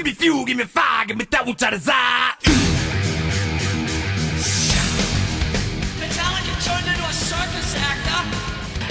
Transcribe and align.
Give 0.00 0.06
me 0.06 0.12
fuel, 0.14 0.46
give 0.46 0.56
me 0.56 0.64
fire, 0.64 1.04
give 1.04 1.18
me 1.18 1.26
that 1.26 1.44
which 1.44 1.62
I 1.62 1.68
desire. 1.68 2.32
Metallica 6.00 6.64
turned 6.64 6.88
into 6.88 7.04
a 7.04 7.12
circus 7.12 7.76
actor. 7.76 8.22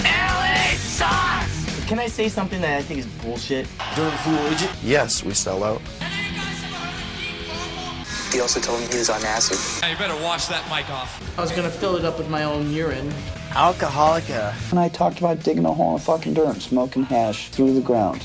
LA 0.04 0.76
sauce! 0.76 1.88
Can 1.88 1.98
I 1.98 2.06
say 2.06 2.28
something 2.28 2.60
that 2.60 2.78
I 2.78 2.82
think 2.82 3.00
is 3.00 3.06
bullshit? 3.06 3.66
During 3.96 4.12
Fool 4.18 4.38
Agent, 4.52 4.70
Yes, 4.84 5.24
we 5.24 5.34
sell 5.34 5.64
out. 5.64 5.80
You 5.80 6.06
guys 6.36 6.62
ever 6.62 6.76
heard 6.76 7.02
of 7.02 7.18
Deep 7.18 7.48
Purple? 7.48 8.32
he 8.32 8.40
also 8.40 8.60
told 8.60 8.80
me 8.80 8.86
he 8.86 8.98
was 8.98 9.10
on 9.10 9.20
acid. 9.24 9.58
Hey, 9.82 9.90
you 9.90 9.98
better 9.98 10.14
wash 10.22 10.46
that 10.46 10.62
mic 10.70 10.88
off. 10.90 11.36
I 11.36 11.40
was 11.40 11.50
gonna 11.50 11.70
fill 11.70 11.96
it 11.96 12.04
up 12.04 12.18
with 12.18 12.30
my 12.30 12.44
own 12.44 12.70
urine. 12.72 13.12
Alcoholica. 13.50 14.54
And 14.70 14.78
I 14.78 14.88
talked 14.88 15.18
about 15.18 15.42
digging 15.42 15.64
a 15.64 15.72
hole 15.74 15.94
in 15.96 15.98
fucking 16.00 16.34
dirt 16.34 16.46
and 16.50 16.62
smoking 16.62 17.02
hash 17.02 17.48
through 17.48 17.74
the 17.74 17.80
ground. 17.80 18.24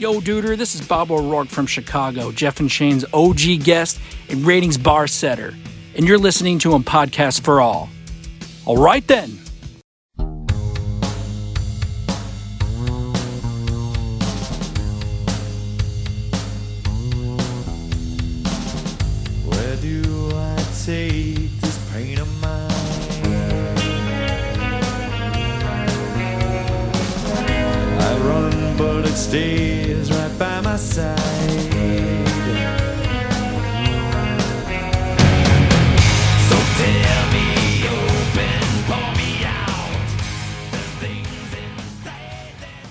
Yo, 0.00 0.18
duder, 0.18 0.56
this 0.56 0.74
is 0.74 0.80
Bob 0.80 1.10
O'Rourke 1.10 1.48
from 1.48 1.66
Chicago, 1.66 2.32
Jeff 2.32 2.58
and 2.58 2.72
Shane's 2.72 3.04
OG 3.12 3.62
guest 3.62 4.00
and 4.30 4.46
ratings 4.46 4.78
bar 4.78 5.06
setter, 5.06 5.54
and 5.94 6.08
you're 6.08 6.16
listening 6.16 6.58
to 6.60 6.72
him 6.72 6.82
podcast 6.82 7.44
for 7.44 7.60
all. 7.60 7.90
All 8.64 8.78
right 8.78 9.06
then. 9.06 9.38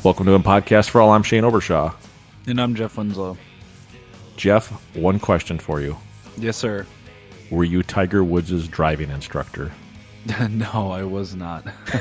Welcome 0.10 0.26
to 0.26 0.34
a 0.34 0.40
podcast 0.40 0.90
for 0.90 1.02
all. 1.02 1.12
I'm 1.12 1.22
Shane 1.22 1.44
Obershaw. 1.44 1.94
And 2.48 2.60
I'm 2.60 2.74
Jeff 2.74 2.98
Winslow. 2.98 3.38
Jeff, 4.38 4.68
one 4.96 5.20
question 5.20 5.60
for 5.60 5.82
you: 5.82 5.96
Yes, 6.36 6.58
sir. 6.58 6.88
Were 7.52 7.64
you 7.64 7.84
Tiger 7.84 8.24
Woods' 8.24 8.68
driving 8.68 9.12
instructor? 9.12 9.72
no, 10.50 10.92
I 10.92 11.04
was 11.04 11.36
not. 11.36 11.68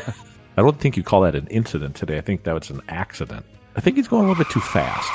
I 0.57 0.63
don't 0.63 0.81
think 0.81 0.97
you 0.97 1.03
call 1.03 1.21
that 1.21 1.35
an 1.35 1.49
incident 1.49 1.97
today. 1.97 2.17
I 2.17 2.23
think 2.23 2.45
that 2.45 2.55
was 2.55 2.71
an 2.71 2.81
accident. 2.89 3.45
I 3.77 3.83
think 3.83 3.97
he's 3.97 4.09
going 4.09 4.25
a 4.25 4.29
little 4.29 4.43
bit 4.43 4.51
too 4.51 4.61
fast. 4.61 5.13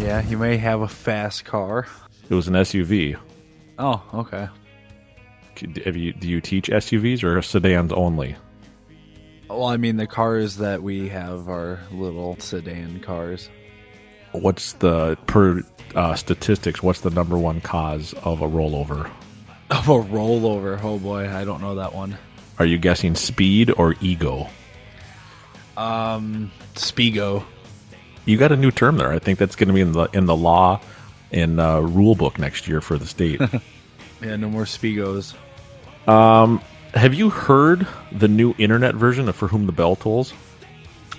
yeah, 0.00 0.26
you 0.26 0.38
may 0.38 0.56
have 0.56 0.80
a 0.80 0.88
fast 0.88 1.44
car. 1.44 1.86
It 2.30 2.34
was 2.34 2.48
an 2.48 2.54
SUV. 2.54 3.18
Oh, 3.78 4.02
okay. 4.14 4.48
Have 5.84 5.98
you, 5.98 6.14
do 6.14 6.26
you 6.26 6.40
teach 6.40 6.70
SUVs 6.70 7.22
or 7.22 7.42
sedans 7.42 7.92
only? 7.92 8.36
Well, 9.50 9.64
I 9.64 9.78
mean, 9.78 9.96
the 9.96 10.06
cars 10.06 10.58
that 10.58 10.80
we 10.80 11.08
have 11.08 11.48
are 11.48 11.80
little 11.90 12.38
sedan 12.38 13.00
cars. 13.00 13.48
What's 14.30 14.74
the 14.74 15.18
per 15.26 15.62
uh, 15.96 16.14
statistics? 16.14 16.84
What's 16.84 17.00
the 17.00 17.10
number 17.10 17.36
one 17.36 17.60
cause 17.60 18.14
of 18.22 18.42
a 18.42 18.48
rollover? 18.48 19.10
Of 19.70 19.88
a 19.88 19.92
rollover. 20.02 20.80
Oh 20.82 20.98
boy, 20.98 21.28
I 21.32 21.44
don't 21.44 21.60
know 21.60 21.76
that 21.76 21.94
one. 21.94 22.18
Are 22.58 22.66
you 22.66 22.76
guessing 22.76 23.14
speed 23.14 23.72
or 23.76 23.94
ego? 24.00 24.48
Um, 25.76 26.50
Spigo. 26.74 27.44
You 28.24 28.36
got 28.36 28.50
a 28.50 28.56
new 28.56 28.72
term 28.72 28.96
there. 28.96 29.12
I 29.12 29.20
think 29.20 29.38
that's 29.38 29.54
going 29.54 29.68
to 29.68 29.74
be 29.74 29.80
in 29.80 29.92
the 29.92 30.08
in 30.12 30.26
the 30.26 30.34
law 30.34 30.80
in 31.30 31.60
uh, 31.60 31.78
rule 31.78 32.16
book 32.16 32.36
next 32.38 32.66
year 32.66 32.80
for 32.80 32.98
the 32.98 33.06
state. 33.06 33.40
Yeah, 34.22 34.36
no 34.36 34.50
more 34.50 34.64
Spigos. 34.64 35.34
um, 36.06 36.60
have 36.94 37.14
you 37.14 37.30
heard 37.30 37.86
the 38.12 38.28
new 38.28 38.54
internet 38.58 38.94
version 38.94 39.28
of 39.28 39.36
For 39.36 39.48
Whom 39.48 39.66
the 39.66 39.72
Bell 39.72 39.96
Tolls? 39.96 40.32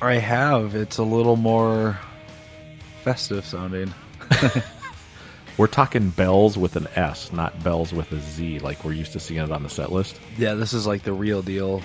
I 0.02 0.16
have. 0.16 0.76
It's 0.76 0.98
a 0.98 1.04
little 1.04 1.36
more 1.36 1.98
festive 3.04 3.46
sounding. 3.46 3.94
We're 5.58 5.68
talking 5.68 6.10
bells 6.10 6.58
with 6.58 6.76
an 6.76 6.88
S, 6.96 7.32
not 7.32 7.64
bells 7.64 7.94
with 7.94 8.12
a 8.12 8.20
Z, 8.20 8.60
like 8.60 8.84
we're 8.84 8.94
used 8.94 9.12
to 9.14 9.20
seeing 9.20 9.42
it 9.42 9.52
on 9.52 9.64
the 9.64 9.70
set 9.70 9.92
list. 9.92 10.20
Yeah, 10.38 10.56
this 10.56 10.74
is 10.74 10.88
like 10.88 11.04
the 11.04 11.14
real 11.14 11.42
deal 11.42 11.82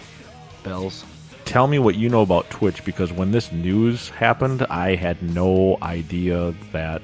bells. 0.63 1.05
Tell 1.45 1.67
me 1.67 1.79
what 1.79 1.97
you 1.97 2.09
know 2.09 2.23
about 2.23 2.49
Twitch 2.49 2.85
because 2.85 3.13
when 3.13 3.33
this 3.33 3.53
news 3.53 4.09
happened, 4.11 4.63
I 4.71 4.95
had 4.95 5.21
no 5.23 5.79
idea 5.83 6.55
that 6.73 7.03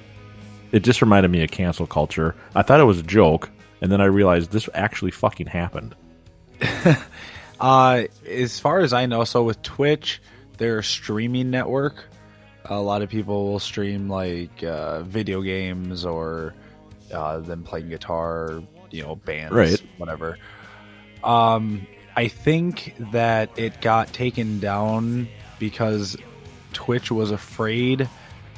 it 0.70 0.80
just 0.80 1.02
reminded 1.02 1.30
me 1.30 1.42
of 1.42 1.50
cancel 1.50 1.86
culture. 1.86 2.34
I 2.54 2.62
thought 2.62 2.80
it 2.80 2.84
was 2.84 3.00
a 3.00 3.04
joke, 3.04 3.50
and 3.82 3.92
then 3.92 4.00
I 4.00 4.06
realized 4.06 4.52
this 4.52 4.68
actually 4.72 5.10
fucking 5.10 5.48
happened. 5.48 5.94
Uh, 7.60 8.06
as 8.28 8.58
far 8.58 8.80
as 8.80 8.92
I 8.92 9.06
know, 9.06 9.22
so 9.22 9.44
with 9.44 9.62
Twitch, 9.62 10.20
they're 10.58 10.80
a 10.80 10.84
streaming 10.84 11.50
network. 11.52 12.06
A 12.64 12.80
lot 12.80 13.02
of 13.02 13.08
people 13.08 13.52
will 13.52 13.60
stream 13.60 14.08
like 14.08 14.64
uh, 14.64 15.02
video 15.04 15.42
games 15.42 16.04
or 16.04 16.54
uh, 17.14 17.38
them 17.38 17.62
playing 17.62 17.88
guitar, 17.88 18.60
you 18.90 19.04
know, 19.04 19.14
bands, 19.14 19.54
Right. 19.54 19.80
whatever. 19.96 20.38
Um, 21.22 21.86
I 22.16 22.26
think 22.26 22.96
that 23.12 23.50
it 23.56 23.80
got 23.80 24.12
taken 24.12 24.58
down 24.58 25.28
because 25.60 26.16
Twitch 26.72 27.12
was 27.12 27.30
afraid 27.30 28.08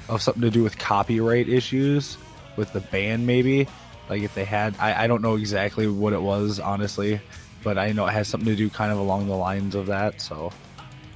of 0.08 0.22
something 0.22 0.40
to 0.44 0.50
do 0.50 0.62
with 0.62 0.78
copyright 0.78 1.50
issues 1.50 2.16
with 2.56 2.72
the 2.72 2.80
band, 2.80 3.26
maybe. 3.26 3.68
Like 4.08 4.22
if 4.22 4.34
they 4.34 4.46
had, 4.46 4.74
I, 4.78 5.04
I 5.04 5.06
don't 5.08 5.20
know 5.20 5.34
exactly 5.36 5.86
what 5.88 6.14
it 6.14 6.22
was, 6.22 6.58
honestly, 6.58 7.20
but 7.64 7.78
I 7.78 7.92
know 7.92 8.06
it 8.06 8.12
has 8.12 8.28
something 8.28 8.48
to 8.48 8.56
do 8.56 8.70
kind 8.70 8.92
of 8.92 8.98
along 8.98 9.26
the 9.26 9.36
lines 9.36 9.74
of 9.74 9.86
that. 9.86 10.20
So 10.20 10.52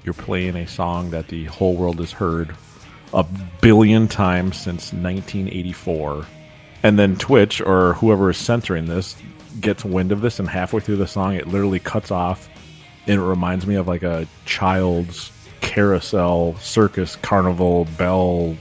You're 0.05 0.15
playing 0.15 0.57
a 0.57 0.67
song 0.67 1.11
that 1.11 1.29
the 1.29 1.45
whole 1.45 1.77
world 1.77 1.99
has 2.01 2.11
heard 2.11 2.57
a 3.13 3.25
billion 3.61 4.09
times 4.09 4.57
since 4.57 4.93
1984. 4.93 6.27
And 6.83 6.99
then 6.99 7.17
Twitch 7.17 7.61
or 7.61 7.95
whoever 7.95 8.31
is 8.31 8.37
censoring 8.39 8.87
this 8.87 9.17
gets 9.61 9.85
wind 9.85 10.13
of 10.13 10.21
this, 10.21 10.39
and 10.39 10.49
halfway 10.49 10.81
through 10.81 10.97
the 10.97 11.07
song, 11.07 11.35
it 11.35 11.47
literally 11.49 11.81
cuts 11.81 12.11
off. 12.11 12.49
And 13.07 13.21
it 13.21 13.25
reminds 13.25 13.67
me 13.67 13.75
of 13.75 13.89
like 13.89 14.03
a 14.03 14.27
child's 14.45 15.33
carousel, 15.61 16.57
circus, 16.59 17.17
carnival, 17.17 17.87
bell 17.99 18.57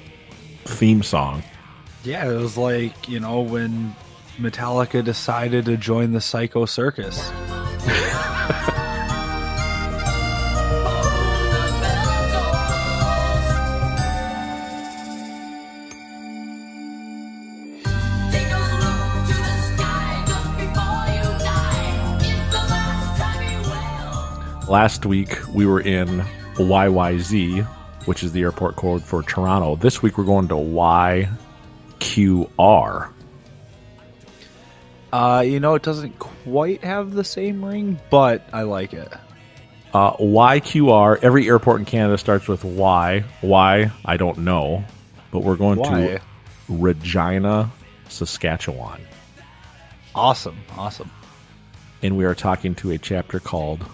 theme 0.65 1.03
song. 1.03 1.43
yeah, 2.03 2.29
it 2.29 2.35
was 2.35 2.57
like 2.57 3.07
you 3.07 3.19
know 3.19 3.41
when 3.41 3.95
Metallica 4.37 5.03
decided 5.03 5.65
to 5.65 5.77
join 5.77 6.11
the 6.11 6.21
Psycho 6.21 6.65
Circus. 6.65 7.31
Last 24.69 25.05
week, 25.05 25.39
we 25.53 25.65
were 25.65 25.79
in 25.79 26.25
YYZ, 26.55 27.65
which 28.05 28.21
is 28.21 28.33
the 28.33 28.41
airport 28.41 28.75
code 28.75 29.01
for 29.01 29.23
Toronto. 29.23 29.77
This 29.77 30.03
week, 30.03 30.17
we're 30.17 30.25
going 30.25 30.49
to 30.49 30.55
YQR. 30.55 31.27
Uh, 35.11 35.43
you 35.45 35.59
know, 35.59 35.75
it 35.75 35.83
doesn't 35.83 36.17
quite 36.19 36.83
have 36.83 37.13
the 37.13 37.23
same 37.23 37.63
ring, 37.63 37.99
but 38.09 38.47
I 38.51 38.63
like 38.63 38.93
it. 38.93 39.11
Uh, 39.93 40.13
YQR. 40.17 41.17
Every 41.23 41.47
airport 41.47 41.79
in 41.79 41.85
Canada 41.85 42.17
starts 42.17 42.47
with 42.47 42.63
Y. 42.65 43.23
Why? 43.41 43.91
I 44.05 44.17
don't 44.17 44.39
know. 44.39 44.83
But 45.31 45.39
we're 45.39 45.55
going 45.55 45.79
Why? 45.79 45.87
to 45.87 46.21
Regina, 46.69 47.71
Saskatchewan. 48.09 49.01
Awesome, 50.13 50.57
awesome. 50.77 51.11
and 52.01 52.17
we 52.17 52.25
are 52.25 52.35
talking 52.35 52.75
to 52.75 52.91
a 52.91 52.97
chapter 52.97 53.39
called 53.39 53.85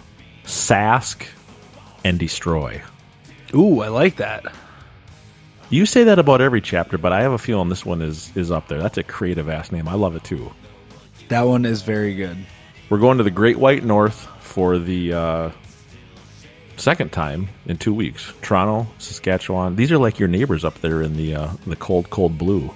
Sask 0.46 1.28
and 2.04 2.18
Destroy. 2.18 2.82
Ooh, 3.54 3.82
I 3.82 3.90
like 3.90 4.16
that. 4.18 4.46
You 5.70 5.86
say 5.86 6.04
that 6.06 6.20
about 6.20 6.42
every 6.42 6.62
chapter, 6.62 6.98
but 6.98 7.12
I 7.14 7.22
have 7.22 7.32
a 7.34 7.38
feeling 7.38 7.70
this 7.70 7.86
one 7.86 8.02
is 8.02 8.36
is 8.36 8.52
up 8.52 8.68
there. 8.68 8.80
That's 8.82 8.98
a 8.98 9.04
creative 9.04 9.50
ass 9.50 9.72
name. 9.72 9.88
I 9.88 9.94
love 9.96 10.16
it 10.16 10.24
too. 10.24 10.52
That 11.34 11.48
one 11.48 11.66
is 11.66 11.82
very 11.82 12.14
good. 12.14 12.38
We're 12.92 13.00
going 13.00 13.18
to 13.18 13.24
the 13.24 13.32
Great 13.32 13.58
White 13.58 13.84
North 13.84 14.28
for 14.40 14.78
the 14.78 15.14
uh, 15.14 15.52
second 16.78 17.12
time 17.12 17.50
in 17.66 17.78
two 17.78 17.92
weeks. 17.92 18.32
Toronto, 18.44 18.86
Saskatchewan. 19.00 19.76
These 19.76 19.92
are 19.92 19.98
like 19.98 20.20
your 20.20 20.28
neighbors 20.28 20.64
up 20.64 20.80
there 20.82 21.02
in 21.02 21.18
the 21.18 21.34
uh, 21.34 21.52
the 21.66 21.76
cold, 21.76 22.12
cold 22.12 22.38
blue. 22.38 22.72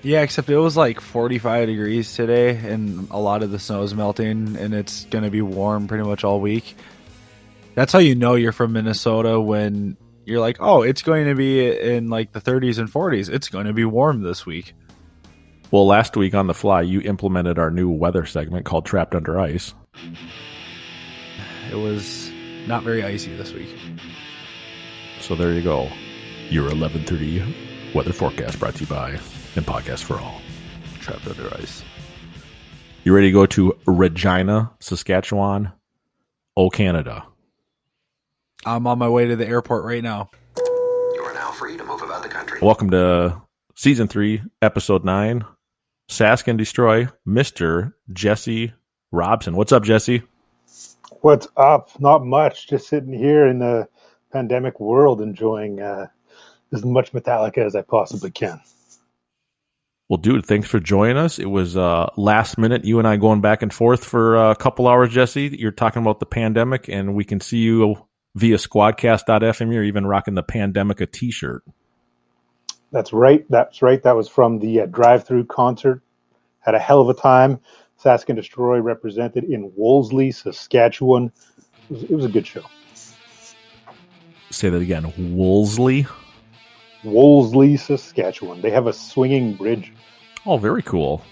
Yeah, 0.00 0.22
except 0.22 0.48
it 0.48 0.56
was 0.56 0.74
like 0.74 1.02
45 1.02 1.66
degrees 1.66 2.14
today, 2.14 2.56
and 2.56 3.08
a 3.10 3.18
lot 3.18 3.42
of 3.42 3.50
the 3.50 3.58
snow 3.58 3.82
is 3.82 3.94
melting, 3.94 4.56
and 4.56 4.72
it's 4.72 5.04
going 5.04 5.24
to 5.24 5.30
be 5.30 5.42
warm 5.42 5.86
pretty 5.86 6.04
much 6.04 6.24
all 6.24 6.40
week. 6.40 6.76
That's 7.74 7.92
how 7.92 7.98
you 7.98 8.14
know 8.14 8.36
you're 8.36 8.52
from 8.52 8.72
Minnesota 8.72 9.38
when 9.38 9.98
you're 10.24 10.40
like, 10.40 10.56
oh, 10.60 10.80
it's 10.80 11.02
going 11.02 11.26
to 11.26 11.34
be 11.34 11.78
in 11.78 12.08
like 12.08 12.32
the 12.32 12.40
30s 12.40 12.78
and 12.78 12.90
40s. 12.90 13.28
It's 13.28 13.50
going 13.50 13.66
to 13.66 13.74
be 13.74 13.84
warm 13.84 14.22
this 14.22 14.46
week. 14.46 14.72
Well, 15.70 15.86
last 15.86 16.16
week 16.16 16.34
on 16.34 16.46
the 16.46 16.54
fly, 16.54 16.80
you 16.80 17.02
implemented 17.02 17.58
our 17.58 17.70
new 17.70 17.90
weather 17.90 18.24
segment 18.24 18.64
called 18.64 18.86
Trapped 18.86 19.14
Under 19.14 19.38
Ice. 19.38 19.74
It 21.70 21.74
was 21.74 22.30
not 22.66 22.84
very 22.84 23.04
icy 23.04 23.36
this 23.36 23.52
week. 23.52 23.68
So 25.20 25.34
there 25.34 25.52
you 25.52 25.60
go. 25.60 25.90
Your 26.48 26.64
1130 26.64 27.92
weather 27.94 28.14
forecast 28.14 28.58
brought 28.58 28.76
to 28.76 28.80
you 28.80 28.86
by 28.86 29.10
and 29.56 29.66
Podcast 29.66 30.04
for 30.04 30.18
All. 30.18 30.40
Trapped 31.00 31.26
under 31.26 31.54
ice. 31.56 31.84
You 33.04 33.14
ready 33.14 33.28
to 33.28 33.32
go 33.32 33.44
to 33.44 33.78
Regina, 33.86 34.72
Saskatchewan? 34.80 35.72
Oh, 36.56 36.70
Canada. 36.70 37.26
I'm 38.64 38.86
on 38.86 38.98
my 38.98 39.08
way 39.10 39.26
to 39.26 39.36
the 39.36 39.46
airport 39.46 39.84
right 39.84 40.02
now. 40.02 40.30
You 40.56 41.22
are 41.24 41.34
now 41.34 41.50
free 41.50 41.76
to 41.76 41.84
move 41.84 42.00
about 42.00 42.22
the 42.22 42.30
country. 42.30 42.58
Welcome 42.62 42.90
to 42.92 43.42
season 43.76 44.08
three, 44.08 44.40
episode 44.62 45.04
nine. 45.04 45.44
Sask 46.08 46.48
and 46.48 46.58
Destroy, 46.58 47.08
Mr. 47.26 47.92
Jesse 48.12 48.72
Robson. 49.12 49.56
What's 49.56 49.72
up, 49.72 49.84
Jesse? 49.84 50.22
What's 51.20 51.48
up? 51.56 51.90
Not 52.00 52.24
much. 52.24 52.68
Just 52.68 52.88
sitting 52.88 53.12
here 53.12 53.46
in 53.46 53.58
the 53.58 53.88
pandemic 54.32 54.80
world 54.80 55.20
enjoying 55.20 55.80
uh, 55.80 56.06
as 56.72 56.84
much 56.84 57.12
Metallica 57.12 57.58
as 57.58 57.74
I 57.74 57.82
possibly 57.82 58.30
can. 58.30 58.60
Well, 60.08 60.16
dude, 60.16 60.46
thanks 60.46 60.66
for 60.66 60.80
joining 60.80 61.18
us. 61.18 61.38
It 61.38 61.50
was 61.50 61.76
uh, 61.76 62.08
last 62.16 62.56
minute, 62.56 62.84
you 62.84 62.98
and 62.98 63.06
I 63.06 63.16
going 63.16 63.42
back 63.42 63.60
and 63.60 63.72
forth 63.72 64.04
for 64.04 64.38
uh, 64.38 64.50
a 64.52 64.56
couple 64.56 64.88
hours, 64.88 65.12
Jesse. 65.12 65.54
You're 65.58 65.70
talking 65.70 66.00
about 66.00 66.18
the 66.18 66.26
pandemic, 66.26 66.88
and 66.88 67.14
we 67.14 67.24
can 67.24 67.40
see 67.40 67.58
you 67.58 67.96
via 68.34 68.56
squadcast.fm. 68.56 69.72
You're 69.72 69.84
even 69.84 70.06
rocking 70.06 70.34
the 70.34 70.42
Pandemica 70.42 71.10
t 71.10 71.30
shirt. 71.30 71.62
That's 72.90 73.12
right. 73.12 73.44
That's 73.50 73.82
right. 73.82 74.02
That 74.02 74.16
was 74.16 74.28
from 74.28 74.58
the 74.58 74.82
uh, 74.82 74.86
drive-through 74.86 75.44
concert. 75.46 76.02
Had 76.60 76.74
a 76.74 76.78
hell 76.78 77.00
of 77.00 77.08
a 77.08 77.14
time. 77.14 77.60
Sask 78.02 78.28
and 78.28 78.36
Destroy 78.36 78.78
represented 78.78 79.44
in 79.44 79.72
Wolseley, 79.74 80.30
Saskatchewan. 80.30 81.32
It 81.90 81.92
was, 81.92 82.02
it 82.04 82.12
was 82.12 82.24
a 82.24 82.28
good 82.28 82.46
show. 82.46 82.64
Say 84.50 84.70
that 84.70 84.80
again. 84.80 85.12
Wolseley. 85.36 86.06
Wolseley, 87.04 87.76
Saskatchewan. 87.76 88.60
They 88.60 88.70
have 88.70 88.86
a 88.86 88.92
swinging 88.92 89.54
bridge. 89.54 89.92
Oh, 90.46 90.56
very 90.56 90.82
cool. 90.82 91.22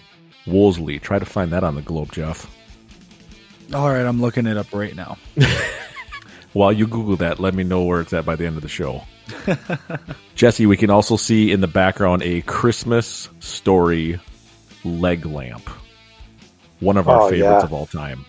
Wolseley. 0.46 0.98
Try 0.98 1.18
to 1.18 1.24
find 1.24 1.52
that 1.52 1.64
on 1.64 1.74
the 1.74 1.82
globe, 1.82 2.12
Jeff. 2.12 2.50
All 3.74 3.88
right, 3.88 4.04
I'm 4.04 4.20
looking 4.20 4.46
it 4.46 4.56
up 4.56 4.72
right 4.72 4.94
now. 4.94 5.16
While 6.52 6.72
you 6.72 6.86
Google 6.86 7.16
that, 7.16 7.40
let 7.40 7.54
me 7.54 7.64
know 7.64 7.82
where 7.84 8.00
it's 8.00 8.12
at 8.12 8.24
by 8.24 8.36
the 8.36 8.46
end 8.46 8.56
of 8.56 8.62
the 8.62 8.68
show. 8.68 9.02
Jesse, 10.34 10.66
we 10.66 10.76
can 10.76 10.90
also 10.90 11.16
see 11.16 11.50
in 11.52 11.60
the 11.60 11.66
background 11.68 12.22
a 12.22 12.42
Christmas 12.42 13.28
story 13.40 14.20
leg 14.84 15.26
lamp. 15.26 15.68
One 16.80 16.96
of 16.96 17.08
our 17.08 17.22
Oh, 17.22 17.30
favorites 17.30 17.42
yeah. 17.60 17.62
of 17.62 17.72
all 17.72 17.86
time. 17.86 18.24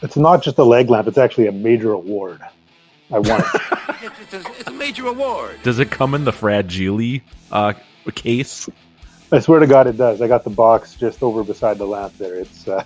It's 0.00 0.16
not 0.16 0.42
just 0.42 0.58
a 0.58 0.64
leg 0.64 0.90
lamp. 0.90 1.08
It's 1.08 1.18
actually 1.18 1.48
a 1.48 1.52
major 1.52 1.92
award. 1.92 2.40
I 3.12 3.18
won 3.18 3.40
it. 3.40 3.62
It's 4.30 4.68
a 4.68 4.70
major 4.70 5.06
award. 5.06 5.58
Does 5.64 5.80
it 5.80 5.90
come 5.90 6.14
in 6.14 6.24
the 6.24 6.32
fragile 6.32 7.18
uh, 7.50 7.72
case? 8.14 8.68
I 9.32 9.40
swear 9.40 9.58
to 9.58 9.66
God, 9.66 9.88
it 9.88 9.96
does. 9.96 10.22
I 10.22 10.28
got 10.28 10.44
the 10.44 10.50
box 10.50 10.94
just 10.94 11.20
over 11.22 11.42
beside 11.42 11.78
the 11.78 11.86
lamp 11.86 12.16
there. 12.16 12.36
It's, 12.36 12.68
uh, 12.68 12.84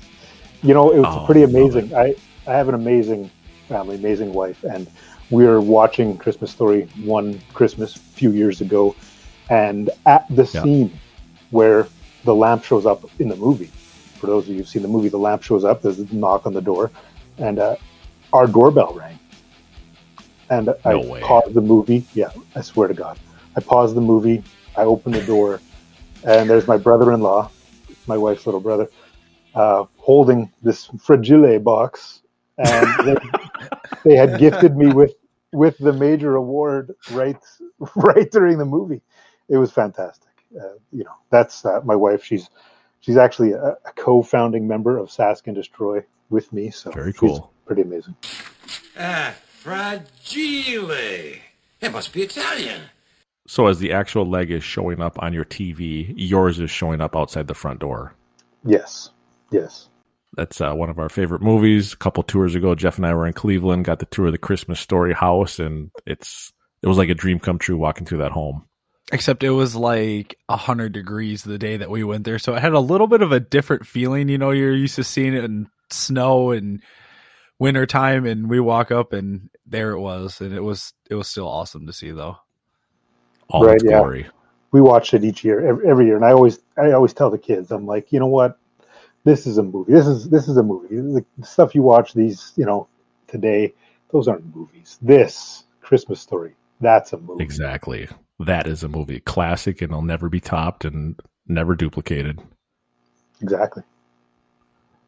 you 0.63 0.73
know, 0.73 0.91
it 0.91 1.01
was 1.01 1.07
Oh, 1.15 1.27
pretty 1.27 1.43
I 1.43 1.45
amazing. 1.45 1.95
I, 1.95 2.15
I 2.47 2.53
have 2.55 2.69
an 2.69 2.75
amazing 2.75 3.31
family, 3.69 3.97
amazing 3.97 4.33
wife, 4.33 4.65
and 4.65 4.89
we 5.33 5.47
were 5.47 5.63
watching 5.63 6.17
Christmas 6.19 6.51
Story 6.51 6.83
one 7.05 7.41
Christmas 7.55 7.97
a 7.97 7.99
few 7.99 8.33
years 8.33 8.61
ago, 8.61 8.95
and 9.49 9.89
at 10.05 10.27
the 10.29 10.43
Yeah. 10.53 10.63
scene 10.63 11.01
where 11.51 11.89
the 12.25 12.35
lamp 12.35 12.65
shows 12.65 12.85
up 12.85 13.03
in 13.19 13.29
the 13.29 13.37
movie, 13.37 13.71
for 14.19 14.27
those 14.27 14.45
of 14.45 14.51
you 14.51 14.59
who've 14.59 14.69
seen 14.69 14.83
the 14.83 14.89
movie, 14.89 15.09
the 15.09 15.17
lamp 15.19 15.43
shows 15.43 15.65
up. 15.65 15.81
There's 15.81 15.99
a 15.99 16.15
knock 16.15 16.47
on 16.47 16.53
the 16.53 16.61
door, 16.61 16.91
and 17.39 17.59
uh, 17.59 17.77
our 18.35 18.47
doorbell 18.47 18.93
rang. 18.93 19.19
And 20.51 20.75
I 20.85 20.97
way. 20.97 21.23
paused 21.23 21.55
the 21.55 21.63
movie. 21.63 22.05
Yeah, 22.13 22.31
I 22.55 22.61
swear 22.61 22.87
to 22.87 22.95
God. 22.95 23.19
I 23.57 23.61
paused 23.61 23.97
the 23.97 24.03
movie. 24.03 24.45
I 24.77 24.83
opened 24.83 25.15
the 25.15 25.25
door, 25.25 25.61
and 26.25 26.49
there's 26.49 26.69
my 26.69 26.77
brother-in-law, 26.77 27.51
my 28.07 28.19
wife's 28.19 28.45
little 28.47 28.61
brother, 28.61 28.91
uh, 29.55 29.87
holding 29.97 30.53
this 30.63 30.91
fragile 31.01 31.59
box, 31.59 32.21
and 32.59 32.87
they, 33.07 33.17
they 34.05 34.15
had 34.15 34.39
gifted 34.39 34.77
me 34.77 34.93
with 34.93 35.15
with 35.53 35.79
the 35.79 35.93
major 35.93 36.35
award 36.37 36.95
right 37.11 37.37
right 37.97 38.31
during 38.31 38.59
the 38.59 38.65
movie. 38.65 39.03
It 39.49 39.57
was 39.57 39.71
fantastic. 39.71 40.31
Uh, 40.57 40.75
you 40.93 41.05
know, 41.05 41.15
that's 41.31 41.65
uh, 41.65 41.81
my 41.85 41.97
wife. 41.97 42.25
She's 42.25 42.49
she's 43.01 43.17
actually 43.17 43.53
a, 43.53 43.77
a 43.85 43.93
co-founding 43.97 44.67
member 44.67 44.99
of 44.99 45.09
Sask 45.09 45.47
and 45.47 45.55
Destroy 45.55 46.05
with 46.31 46.53
me. 46.53 46.71
So 46.71 46.91
Very 46.91 47.13
she's 47.13 47.21
cool. 47.21 47.53
pretty 47.67 47.83
amazing. 47.83 48.17
Ah, 48.99 49.35
fragile. 49.49 50.91
It 50.91 51.93
must 51.93 52.13
be 52.13 52.23
Italian. 52.23 52.83
So 53.47 53.67
as 53.67 53.79
the 53.81 53.93
actual 53.93 54.25
leg 54.25 54.51
is 54.51 54.63
showing 54.63 55.03
up 55.03 55.21
on 55.21 55.33
your 55.33 55.45
TV, 55.45 56.13
yours 56.17 56.61
is 56.61 56.71
showing 56.71 57.01
up 57.01 57.17
outside 57.17 57.49
the 57.49 57.55
front 57.55 57.81
door. 57.81 58.15
Yes, 58.65 59.11
yes. 59.51 59.89
That's 60.35 60.61
uh, 60.61 60.73
one 60.73 60.89
of 60.91 60.99
our 60.99 61.09
favorite 61.09 61.43
movies. 61.43 61.93
A 61.93 61.97
couple 61.97 62.23
tours 62.23 62.55
ago, 62.55 62.75
Jeff 62.75 62.97
and 62.97 63.07
I 63.07 63.15
were 63.15 63.27
in 63.27 63.35
Cleveland, 63.35 63.85
got 63.85 63.99
the 63.99 64.07
tour 64.07 64.27
of 64.27 64.33
the 64.33 64.39
Christmas 64.39 64.81
Story 64.81 65.13
house, 65.13 65.59
and 65.59 65.91
it's 66.07 66.53
it 66.83 66.87
was 66.87 66.99
like 66.99 67.11
a 67.11 67.15
dream 67.15 67.39
come 67.39 67.59
true 67.59 67.77
walking 67.77 68.07
through 68.07 68.19
that 68.19 68.33
home. 68.33 68.65
Except 69.13 69.43
it 69.43 69.51
was 69.51 69.77
like 69.77 70.39
100 70.47 70.93
degrees 70.93 71.43
the 71.43 71.59
day 71.59 71.77
that 71.77 71.91
we 71.91 72.03
went 72.03 72.25
there. 72.25 72.39
So 72.39 72.55
it 72.55 72.63
had 72.63 72.73
a 72.73 72.81
little 72.81 73.07
bit 73.07 73.21
of 73.21 73.33
a 73.33 73.41
different 73.41 73.87
feeling. 73.87 74.29
You 74.29 74.39
know, 74.39 74.53
you're 74.53 74.75
used 74.75 74.95
to 74.97 75.05
seeing 75.05 75.35
it 75.35 75.45
in 75.45 75.69
snow 75.91 76.53
and 76.53 76.83
winter 77.59 77.87
time 77.87 78.27
and 78.27 78.51
we 78.51 78.59
walk 78.59 78.91
up 78.91 79.13
and 79.13 79.49
there 79.67 79.93
it 79.93 80.01
was 80.01 80.41
and 80.41 80.53
it 80.53 80.61
was 80.61 80.93
it 81.09 81.15
was 81.15 81.29
still 81.29 81.47
awesome 81.47 81.87
to 81.87 81.93
see 81.93 82.11
though. 82.11 82.37
All 83.49 83.65
Right, 83.65 83.77
its 83.77 83.85
yeah. 83.85 83.99
glory. 83.99 84.27
We 84.73 84.81
watch 84.81 85.15
it 85.15 85.23
each 85.23 85.45
year, 85.45 85.65
every, 85.65 85.89
every 85.89 86.07
year, 86.07 86.17
and 86.17 86.25
I 86.25 86.33
always 86.33 86.59
I 86.77 86.93
always 86.93 87.13
tell 87.13 87.31
the 87.31 87.39
kids, 87.39 87.71
I'm 87.71 87.87
like, 87.87 88.11
you 88.11 88.19
know 88.19 88.27
what, 88.27 88.59
this 89.25 89.47
is 89.47 89.59
a 89.59 89.63
movie. 89.63 89.93
This 89.93 90.07
is 90.07 90.29
this 90.29 90.49
is 90.49 90.57
a 90.57 90.63
movie. 90.63 90.97
The 90.97 91.25
stuff 91.47 91.75
you 91.75 91.83
watch 91.83 92.15
these, 92.15 92.53
you 92.57 92.65
know, 92.65 92.89
today, 93.29 93.73
those 94.11 94.29
aren't 94.29 94.55
movies. 94.55 94.99
This 95.01 95.65
Christmas 95.81 96.21
Story, 96.21 96.55
that's 96.81 97.13
a 97.13 97.19
movie. 97.19 97.43
Exactly. 97.43 98.09
That 98.41 98.67
is 98.67 98.83
a 98.83 98.89
movie. 98.89 99.21
Classic 99.21 99.81
and 99.83 99.93
it'll 99.93 100.03
never 100.03 100.29
be 100.29 100.41
topped 100.41 100.85
and 100.85 101.19
never 101.47 101.75
duplicated. 101.75 102.41
Exactly. 103.41 103.83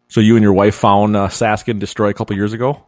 So 0.08 0.20
you 0.20 0.36
and 0.36 0.42
your 0.42 0.52
wife 0.52 0.74
found 0.74 1.16
uh, 1.16 1.28
Sask 1.28 1.66
and 1.68 1.80
Destroy 1.80 2.10
a 2.10 2.14
couple 2.14 2.36
years 2.36 2.52
ago? 2.52 2.84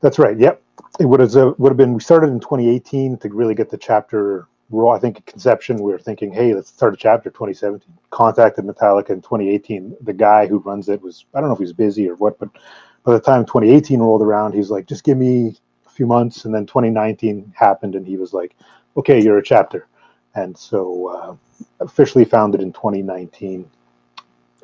That's 0.00 0.18
right. 0.18 0.38
Yep. 0.38 0.62
It 1.00 1.06
would 1.06 1.20
have 1.20 1.34
uh, 1.34 1.54
would 1.58 1.70
have 1.70 1.76
been. 1.76 1.94
We 1.94 2.00
started 2.00 2.30
in 2.30 2.40
2018 2.40 3.18
to 3.18 3.28
really 3.30 3.54
get 3.54 3.70
the 3.70 3.78
chapter 3.78 4.46
raw. 4.70 4.90
I 4.90 4.98
think 4.98 5.24
conception 5.26 5.76
we 5.76 5.92
were 5.92 5.98
thinking, 5.98 6.32
hey, 6.32 6.54
let's 6.54 6.68
start 6.68 6.94
a 6.94 6.96
chapter 6.96 7.30
2017. 7.30 7.86
Contacted 8.10 8.64
Metallica 8.64 9.10
in 9.10 9.22
2018. 9.22 9.96
The 10.00 10.12
guy 10.12 10.46
who 10.46 10.58
runs 10.58 10.88
it 10.88 11.02
was 11.02 11.24
I 11.34 11.40
don't 11.40 11.48
know 11.48 11.54
if 11.54 11.58
he 11.58 11.64
was 11.64 11.72
busy 11.72 12.08
or 12.08 12.14
what, 12.16 12.38
but 12.38 12.50
by 13.04 13.12
the 13.12 13.20
time 13.20 13.44
2018 13.46 14.00
rolled 14.00 14.22
around, 14.22 14.54
he's 14.54 14.70
like, 14.70 14.86
just 14.86 15.04
give 15.04 15.16
me 15.16 15.56
a 15.86 15.90
few 15.90 16.06
months. 16.06 16.44
And 16.44 16.54
then 16.54 16.66
2019 16.66 17.54
happened, 17.56 17.94
and 17.94 18.06
he 18.06 18.16
was 18.16 18.32
like, 18.32 18.54
okay, 18.96 19.22
you're 19.22 19.38
a 19.38 19.42
chapter. 19.42 19.86
And 20.34 20.56
so 20.56 21.08
uh, 21.08 21.36
officially 21.80 22.24
founded 22.24 22.60
in 22.60 22.72
2019. 22.72 23.70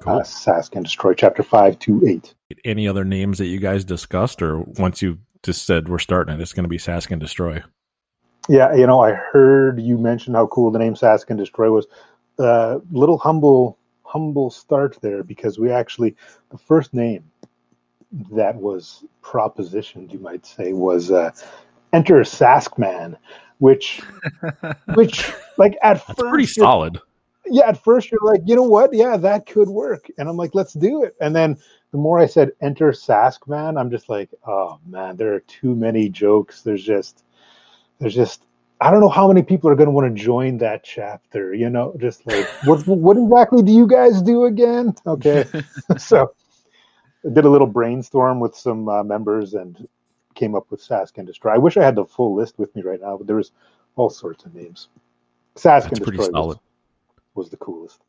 Uh, 0.05 0.21
Sask 0.21 0.75
and 0.75 0.85
Destroy, 0.85 1.15
chapter 1.15 1.43
five 1.43 1.79
to 1.79 2.07
eight. 2.07 2.35
Any 2.65 2.87
other 2.87 3.05
names 3.05 3.39
that 3.39 3.47
you 3.47 3.59
guys 3.59 3.85
discussed, 3.85 4.43
or 4.43 4.61
once 4.61 5.01
you 5.01 5.19
just 5.43 5.65
said 5.65 5.89
we're 5.89 5.99
starting 5.99 6.35
it, 6.35 6.41
it's 6.43 6.53
going 6.53 6.65
to 6.65 6.69
be 6.69 6.79
Sask 6.79 7.11
and 7.11 7.21
Destroy? 7.21 7.63
Yeah, 8.49 8.75
you 8.75 8.87
know, 8.87 9.01
I 9.01 9.13
heard 9.13 9.81
you 9.81 9.97
mention 9.97 10.35
how 10.35 10.47
cool 10.49 10.71
the 10.71 10.79
name 10.79 10.95
Sask 10.95 11.29
and 11.31 11.39
Destroy 11.39 11.71
was. 11.71 11.87
Uh, 12.39 12.81
little 12.91 13.17
humble, 13.17 13.79
humble 14.03 14.51
start 14.51 14.99
there 15.01 15.23
because 15.23 15.59
we 15.59 15.71
actually 15.71 16.17
the 16.51 16.59
first 16.59 16.93
name 16.93 17.25
that 18.33 18.55
was 18.55 19.05
propositioned, 19.23 20.13
you 20.13 20.19
might 20.19 20.45
say, 20.45 20.73
was 20.73 21.11
uh, 21.11 21.31
Enter 21.93 22.17
Saskman, 22.17 23.17
which, 23.59 24.01
which 24.95 25.33
like 25.57 25.77
at 25.83 26.05
That's 26.07 26.19
first 26.19 26.31
pretty 26.31 26.47
solid. 26.47 26.99
yeah, 27.47 27.69
at 27.69 27.83
first 27.83 28.11
you're 28.11 28.21
like, 28.23 28.43
you 28.45 28.57
know 28.57 28.63
what? 28.63 28.93
Yeah, 28.93 29.17
that 29.17 29.47
could 29.47 29.69
work. 29.69 30.11
And 30.19 30.29
I'm 30.29 30.37
like, 30.37 30.55
let's 30.55 30.75
do 30.75 31.03
it. 31.03 31.15
And 31.21 31.35
then 31.35 31.57
the 31.93 31.99
more 31.99 32.19
I 32.19 32.27
said 32.27 32.53
enter 32.61 32.93
Saskman, 32.93 33.79
I'm 33.79 33.91
just 33.91 34.09
like, 34.09 34.31
oh 34.47 34.79
man, 34.87 35.17
there 35.17 35.35
are 35.35 35.41
too 35.41 35.75
many 35.75 36.09
jokes. 36.09 36.63
There's 36.63 36.85
just, 36.85 37.24
there's 38.05 38.15
just, 38.15 38.45
I 38.81 38.91
don't 38.91 39.01
know 39.01 39.09
how 39.09 39.27
many 39.29 39.43
people 39.43 39.71
are 39.71 39.75
going 39.75 39.87
to 39.87 39.93
want 39.93 40.15
to 40.15 40.23
join 40.23 40.59
that 40.59 40.85
chapter. 40.85 41.55
You 41.55 41.71
know, 41.71 41.95
just 41.99 42.27
like, 42.27 42.47
what, 42.65 42.87
what 42.87 43.17
exactly 43.17 43.63
do 43.63 43.73
you 43.73 43.87
guys 43.87 44.21
do 44.21 44.45
again? 44.45 44.95
Okay, 45.07 45.47
so 45.97 46.35
I 47.25 47.33
did 47.33 47.47
a 47.47 47.51
little 47.51 47.67
brainstorm 47.67 48.41
with 48.41 48.55
some 48.55 48.89
uh, 48.89 49.03
members 49.03 49.55
and 49.55 49.89
came 50.35 50.55
up 50.55 50.71
with 50.71 50.87
Sask 50.87 51.17
and 51.17 51.27
Destroy. 51.27 51.55
I 51.55 51.59
wish 51.59 51.77
I 51.79 51.85
had 51.85 51.95
the 51.95 52.05
full 52.05 52.35
list 52.35 52.59
with 52.59 52.75
me 52.77 52.83
right 52.83 53.01
now, 53.01 53.17
but 53.17 53.27
there 53.27 53.37
was 53.37 53.53
all 53.97 54.11
sorts 54.11 54.45
of 54.45 54.55
names. 54.55 54.89
Sask 55.57 55.85
and 55.85 55.93
That's 55.93 56.01
pretty 56.01 56.19
Destroy 56.19 56.47
was- 56.47 56.59
was 57.35 57.51
the 57.51 57.57
coolest. 57.57 58.01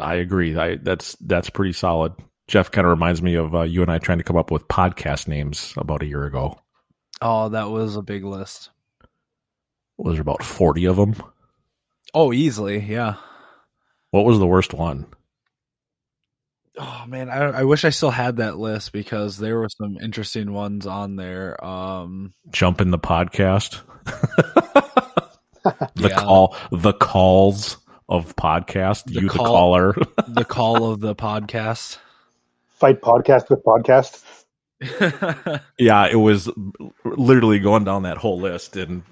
I 0.00 0.14
agree. 0.14 0.56
I 0.56 0.76
that's 0.76 1.16
that's 1.20 1.50
pretty 1.50 1.72
solid. 1.72 2.14
Jeff 2.46 2.70
kind 2.70 2.86
of 2.86 2.90
reminds 2.90 3.20
me 3.22 3.34
of 3.34 3.54
uh, 3.54 3.62
you 3.62 3.82
and 3.82 3.90
I 3.90 3.98
trying 3.98 4.18
to 4.18 4.24
come 4.24 4.36
up 4.36 4.50
with 4.50 4.66
podcast 4.68 5.28
names 5.28 5.74
about 5.76 6.02
a 6.02 6.06
year 6.06 6.24
ago. 6.24 6.58
Oh, 7.20 7.48
that 7.50 7.70
was 7.70 7.96
a 7.96 8.02
big 8.02 8.24
list. 8.24 8.70
Was 10.02 10.14
there 10.14 10.22
about 10.22 10.42
forty 10.42 10.86
of 10.86 10.96
them? 10.96 11.14
Oh, 12.14 12.32
easily, 12.32 12.78
yeah. 12.80 13.14
What 14.10 14.24
was 14.24 14.38
the 14.38 14.46
worst 14.46 14.72
one? 14.74 15.06
Oh 16.78 17.04
man, 17.06 17.28
I 17.28 17.60
I 17.60 17.64
wish 17.64 17.84
I 17.84 17.90
still 17.90 18.10
had 18.10 18.38
that 18.38 18.56
list 18.58 18.92
because 18.92 19.36
there 19.38 19.58
were 19.58 19.68
some 19.68 19.98
interesting 20.02 20.52
ones 20.52 20.86
on 20.86 21.16
there. 21.16 21.62
Um, 21.64 22.32
Jump 22.50 22.80
in 22.80 22.90
the 22.90 22.98
podcast. 22.98 23.80
the 24.04 25.82
Yeah. 25.96 26.08
call, 26.16 26.56
the 26.72 26.92
calls 26.94 27.76
of 28.08 28.34
podcast. 28.36 29.04
The 29.04 29.20
you 29.22 29.28
call- 29.28 29.44
the 29.44 29.48
caller. 29.50 29.94
the 30.28 30.44
call 30.44 30.90
of 30.90 31.00
the 31.00 31.14
podcast. 31.14 31.98
Fight 32.78 33.02
podcast 33.02 33.50
with 33.50 33.62
podcast. 33.64 34.22
yeah, 35.78 36.06
it 36.06 36.16
was 36.16 36.48
literally 37.04 37.58
going 37.58 37.84
down 37.84 38.04
that 38.04 38.16
whole 38.16 38.40
list, 38.40 38.76
and 38.76 39.02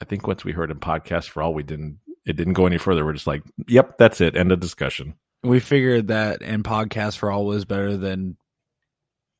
I 0.00 0.04
think 0.04 0.26
once 0.26 0.44
we 0.44 0.52
heard 0.52 0.70
in 0.70 0.78
podcast 0.78 1.28
for 1.28 1.42
all, 1.42 1.54
we 1.54 1.62
didn't. 1.62 1.98
It 2.26 2.36
didn't 2.36 2.52
go 2.54 2.66
any 2.66 2.78
further. 2.78 3.04
We're 3.04 3.14
just 3.14 3.26
like, 3.26 3.42
yep, 3.68 3.96
that's 3.98 4.20
it. 4.20 4.36
End 4.36 4.52
of 4.52 4.60
discussion. 4.60 5.14
we 5.42 5.60
figured 5.60 6.08
that 6.08 6.42
and 6.42 6.62
podcast 6.62 7.16
for 7.16 7.30
all 7.30 7.46
was 7.46 7.64
better 7.64 7.96
than 7.96 8.36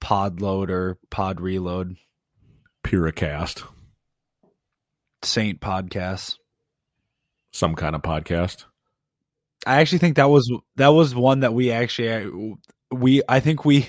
pod 0.00 0.41
load 0.41 0.71
or 0.71 0.97
pod 1.11 1.41
reload 1.41 1.97
Puricast, 2.85 3.65
saint 5.23 5.61
podcast 5.61 6.37
some 7.53 7.75
kind 7.75 7.97
of 7.97 8.03
podcast. 8.03 8.65
i 9.67 9.81
actually 9.81 9.99
think 9.99 10.17
that 10.17 10.31
was 10.31 10.50
that 10.77 10.88
was 10.88 11.15
one 11.15 11.41
that 11.41 11.53
we 11.55 11.73
actually 11.73 12.31
we 12.93 13.23
i 13.29 13.41
think 13.41 13.65
we 13.65 13.88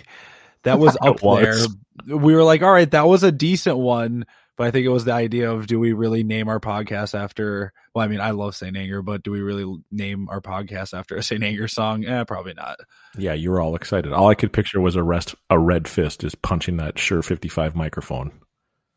that 0.64 0.80
was 0.80 0.98
up 1.02 1.22
was. 1.22 1.68
there 2.08 2.18
we 2.18 2.34
were 2.34 2.44
like 2.44 2.64
all 2.64 2.72
right 2.72 2.90
that 2.92 3.08
was 3.08 3.22
a 3.24 3.32
decent 3.32 3.78
one 3.78 4.26
but 4.60 4.68
i 4.68 4.72
think 4.72 4.86
it 4.86 4.90
was 4.90 5.06
the 5.06 5.14
idea 5.14 5.52
of 5.52 5.66
do 5.66 5.80
we 5.80 5.94
really 5.94 6.24
name 6.24 6.48
our 6.50 6.60
podcast 6.60 7.18
after 7.18 7.74
well 7.96 8.06
i 8.06 8.08
mean 8.08 8.20
i 8.22 8.30
love 8.32 8.56
saint 8.56 8.78
anger 8.78 9.02
but 9.02 9.24
do 9.24 9.32
we 9.32 9.42
really 9.42 9.66
name 9.90 10.28
our 10.30 10.42
podcast 10.42 10.94
after 10.96 11.16
a 11.16 11.24
saint 11.24 11.44
anger 11.44 11.68
song 11.68 12.06
eh, 12.06 12.24
probably 12.26 12.54
not 12.54 12.78
Yeah, 13.18 13.34
you 13.34 13.50
were 13.52 13.60
all 13.62 13.76
excited. 13.76 14.14
All 14.14 14.30
I 14.30 14.36
could 14.36 14.54
picture 14.54 14.80
was 14.80 14.96
a 14.96 15.02
rest, 15.02 15.34
a 15.50 15.58
red 15.58 15.88
fist 15.88 16.22
just 16.22 16.40
punching 16.44 16.78
that 16.78 17.00
Shure 17.00 17.24
fifty 17.24 17.48
five 17.48 17.76
microphone. 17.76 18.32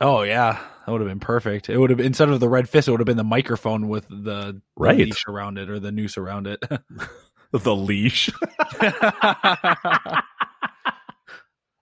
Oh 0.01 0.23
yeah, 0.23 0.59
that 0.85 0.93
would 0.93 1.01
have 1.01 1.09
been 1.09 1.21
perfect. 1.21 1.71
It 1.71 1.79
would 1.79 1.91
have 1.91 2.01
instead 2.01 2.29
of 2.29 2.41
the 2.41 2.49
red 2.49 2.69
fist, 2.69 2.89
it 2.89 2.91
would 2.91 2.99
have 3.01 3.07
been 3.07 3.17
the 3.17 3.23
microphone 3.25 3.89
with 3.89 4.07
the, 4.09 4.17
the 4.17 4.61
Right. 4.77 4.99
leash 4.99 5.25
around 5.29 5.59
it 5.59 5.71
or 5.71 5.79
the 5.79 5.93
noose 5.93 6.19
around 6.19 6.47
it. 6.49 6.61
The 7.53 7.77
leash. 7.77 8.31
I'm 8.81 8.93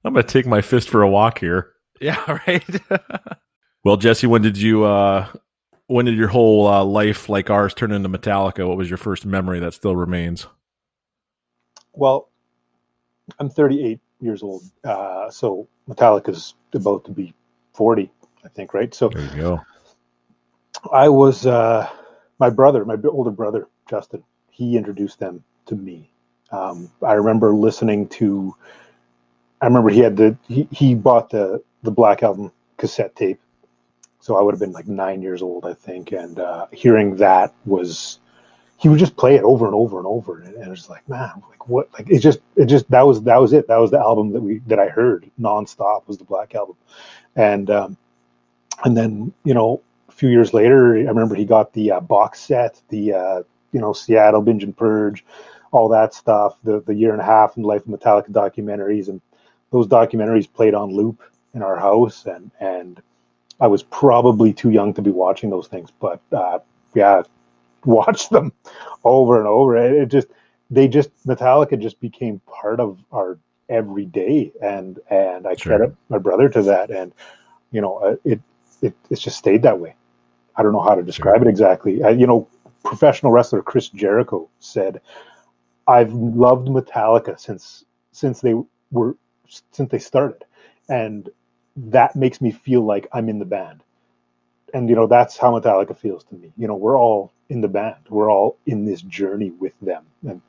gonna 0.05 0.23
take 0.25 0.47
my 0.47 0.61
fist 0.63 0.89
for 0.91 1.03
a 1.03 1.09
walk 1.09 1.39
here. 1.39 1.71
yeah, 2.01 2.39
right. 2.47 2.65
Well, 3.85 3.97
Jesse, 3.99 4.27
when 4.29 4.43
did 4.43 4.59
you? 4.59 4.85
uh 4.85 5.27
When 5.87 6.07
did 6.07 6.17
your 6.17 6.29
whole 6.29 6.67
uh, 6.67 6.85
life, 6.85 7.29
like 7.29 7.51
ours, 7.51 7.75
turn 7.75 7.93
into 7.93 8.09
Metallica? 8.09 8.67
What 8.67 8.79
was 8.79 8.91
your 8.91 8.97
first 8.97 9.27
memory 9.27 9.61
that 9.61 9.75
still 9.75 9.97
remains? 9.97 10.47
Well, 11.95 12.29
I'm 13.39 13.51
38 13.51 14.01
years 14.21 14.43
old, 14.43 14.65
uh, 14.85 15.31
so 15.31 15.69
Metallica's 15.89 16.55
about 16.75 17.05
to 17.07 17.13
be 17.13 17.35
40, 17.75 18.11
I 18.45 18.49
think, 18.49 18.75
right? 18.75 18.95
So 18.95 19.11
There 19.11 19.23
you 19.23 19.31
go. 19.31 19.67
I 20.93 21.09
was 21.09 21.47
uh, 21.47 21.89
my 22.41 22.51
brother, 22.51 22.85
my 22.85 22.97
older 23.09 23.31
brother 23.33 23.69
Justin. 23.89 24.25
He 24.51 24.77
introduced 24.77 25.21
them 25.21 25.45
to 25.67 25.77
me. 25.77 26.11
Um, 26.53 26.91
I 27.07 27.15
remember 27.15 27.53
listening 27.53 28.09
to. 28.11 28.55
I 29.61 29.67
remember 29.67 29.91
he 29.91 30.01
had 30.01 30.17
the 30.17 30.37
he, 30.49 30.69
he 30.73 30.95
bought 30.95 31.31
the 31.31 31.63
the 31.83 31.93
Black 31.93 32.23
Album 32.23 32.53
cassette 32.79 33.17
tape, 33.17 33.41
so 34.21 34.37
I 34.37 34.43
would 34.43 34.53
have 34.53 34.61
been 34.61 34.73
like 34.73 34.87
nine 34.87 35.23
years 35.23 35.43
old, 35.43 35.67
I 35.67 35.75
think, 35.75 36.13
and 36.13 36.39
uh, 36.39 36.67
hearing 36.73 37.17
that 37.17 37.55
was 37.65 38.19
he 38.81 38.89
would 38.89 38.99
just 38.99 39.17
play 39.17 39.35
it 39.37 39.43
over 39.43 39.67
and 39.67 39.75
over 39.75 39.99
and 39.99 40.07
over, 40.07 40.41
and, 40.41 40.55
and 40.55 40.67
it 40.67 40.71
was 40.71 40.89
like, 40.89 41.07
man, 41.09 41.43
like 41.51 41.69
what? 41.69 41.93
Like 41.93 42.09
it 42.09 42.21
just 42.21 42.41
it 42.57 42.67
just 42.67 42.91
that 42.91 43.03
was 43.03 43.23
that 43.23 43.41
was 43.41 43.53
it. 43.53 43.69
That 43.69 43.79
was 43.79 43.91
the 43.91 43.99
album 43.99 44.33
that 44.33 44.41
we 44.41 44.59
that 44.67 44.79
I 44.79 44.89
heard 44.89 45.31
nonstop 45.39 46.07
was 46.07 46.19
the 46.19 46.25
Black 46.25 46.55
Album, 46.55 46.77
and 47.37 47.69
um, 47.71 47.97
and 48.85 48.97
then 48.97 49.33
you 49.45 49.55
know 49.55 49.83
a 50.09 50.13
few 50.13 50.29
years 50.29 50.55
later, 50.55 50.97
I 50.97 51.03
remember 51.03 51.35
he 51.35 51.45
got 51.45 51.73
the 51.73 51.93
uh, 51.93 52.01
box 52.01 52.41
set, 52.41 52.81
the 52.89 53.15
uh, 53.15 53.43
you 53.73 53.81
know 53.81 53.93
Seattle 53.93 54.43
Binge 54.43 54.65
and 54.65 54.77
Purge, 54.77 55.25
all 55.73 55.89
that 55.91 56.15
stuff, 56.15 56.57
the 56.65 56.81
the 56.81 56.95
year 56.95 57.13
and 57.13 57.21
a 57.21 57.25
half 57.25 57.57
in 57.57 57.63
the 57.63 57.69
life 57.69 57.87
of 57.87 57.89
Metallica 57.89 58.31
documentaries, 58.31 59.09
and 59.09 59.21
those 59.71 59.87
documentaries 59.87 60.51
played 60.51 60.75
on 60.75 60.95
loop 60.95 61.23
in 61.55 61.63
our 61.63 61.77
house, 61.77 62.27
and 62.27 62.51
and 62.61 63.03
I 63.61 63.67
was 63.69 63.83
probably 63.85 64.53
too 64.53 64.71
young 64.71 64.95
to 64.95 65.03
be 65.03 65.11
watching 65.11 65.51
those 65.51 65.69
things, 65.69 65.91
but 66.01 66.21
uh, 66.33 66.61
yeah, 66.95 67.23
watched 67.85 68.31
them 68.31 68.53
over 69.05 69.39
and 69.39 69.47
over. 69.49 69.77
It, 69.77 69.93
it 69.95 70.07
just 70.07 70.29
they 70.71 70.89
just 70.89 71.11
Metallica 71.27 71.79
just 71.81 72.01
became 72.01 72.41
part 72.47 72.81
of 72.81 72.99
our 73.13 73.39
everyday, 73.69 74.53
and 74.63 74.99
and 75.11 75.47
I 75.47 75.57
Sure. 75.57 75.79
credit 75.79 75.95
my 76.09 76.19
brother 76.19 76.49
to 76.51 76.63
that, 76.63 76.91
and 76.91 77.13
you 77.73 77.81
know 77.81 77.97
uh, 77.99 78.17
it 78.25 78.41
it 78.83 78.95
it's 79.11 79.21
just 79.23 79.39
stayed 79.39 79.63
that 79.63 79.79
way. 79.81 79.95
I 80.57 80.63
don't 80.63 80.73
know 80.73 80.81
how 80.83 80.95
to 80.95 81.03
describe 81.03 81.43
it 81.43 81.49
exactly. 81.49 82.03
Uh, 82.03 82.11
you 82.11 82.27
know, 82.27 82.49
professional 82.85 83.33
wrestler 83.33 83.63
Chris 83.63 83.89
Jericho 83.89 84.49
said, 84.61 85.01
"I've 85.87 86.13
loved 86.13 86.69
Metallica 86.69 87.39
since 87.39 87.85
since 88.13 88.41
they 88.41 88.55
were 88.91 89.17
since 89.73 89.91
they 89.91 89.99
started, 89.99 90.45
and 90.89 91.29
that 91.77 92.17
makes 92.17 92.41
me 92.41 92.51
feel 92.51 92.83
like 92.83 93.07
I'm 93.13 93.29
in 93.29 93.39
the 93.39 93.45
band." 93.45 93.83
And 94.73 94.89
you 94.89 94.95
know, 94.95 95.07
that's 95.07 95.37
how 95.37 95.59
Metallica 95.59 95.97
feels 95.97 96.25
to 96.25 96.35
me. 96.35 96.53
You 96.57 96.69
know, 96.69 96.77
we're 96.77 96.99
all 96.99 97.33
in 97.49 97.61
the 97.61 97.69
band. 97.69 97.97
We're 98.09 98.31
all 98.31 98.57
in 98.67 98.85
this 98.85 99.03
journey 99.03 99.51
with 99.51 99.73
them, 99.83 100.05
and 100.27 100.41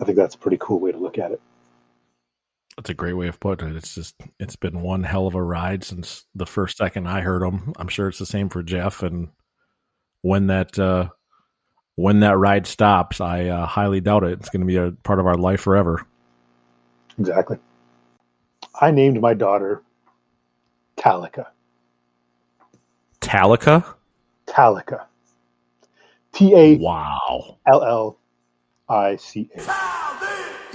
I 0.00 0.04
think 0.04 0.16
that's 0.16 0.34
a 0.34 0.38
pretty 0.38 0.58
cool 0.60 0.80
way 0.80 0.92
to 0.92 0.98
look 0.98 1.18
at 1.18 1.32
it. 1.32 1.40
That's 2.76 2.90
a 2.90 2.94
great 2.94 3.12
way 3.12 3.28
of 3.28 3.38
putting 3.40 3.68
it. 3.68 3.76
It's 3.76 3.94
just 3.94 4.16
it's 4.38 4.56
been 4.56 4.80
one 4.80 5.02
hell 5.02 5.26
of 5.26 5.34
a 5.34 5.42
ride 5.42 5.84
since 5.84 6.24
the 6.34 6.46
first 6.46 6.78
second 6.78 7.06
I 7.06 7.20
heard 7.20 7.42
them. 7.42 7.72
I'm 7.76 7.88
sure 7.88 8.08
it's 8.08 8.18
the 8.18 8.26
same 8.26 8.48
for 8.48 8.62
Jeff. 8.62 9.02
And 9.02 9.28
when 10.22 10.46
that 10.46 10.78
uh, 10.78 11.10
when 11.96 12.20
that 12.20 12.38
ride 12.38 12.66
stops, 12.66 13.20
I 13.20 13.48
uh, 13.48 13.66
highly 13.66 14.00
doubt 14.00 14.24
it. 14.24 14.32
It's 14.32 14.48
going 14.48 14.62
to 14.62 14.66
be 14.66 14.76
a 14.76 14.92
part 15.02 15.18
of 15.20 15.26
our 15.26 15.36
life 15.36 15.60
forever. 15.60 16.06
Exactly. 17.18 17.58
I 18.80 18.90
named 18.90 19.20
my 19.20 19.34
daughter 19.34 19.82
Talika. 21.00 21.46
Talica. 23.20 23.84
Talika. 24.46 25.04
T 26.32 26.54
A 26.54 26.76
Wow. 26.76 27.58
L 27.66 27.82
L 27.84 28.18
I 28.88 29.16
C 29.16 29.50
A. 29.56 29.62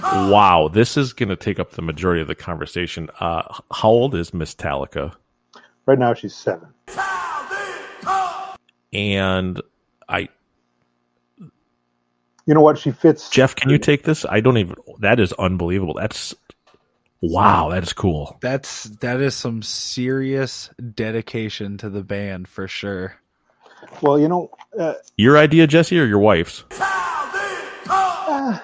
Wow. 0.02 0.68
This 0.72 0.96
is 0.96 1.12
going 1.12 1.30
to 1.30 1.36
take 1.36 1.58
up 1.58 1.72
the 1.72 1.82
majority 1.82 2.20
of 2.22 2.28
the 2.28 2.34
conversation. 2.34 3.08
Uh, 3.20 3.42
how 3.72 3.88
old 3.88 4.14
is 4.14 4.34
Miss 4.34 4.54
Talica? 4.54 5.14
Right 5.86 5.98
now 5.98 6.14
she's 6.14 6.34
seven. 6.34 6.68
And 8.92 9.60
I, 10.08 10.28
You 12.46 12.54
know 12.54 12.60
what? 12.60 12.78
She 12.78 12.92
fits. 12.92 13.28
Jeff, 13.30 13.54
can 13.56 13.70
you 13.70 13.78
take 13.78 14.04
this? 14.04 14.24
I 14.24 14.40
don't 14.40 14.58
even. 14.58 14.76
That 15.00 15.20
is 15.20 15.32
unbelievable. 15.34 15.94
That's 15.94 16.34
wow. 17.20 17.70
That 17.70 17.82
is 17.82 17.92
cool. 17.92 18.36
That's 18.40 18.84
that 18.84 19.20
is 19.20 19.34
some 19.34 19.62
serious 19.62 20.70
dedication 20.94 21.78
to 21.78 21.90
the 21.90 22.02
band 22.02 22.48
for 22.48 22.68
sure. 22.68 23.16
Well, 24.02 24.18
you 24.18 24.28
know, 24.28 24.50
uh, 24.78 24.94
Your 25.16 25.38
idea, 25.38 25.66
Jesse, 25.66 25.98
or 25.98 26.06
your 26.06 26.18
wife's? 26.18 26.64
uh, 27.88 28.58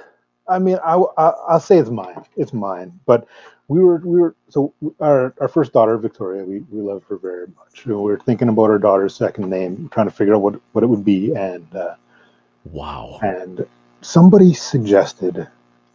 I 0.48 0.58
mean, 0.58 0.78
I, 0.84 0.96
I 0.96 1.28
I'll 1.48 1.60
say 1.60 1.78
it's 1.78 1.90
mine. 1.90 2.24
It's 2.36 2.52
mine. 2.52 2.98
But 3.06 3.26
we 3.68 3.80
were 3.80 3.98
we 4.04 4.20
were 4.20 4.36
so 4.48 4.74
our 5.00 5.34
our 5.40 5.48
first 5.48 5.72
daughter 5.72 5.96
Victoria. 5.96 6.44
We 6.44 6.60
we 6.70 6.80
love 6.80 7.04
her 7.08 7.16
very 7.16 7.46
much. 7.46 7.86
You 7.86 7.96
we 8.00 8.10
were 8.10 8.18
thinking 8.18 8.48
about 8.48 8.70
our 8.70 8.78
daughter's 8.78 9.14
second 9.14 9.48
name, 9.48 9.88
trying 9.92 10.06
to 10.06 10.12
figure 10.12 10.34
out 10.34 10.42
what 10.42 10.60
what 10.72 10.84
it 10.84 10.88
would 10.88 11.04
be, 11.04 11.34
and 11.34 11.66
uh, 11.74 11.94
wow. 12.64 13.18
and 13.22 13.66
somebody 14.02 14.52
suggested, 14.52 15.48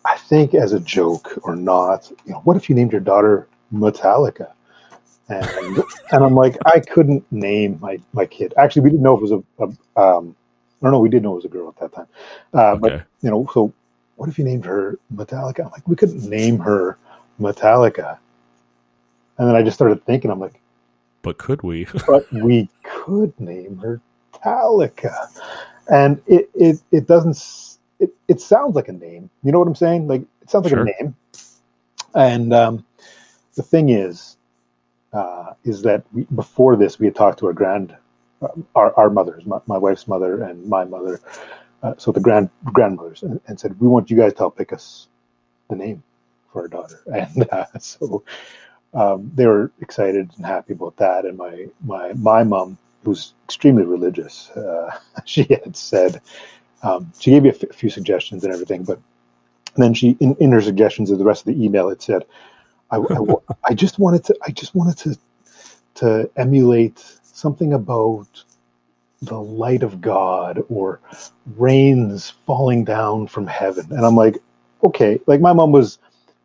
I 0.07 0.17
think 0.17 0.53
as 0.53 0.73
a 0.73 0.79
joke 0.79 1.37
or 1.43 1.55
not, 1.55 2.09
you 2.25 2.31
know, 2.31 2.39
what 2.39 2.55
if 2.55 2.69
you 2.69 2.75
named 2.75 2.93
your 2.93 3.01
daughter 3.01 3.47
Metallica? 3.73 4.51
And 5.29 5.45
and 6.11 6.23
I'm 6.23 6.35
like, 6.35 6.57
I 6.65 6.79
couldn't 6.79 7.29
name 7.31 7.77
my 7.81 7.99
my 8.13 8.25
kid. 8.25 8.53
Actually, 8.57 8.83
we 8.83 8.89
didn't 8.91 9.03
know 9.03 9.15
if 9.15 9.19
it 9.19 9.31
was 9.31 9.43
a, 9.59 9.63
a 9.63 10.01
um, 10.01 10.35
I 10.81 10.85
don't 10.85 10.91
know. 10.93 10.99
We 10.99 11.09
did 11.09 11.23
know 11.23 11.33
it 11.33 11.35
was 11.35 11.45
a 11.45 11.49
girl 11.49 11.67
at 11.67 11.77
that 11.79 11.93
time, 11.93 12.07
uh, 12.53 12.75
but 12.75 13.03
you 13.21 13.29
know, 13.29 13.49
so 13.53 13.73
what 14.15 14.29
if 14.29 14.37
you 14.37 14.45
named 14.45 14.65
her 14.65 14.97
Metallica? 15.13 15.65
I'm 15.65 15.71
like, 15.71 15.87
we 15.87 15.95
couldn't 15.95 16.23
name 16.23 16.59
her 16.59 16.97
Metallica. 17.39 18.17
And 19.37 19.47
then 19.47 19.55
I 19.55 19.61
just 19.61 19.75
started 19.75 20.03
thinking, 20.05 20.31
I'm 20.31 20.39
like, 20.39 20.59
But 21.21 21.37
could 21.37 21.61
we? 21.63 21.87
but 22.07 22.31
we 22.31 22.69
could 22.83 23.37
name 23.39 23.77
her 23.77 23.99
Metallica, 24.33 25.27
and 25.91 26.21
it 26.27 26.49
it 26.55 26.79
it 26.91 27.07
doesn't. 27.07 27.76
It 27.99 28.13
it 28.27 28.41
sounds 28.41 28.75
like 28.75 28.89
a 28.89 28.93
name. 28.93 29.29
You 29.43 29.51
know 29.51 29.59
what 29.59 29.67
I'm 29.67 29.75
saying? 29.75 30.07
Like 30.07 30.23
it 30.41 30.49
sounds 30.49 30.65
like 30.65 30.73
Sure. 30.73 30.93
a 30.99 31.03
name. 31.03 31.15
And 32.15 32.53
um, 32.53 32.85
the 33.55 33.63
thing 33.63 33.89
is, 33.89 34.37
uh, 35.13 35.53
is 35.63 35.83
that 35.83 36.03
we, 36.13 36.25
before 36.35 36.75
this 36.77 36.99
we 36.99 37.07
had 37.07 37.15
talked 37.15 37.39
to 37.39 37.47
our 37.47 37.53
grand, 37.53 37.95
uh, 38.41 38.49
our 38.75 38.93
our 38.97 39.09
mothers, 39.09 39.45
my, 39.45 39.59
my 39.67 39.77
wife's 39.77 40.07
mother 40.07 40.43
and 40.43 40.67
my 40.67 40.85
mother, 40.85 41.21
uh, 41.83 41.95
so 41.97 42.11
the 42.11 42.21
grand 42.21 42.49
grandmothers, 42.65 43.23
and, 43.23 43.41
and 43.47 43.59
said 43.59 43.79
we 43.79 43.87
want 43.87 44.09
you 44.11 44.17
guys 44.17 44.33
to 44.33 44.39
help 44.39 44.57
pick 44.57 44.73
us 44.73 45.07
the 45.69 45.75
name 45.77 46.03
for 46.53 46.63
our 46.63 46.67
daughter, 46.69 47.01
and 47.07 47.49
uh, 47.51 47.65
so 47.79 48.23
um, 48.93 49.31
they 49.35 49.47
were 49.47 49.71
excited 49.81 50.31
and 50.37 50.45
happy 50.45 50.73
about 50.73 50.97
that. 50.97 51.25
And 51.25 51.37
my 51.37 51.67
my 51.85 52.13
my 52.13 52.43
mom, 52.43 52.77
who's 53.05 53.33
extremely 53.45 53.83
religious, 53.83 54.49
uh, 54.51 54.97
she 55.25 55.43
had 55.45 55.75
said 55.77 56.21
um, 56.83 57.11
she 57.19 57.31
gave 57.31 57.43
me 57.43 57.49
a 57.49 57.53
f- 57.53 57.75
few 57.75 57.89
suggestions 57.89 58.43
and 58.43 58.53
everything, 58.53 58.83
but 58.83 58.99
and 59.75 59.83
then 59.83 59.93
she 59.93 60.17
in, 60.19 60.35
in 60.39 60.51
her 60.51 60.61
suggestions 60.61 61.11
of 61.11 61.19
the 61.19 61.25
rest 61.25 61.47
of 61.47 61.55
the 61.55 61.63
email 61.65 61.89
it 61.89 62.01
said, 62.01 62.25
I, 62.91 62.97
I 62.97 63.19
I 63.65 63.73
just 63.75 63.99
wanted 63.99 64.25
to 64.25 64.37
I 64.45 64.51
just 64.51 64.75
wanted 64.75 64.97
to 64.99 65.17
to 65.95 66.29
emulate 66.37 66.99
something 67.23 67.73
about 67.73 68.27
the 69.21 69.39
light 69.39 69.83
of 69.83 70.01
God 70.01 70.63
or 70.69 71.01
rains 71.57 72.31
falling 72.47 72.85
down 72.85 73.27
from 73.27 73.47
heaven. 73.47 73.87
And 73.91 74.05
I'm 74.05 74.15
like, 74.15 74.37
okay, 74.85 75.19
like 75.27 75.41
my 75.41 75.53
mom 75.53 75.71
was, 75.71 75.99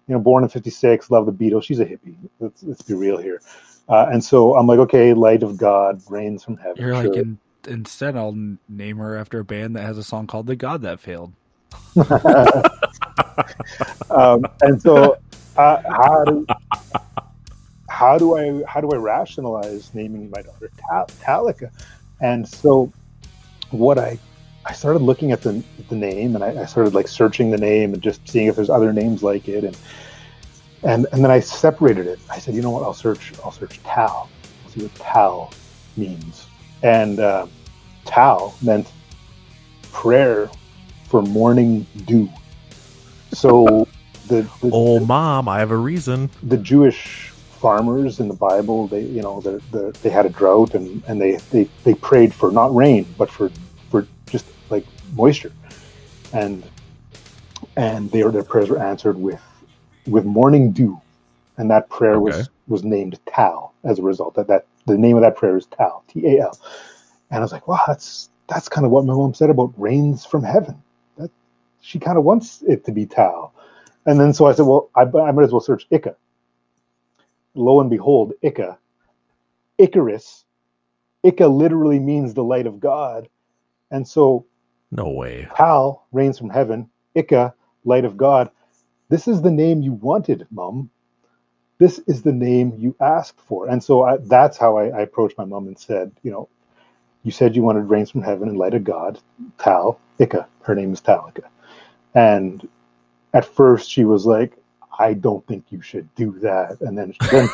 you 0.09 0.15
know, 0.15 0.21
born 0.21 0.45
in 0.45 0.51
56, 0.51 1.11
loved 1.11 1.29
the 1.29 1.33
Beatles. 1.33 1.65
She's 1.65 1.81
a 1.81 1.87
hippie. 1.87 2.17
Let's, 2.41 2.63
let's 2.65 2.83
be 2.83 2.95
real 2.95 3.19
here. 3.19 3.43
Uh, 3.89 4.09
and 4.13 4.25
so 4.25 4.57
I'm 4.57 4.67
like, 4.67 4.81
okay, 4.81 5.15
light 5.15 5.43
of 5.43 5.57
God, 5.59 6.03
rains 6.11 6.45
from 6.45 6.57
heaven. 6.59 6.87
You're 6.87 6.97
like, 6.97 7.17
in, 7.17 7.39
instead, 7.67 8.17
I'll 8.17 8.37
name 8.69 8.99
her 8.99 9.17
after 9.17 9.39
a 9.41 9.45
band 9.45 9.77
that 9.77 9.83
has 9.83 9.99
a 9.99 10.05
song 10.05 10.27
called 10.27 10.47
"The 10.47 10.57
God 10.57 10.83
That 10.83 11.01
Failed." 11.01 11.33
um, 14.11 14.47
and 14.61 14.81
so 14.81 15.19
uh, 15.57 15.77
how 15.89 16.25
do 16.25 16.47
how 17.89 18.19
do 18.19 18.37
I 18.37 18.63
how 18.67 18.81
do 18.81 18.91
I 18.91 18.97
rationalize 18.97 19.91
naming 19.95 20.31
my 20.31 20.43
daughter 20.43 20.71
Ta- 20.89 21.07
Talika? 21.23 21.71
And 22.21 22.49
so 22.49 22.93
what 23.71 23.99
I 23.99 24.19
I 24.65 24.73
started 24.73 25.03
looking 25.03 25.33
at 25.33 25.43
the 25.43 25.63
the 25.89 25.97
name 25.97 26.35
and 26.35 26.45
I, 26.45 26.63
I 26.63 26.65
started 26.67 26.95
like 26.95 27.09
searching 27.09 27.51
the 27.51 27.59
name 27.59 27.95
and 27.95 28.03
just 28.03 28.27
seeing 28.29 28.47
if 28.47 28.57
there's 28.57 28.71
other 28.71 28.93
names 28.93 29.23
like 29.23 29.49
it 29.49 29.65
and 29.65 29.77
and 30.83 31.07
and 31.13 31.23
then 31.23 31.31
I 31.31 31.41
separated 31.41 32.07
it. 32.07 32.19
I 32.31 32.39
said, 32.39 32.55
you 32.55 32.63
know 32.63 32.71
what? 32.71 32.83
I'll 32.83 32.95
search 32.95 33.33
I'll 33.45 33.53
search 33.53 33.81
Tal. 33.83 34.31
I'll 34.65 34.71
see 34.71 34.83
what 34.83 34.95
Tal 34.95 35.53
means. 35.97 36.52
And 36.83 37.21
uh, 37.21 37.47
meant 38.63 38.93
prayer 39.93 40.51
for 41.09 41.23
morning 41.23 41.87
dew. 42.07 42.31
So 43.33 43.89
the, 44.29 44.51
the 44.63 44.73
oh, 44.73 45.01
mom, 45.01 45.49
I 45.49 45.61
have 45.61 45.71
a 45.73 45.77
reason. 45.77 46.31
the 46.43 46.59
Jewish 46.59 47.35
farmers 47.51 48.21
in 48.21 48.29
the 48.29 48.35
Bible, 48.35 48.89
they 48.89 49.03
you 49.03 49.23
know 49.23 49.41
the, 49.43 49.63
the, 49.71 49.95
they 50.03 50.11
had 50.11 50.27
a 50.27 50.31
drought 50.31 50.75
and, 50.75 51.03
and 51.09 51.21
they, 51.21 51.41
they, 51.51 51.71
they 51.85 51.95
prayed 51.95 52.35
for 52.35 52.53
not 52.53 52.75
rain 52.75 53.15
but 53.19 53.31
for 53.31 53.53
for 53.91 54.09
just 54.31 54.47
like 54.71 54.87
moisture, 55.13 55.53
and 56.33 56.71
and 57.77 58.11
their 58.13 58.31
their 58.33 58.45
prayers 58.45 58.71
were 58.71 58.83
answered 58.83 59.19
with 59.19 59.43
with 60.07 60.25
morning 60.25 60.73
dew, 60.73 61.01
and 61.59 61.71
that 61.71 61.91
prayer 61.91 62.19
Okay. 62.19 62.21
was 62.21 62.51
was 62.69 62.85
named 62.85 63.19
Tal 63.27 63.75
as 63.85 63.99
a 63.99 64.03
result. 64.03 64.35
That 64.35 64.49
that 64.49 64.67
the 64.87 64.99
name 64.99 65.17
of 65.17 65.23
that 65.23 65.37
prayer 65.37 65.57
is 65.57 65.67
Tal 65.67 66.05
T 66.09 66.27
A 66.27 66.43
L, 66.43 66.59
and 67.31 67.39
I 67.39 67.43
was 67.43 67.53
like, 67.53 67.69
wow, 67.69 67.81
that's 67.87 68.31
that's 68.49 68.69
kind 68.69 68.85
of 68.87 68.93
what 68.93 69.05
my 69.07 69.15
mom 69.15 69.35
said 69.35 69.51
about 69.51 69.75
rains 69.79 70.25
from 70.27 70.45
heaven. 70.45 70.83
That 71.19 71.31
she 71.81 71.99
kind 71.99 72.19
of 72.19 72.25
wants 72.25 72.63
it 72.69 72.85
to 72.87 72.93
be 72.93 73.07
Tal. 73.07 73.55
And 74.07 74.21
then 74.21 74.35
so 74.35 74.47
I 74.47 74.53
said, 74.55 74.67
well, 74.67 74.91
I, 74.97 75.03
I 75.03 75.33
might 75.33 75.45
as 75.45 75.53
well 75.53 75.61
search 75.61 75.89
Ica. 75.91 76.17
Lo 77.55 77.81
and 77.81 77.91
behold, 77.91 78.35
Ica, 78.45 78.79
Icarus, 79.79 80.45
Ica 81.25 81.53
literally 81.55 82.01
means 82.01 82.35
the 82.35 82.45
light 82.45 82.67
of 82.67 82.81
God. 82.81 83.29
And 83.91 84.07
so 84.09 84.47
No 84.91 85.11
way. 85.11 85.49
Tal 85.57 86.07
rains 86.13 86.39
from 86.39 86.51
heaven, 86.51 86.91
Ica, 87.17 87.55
light 87.85 88.05
of 88.05 88.17
God. 88.17 88.51
This 89.11 89.29
is 89.29 89.43
the 89.43 89.51
name 89.51 89.83
you 89.83 89.95
wanted, 89.95 90.47
Mom. 90.51 90.91
This 91.83 91.99
is 92.07 92.23
the 92.23 92.33
name 92.33 92.75
you 92.79 92.95
asked 93.01 93.41
for. 93.41 93.69
And 93.69 93.83
so 93.83 94.05
I, 94.05 94.17
that's 94.19 94.57
how 94.57 94.77
I, 94.77 94.85
I 94.87 95.01
approached 95.01 95.37
my 95.37 95.45
mom 95.45 95.67
and 95.67 95.77
said, 95.77 96.13
you 96.23 96.31
know, 96.31 96.49
you 97.25 97.33
said 97.33 97.57
you 97.57 97.63
wanted 97.63 97.91
rains 97.91 98.13
from 98.13 98.23
heaven 98.23 98.49
and 98.49 98.57
light 98.57 98.75
of 98.75 98.85
God, 98.85 99.19
Tal, 99.59 99.99
Ica. 100.21 100.47
Her 100.63 100.77
name 100.77 100.93
is 100.93 101.01
Talika. 101.01 101.43
And 102.15 102.69
at 103.35 103.45
first 103.45 103.91
she 103.91 104.05
was 104.05 104.27
like, 104.27 104.57
I 104.97 105.15
don't 105.15 105.45
think 105.49 105.65
you 105.71 105.83
should 105.83 106.15
do 106.15 106.39
that. 106.39 106.81
And 106.83 106.97
then 106.97 107.17
then, 107.33 107.49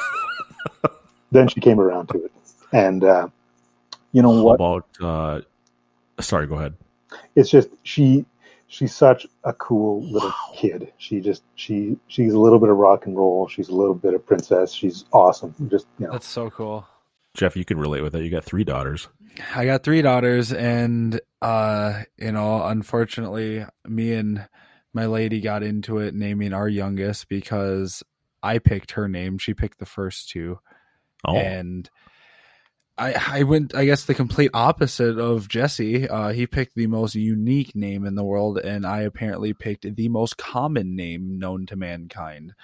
then 1.32 1.48
she 1.48 1.60
came 1.62 1.80
around 1.80 2.08
to 2.08 2.26
it. 2.26 2.32
And 2.70 3.04
uh, 3.04 3.28
you 4.12 4.20
know 4.20 4.34
How 4.34 4.42
what? 4.42 4.54
about? 4.56 4.86
Uh, 5.00 5.40
sorry, 6.20 6.46
go 6.46 6.56
ahead. 6.56 6.74
it's 7.34 7.48
just 7.48 7.70
she 7.82 8.26
she's 8.68 8.94
such 8.94 9.26
a 9.44 9.52
cool 9.54 10.02
little 10.02 10.32
kid. 10.54 10.92
She 10.98 11.20
just 11.20 11.42
she 11.56 11.96
she's 12.06 12.32
a 12.32 12.38
little 12.38 12.58
bit 12.58 12.68
of 12.68 12.76
rock 12.76 13.06
and 13.06 13.16
roll. 13.16 13.48
She's 13.48 13.68
a 13.68 13.74
little 13.74 13.94
bit 13.94 14.14
of 14.14 14.24
princess. 14.24 14.72
She's 14.72 15.04
awesome. 15.12 15.54
Just 15.70 15.86
you 15.98 16.06
know, 16.06 16.12
That's 16.12 16.26
so 16.28 16.50
cool. 16.50 16.86
Jeff, 17.34 17.56
you 17.56 17.64
can 17.64 17.78
relate 17.78 18.02
with 18.02 18.12
that. 18.12 18.22
You 18.22 18.30
got 18.30 18.44
three 18.44 18.64
daughters. 18.64 19.08
I 19.54 19.64
got 19.66 19.82
three 19.84 20.02
daughters, 20.02 20.52
and 20.52 21.20
uh, 21.42 22.02
you 22.16 22.32
know, 22.32 22.62
unfortunately, 22.64 23.64
me 23.86 24.14
and 24.14 24.48
my 24.92 25.06
lady 25.06 25.40
got 25.40 25.62
into 25.62 25.98
it 25.98 26.14
naming 26.14 26.52
our 26.52 26.68
youngest 26.68 27.28
because 27.28 28.02
I 28.42 28.58
picked 28.58 28.92
her 28.92 29.08
name. 29.08 29.38
She 29.38 29.54
picked 29.54 29.78
the 29.78 29.86
first 29.86 30.30
two, 30.30 30.58
Oh, 31.24 31.36
and 31.36 31.88
I 32.98 33.38
I 33.40 33.42
went 33.44 33.74
I 33.74 33.84
guess 33.84 34.04
the 34.04 34.14
complete 34.14 34.50
opposite 34.54 35.18
of 35.18 35.48
Jesse. 35.48 36.08
Uh, 36.08 36.30
he 36.30 36.46
picked 36.46 36.74
the 36.74 36.86
most 36.88 37.14
unique 37.14 37.74
name 37.76 38.04
in 38.04 38.14
the 38.16 38.24
world, 38.24 38.58
and 38.58 38.84
I 38.86 39.02
apparently 39.02 39.52
picked 39.54 39.94
the 39.96 40.08
most 40.08 40.36
common 40.36 40.96
name 40.96 41.38
known 41.38 41.66
to 41.66 41.76
mankind. 41.76 42.54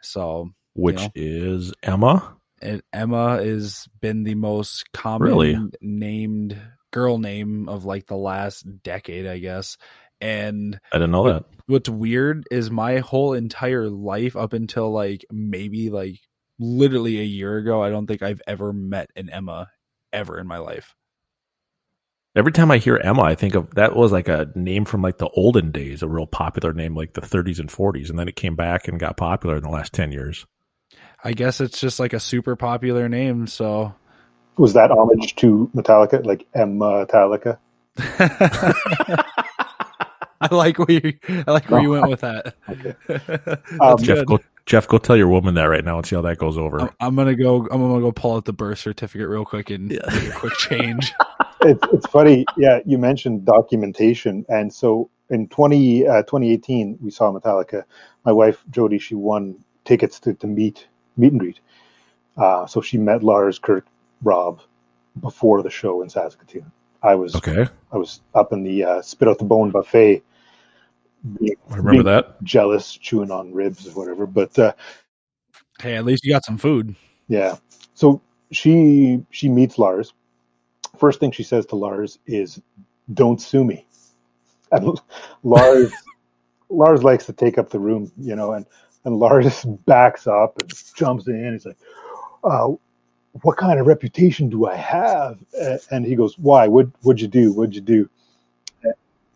So, 0.00 0.50
which 0.74 0.96
know. 1.00 1.10
is 1.14 1.72
Emma. 1.82 2.36
and 2.62 2.82
Emma 2.92 3.42
has 3.42 3.86
been 4.00 4.24
the 4.24 4.34
most 4.34 4.90
common 4.92 5.28
Really? 5.28 5.58
named 5.80 6.60
girl 6.90 7.18
name 7.18 7.68
of 7.68 7.84
like 7.84 8.06
the 8.06 8.16
last 8.16 8.64
decade, 8.82 9.26
I 9.26 9.38
guess. 9.38 9.76
And 10.20 10.80
I 10.92 10.96
didn't 10.98 11.12
know 11.12 11.22
what- 11.22 11.32
that. 11.32 11.44
What's 11.66 11.88
weird 11.90 12.44
is 12.50 12.70
my 12.70 13.00
whole 13.00 13.34
entire 13.34 13.90
life 13.90 14.36
up 14.36 14.54
until 14.54 14.90
like 14.90 15.26
maybe 15.30 15.90
like 15.90 16.18
literally 16.58 17.20
a 17.20 17.24
year 17.24 17.56
ago, 17.56 17.82
I 17.82 17.90
don't 17.90 18.06
think 18.06 18.22
I've 18.22 18.42
ever 18.46 18.72
met 18.72 19.10
an 19.16 19.30
Emma 19.30 19.70
ever 20.12 20.38
in 20.38 20.46
my 20.46 20.58
life. 20.58 20.94
Every 22.36 22.52
time 22.52 22.70
I 22.70 22.78
hear 22.78 22.96
Emma, 22.96 23.22
I 23.22 23.34
think 23.34 23.54
of 23.54 23.74
that 23.74 23.96
was 23.96 24.12
like 24.12 24.28
a 24.28 24.48
name 24.54 24.84
from 24.84 25.02
like 25.02 25.18
the 25.18 25.28
olden 25.30 25.72
days, 25.72 26.02
a 26.02 26.08
real 26.08 26.26
popular 26.26 26.72
name, 26.72 26.94
like 26.94 27.14
the 27.14 27.20
30s 27.20 27.58
and 27.58 27.68
40s, 27.68 28.10
and 28.10 28.18
then 28.18 28.28
it 28.28 28.36
came 28.36 28.54
back 28.54 28.86
and 28.86 29.00
got 29.00 29.16
popular 29.16 29.56
in 29.56 29.62
the 29.62 29.70
last 29.70 29.92
10 29.92 30.12
years. 30.12 30.46
I 31.24 31.32
guess 31.32 31.60
it's 31.60 31.80
just 31.80 31.98
like 31.98 32.12
a 32.12 32.20
super 32.20 32.54
popular 32.54 33.08
name, 33.08 33.46
so 33.48 33.94
was 34.56 34.74
that 34.74 34.90
homage 34.90 35.36
to 35.36 35.70
Metallica, 35.74 36.24
like 36.24 36.46
Emma 36.54 37.06
Metallica? 37.06 37.58
I 40.40 40.54
like 40.54 40.78
where 40.78 40.90
you, 40.90 41.18
I 41.46 41.50
like 41.50 41.70
where 41.70 41.80
you 41.80 41.90
went 41.90 42.08
with 42.08 42.20
that. 42.20 42.54
Um, 43.80 43.98
Jeff, 43.98 44.24
go 44.26 44.38
Jeff, 44.66 44.86
go 44.86 44.98
tell 44.98 45.16
your 45.16 45.28
woman 45.28 45.54
that 45.54 45.64
right 45.64 45.84
now 45.84 45.96
and 45.96 46.06
see 46.06 46.14
how 46.14 46.22
that 46.22 46.38
goes 46.38 46.58
over. 46.58 46.80
I'm, 46.80 46.90
I'm 47.00 47.16
gonna 47.16 47.34
go. 47.34 47.66
I'm 47.70 47.80
gonna 47.80 48.00
go 48.00 48.12
pull 48.12 48.36
out 48.36 48.44
the 48.44 48.52
birth 48.52 48.78
certificate 48.78 49.28
real 49.28 49.44
quick 49.44 49.70
and 49.70 49.88
make 49.88 50.02
a 50.02 50.30
quick 50.32 50.52
change. 50.54 51.12
it's 51.62 51.82
it's 51.92 52.06
funny. 52.06 52.44
Yeah, 52.56 52.80
you 52.84 52.98
mentioned 52.98 53.44
documentation, 53.44 54.44
and 54.48 54.72
so 54.72 55.08
in 55.30 55.48
20, 55.48 56.06
uh, 56.06 56.22
2018, 56.22 56.98
we 57.00 57.10
saw 57.10 57.32
Metallica. 57.32 57.84
My 58.24 58.32
wife 58.32 58.62
Jody, 58.70 58.98
she 58.98 59.14
won 59.14 59.56
tickets 59.84 60.20
to, 60.20 60.34
to 60.34 60.46
meet 60.46 60.86
meet 61.16 61.32
and 61.32 61.40
greet. 61.40 61.60
Uh, 62.36 62.66
so 62.66 62.80
she 62.80 62.98
met 62.98 63.22
Lars, 63.22 63.58
Kirk, 63.58 63.86
Rob 64.22 64.60
before 65.20 65.62
the 65.62 65.70
show 65.70 66.02
in 66.02 66.08
Saskatoon. 66.08 66.70
I 67.02 67.14
was 67.14 67.34
Okay. 67.36 67.66
I 67.92 67.96
was 67.96 68.20
up 68.34 68.52
in 68.52 68.64
the 68.64 68.84
uh, 68.84 69.02
spit 69.02 69.28
out 69.28 69.38
the 69.38 69.44
bone 69.44 69.70
buffet. 69.70 70.22
being- 71.40 71.56
I 71.70 71.76
remember 71.76 72.02
that. 72.04 72.42
Jealous, 72.42 72.92
chewing 72.96 73.30
on 73.30 73.52
ribs 73.52 73.86
or 73.86 73.90
whatever. 73.92 74.26
But 74.26 74.58
uh, 74.58 74.72
Hey, 75.80 75.94
at 75.96 76.04
least 76.04 76.24
you 76.24 76.32
got 76.32 76.44
some 76.44 76.58
food. 76.58 76.94
yeah. 77.28 77.56
So 77.94 78.20
she 78.50 79.22
she 79.30 79.48
meets 79.48 79.78
Lars. 79.78 80.12
First 80.98 81.20
thing 81.20 81.30
she 81.30 81.42
says 81.44 81.66
to 81.66 81.76
Lars 81.76 82.18
is, 82.26 82.60
"Don't 83.14 83.40
sue 83.40 83.62
me." 83.64 83.86
And 84.72 84.98
Lars 85.42 85.92
Lars 86.70 87.02
likes 87.02 87.26
to 87.26 87.32
take 87.32 87.58
up 87.58 87.70
the 87.70 87.78
room, 87.78 88.10
you 88.18 88.34
know, 88.36 88.52
and 88.52 88.66
and 89.04 89.16
Lars 89.16 89.64
backs 89.86 90.26
up 90.26 90.60
and 90.60 90.72
jumps 90.96 91.26
in. 91.28 91.52
He's 91.52 91.66
like, 91.66 91.78
uh, 92.44 92.68
"What 93.42 93.56
kind 93.56 93.78
of 93.80 93.86
reputation 93.86 94.48
do 94.50 94.66
I 94.66 94.76
have?" 94.76 95.38
And 95.90 96.04
he 96.04 96.14
goes, 96.16 96.38
"Why? 96.38 96.68
What 96.68 96.88
what'd 97.02 97.20
you 97.20 97.28
do? 97.28 97.52
What'd 97.52 97.74
you 97.74 97.80
do?" 97.80 98.08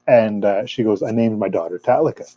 And 0.07 0.45
uh, 0.45 0.67
she 0.67 0.83
goes, 0.83 1.03
"I 1.03 1.11
named 1.11 1.39
my 1.39 1.49
daughter 1.49 1.79
Talika." 1.79 2.35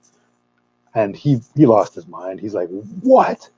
And 0.93 1.15
he 1.15 1.41
he 1.55 1.65
lost 1.65 1.95
his 1.95 2.07
mind. 2.07 2.39
He's 2.39 2.53
like, 2.53 2.69
"What?" 3.01 3.49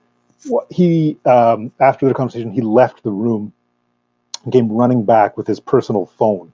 What 0.48 0.72
he 0.72 1.17
um, 1.26 1.72
after 1.80 2.08
the 2.08 2.13
conversation, 2.13 2.52
he 2.52 2.62
left 2.62 3.04
the 3.04 3.12
room 3.12 3.54
and 4.43 4.54
came 4.54 4.72
running 4.72 5.04
back 5.04 5.38
with 5.38 5.48
his 5.48 5.60
personal 5.60 6.06
phone, 6.06 6.54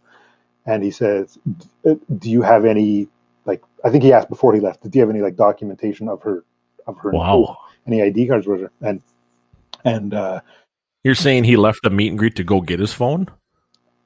and 0.66 0.84
he 0.84 0.92
says, 0.92 1.38
"Do 1.84 2.30
you 2.32 2.42
have 2.42 2.66
any 2.66 3.08
like?" 3.46 3.62
I 3.84 3.90
think 3.90 4.04
he 4.04 4.14
asked 4.14 4.30
before 4.30 4.54
he 4.54 4.60
left. 4.62 4.84
Do 4.84 4.90
you 4.94 5.02
have 5.02 5.10
any 5.10 5.22
like 5.22 5.36
documentation 5.36 6.08
of 6.10 6.22
her 6.24 6.44
of 6.88 6.98
her 7.00 7.12
Wow. 7.12 7.58
any 7.88 8.02
ID 8.02 8.28
cards 8.28 8.48
with 8.48 8.62
her? 8.62 8.72
And 8.82 9.02
and 9.86 10.14
uh, 10.14 10.42
You're 11.04 11.16
saying 11.16 11.44
he 11.44 11.58
left 11.58 11.80
the 11.84 11.90
meet 11.90 12.10
and 12.10 12.18
greet 12.18 12.36
to 12.38 12.44
go 12.44 12.62
get 12.62 12.80
his 12.80 12.94
phone? 12.94 13.28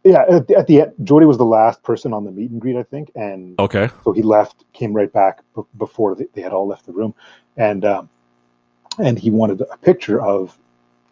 yeah, 0.04 0.24
at, 0.30 0.48
the- 0.48 0.56
at 0.56 0.68
the 0.68 0.82
end, 0.82 0.94
Jody 1.04 1.26
was 1.26 1.38
the 1.38 1.46
last 1.46 1.84
person 1.84 2.14
on 2.14 2.24
the 2.24 2.32
meet 2.32 2.50
and 2.50 2.62
greet, 2.62 2.76
I 2.78 2.84
think, 2.84 3.12
and 3.16 3.60
Okay. 3.60 3.90
so 4.04 4.12
he 4.14 4.22
left, 4.22 4.64
came 4.74 4.94
right 4.94 5.12
back 5.12 5.42
b- 5.56 5.64
before 5.78 6.16
they, 6.16 6.26
they 6.34 6.42
had 6.42 6.54
all 6.54 6.66
left 6.68 6.86
the 6.86 6.94
room, 6.94 7.14
and 7.58 7.84
um, 7.86 8.10
and 9.00 9.20
he 9.20 9.30
wanted 9.30 9.62
a 9.62 9.78
picture 9.78 10.22
of 10.22 10.58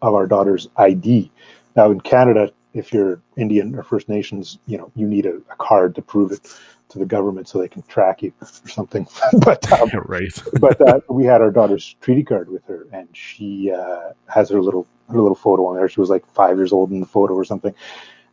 of 0.02 0.14
our 0.14 0.26
daughter's 0.26 0.68
ID. 0.76 1.30
Now 1.76 1.90
in 1.90 2.00
Canada, 2.00 2.52
if 2.74 2.92
you're 2.92 3.20
Indian 3.36 3.74
or 3.74 3.82
First 3.82 4.08
Nations, 4.08 4.58
you 4.66 4.78
know 4.78 4.90
you 4.96 5.06
need 5.06 5.26
a, 5.26 5.34
a 5.50 5.56
card 5.58 5.94
to 5.96 6.02
prove 6.02 6.32
it 6.32 6.40
to 6.88 6.98
the 6.98 7.04
government 7.04 7.48
so 7.48 7.58
they 7.58 7.68
can 7.68 7.82
track 7.82 8.22
you 8.22 8.32
or 8.40 8.68
something. 8.68 9.06
but 9.44 9.70
um, 9.72 9.90
right. 10.06 10.42
but 10.60 10.80
uh, 10.80 11.00
we 11.08 11.24
had 11.24 11.40
our 11.40 11.50
daughter's 11.50 11.96
treaty 12.00 12.22
card 12.22 12.48
with 12.48 12.64
her, 12.66 12.86
and 12.92 13.08
she 13.12 13.72
uh, 13.72 14.12
has 14.28 14.50
her 14.50 14.60
little 14.60 14.86
her 15.08 15.20
little 15.20 15.36
photo 15.36 15.66
on 15.66 15.76
there. 15.76 15.88
She 15.88 16.00
was 16.00 16.10
like 16.10 16.26
five 16.26 16.56
years 16.56 16.72
old 16.72 16.90
in 16.90 17.00
the 17.00 17.06
photo 17.06 17.34
or 17.34 17.44
something, 17.44 17.74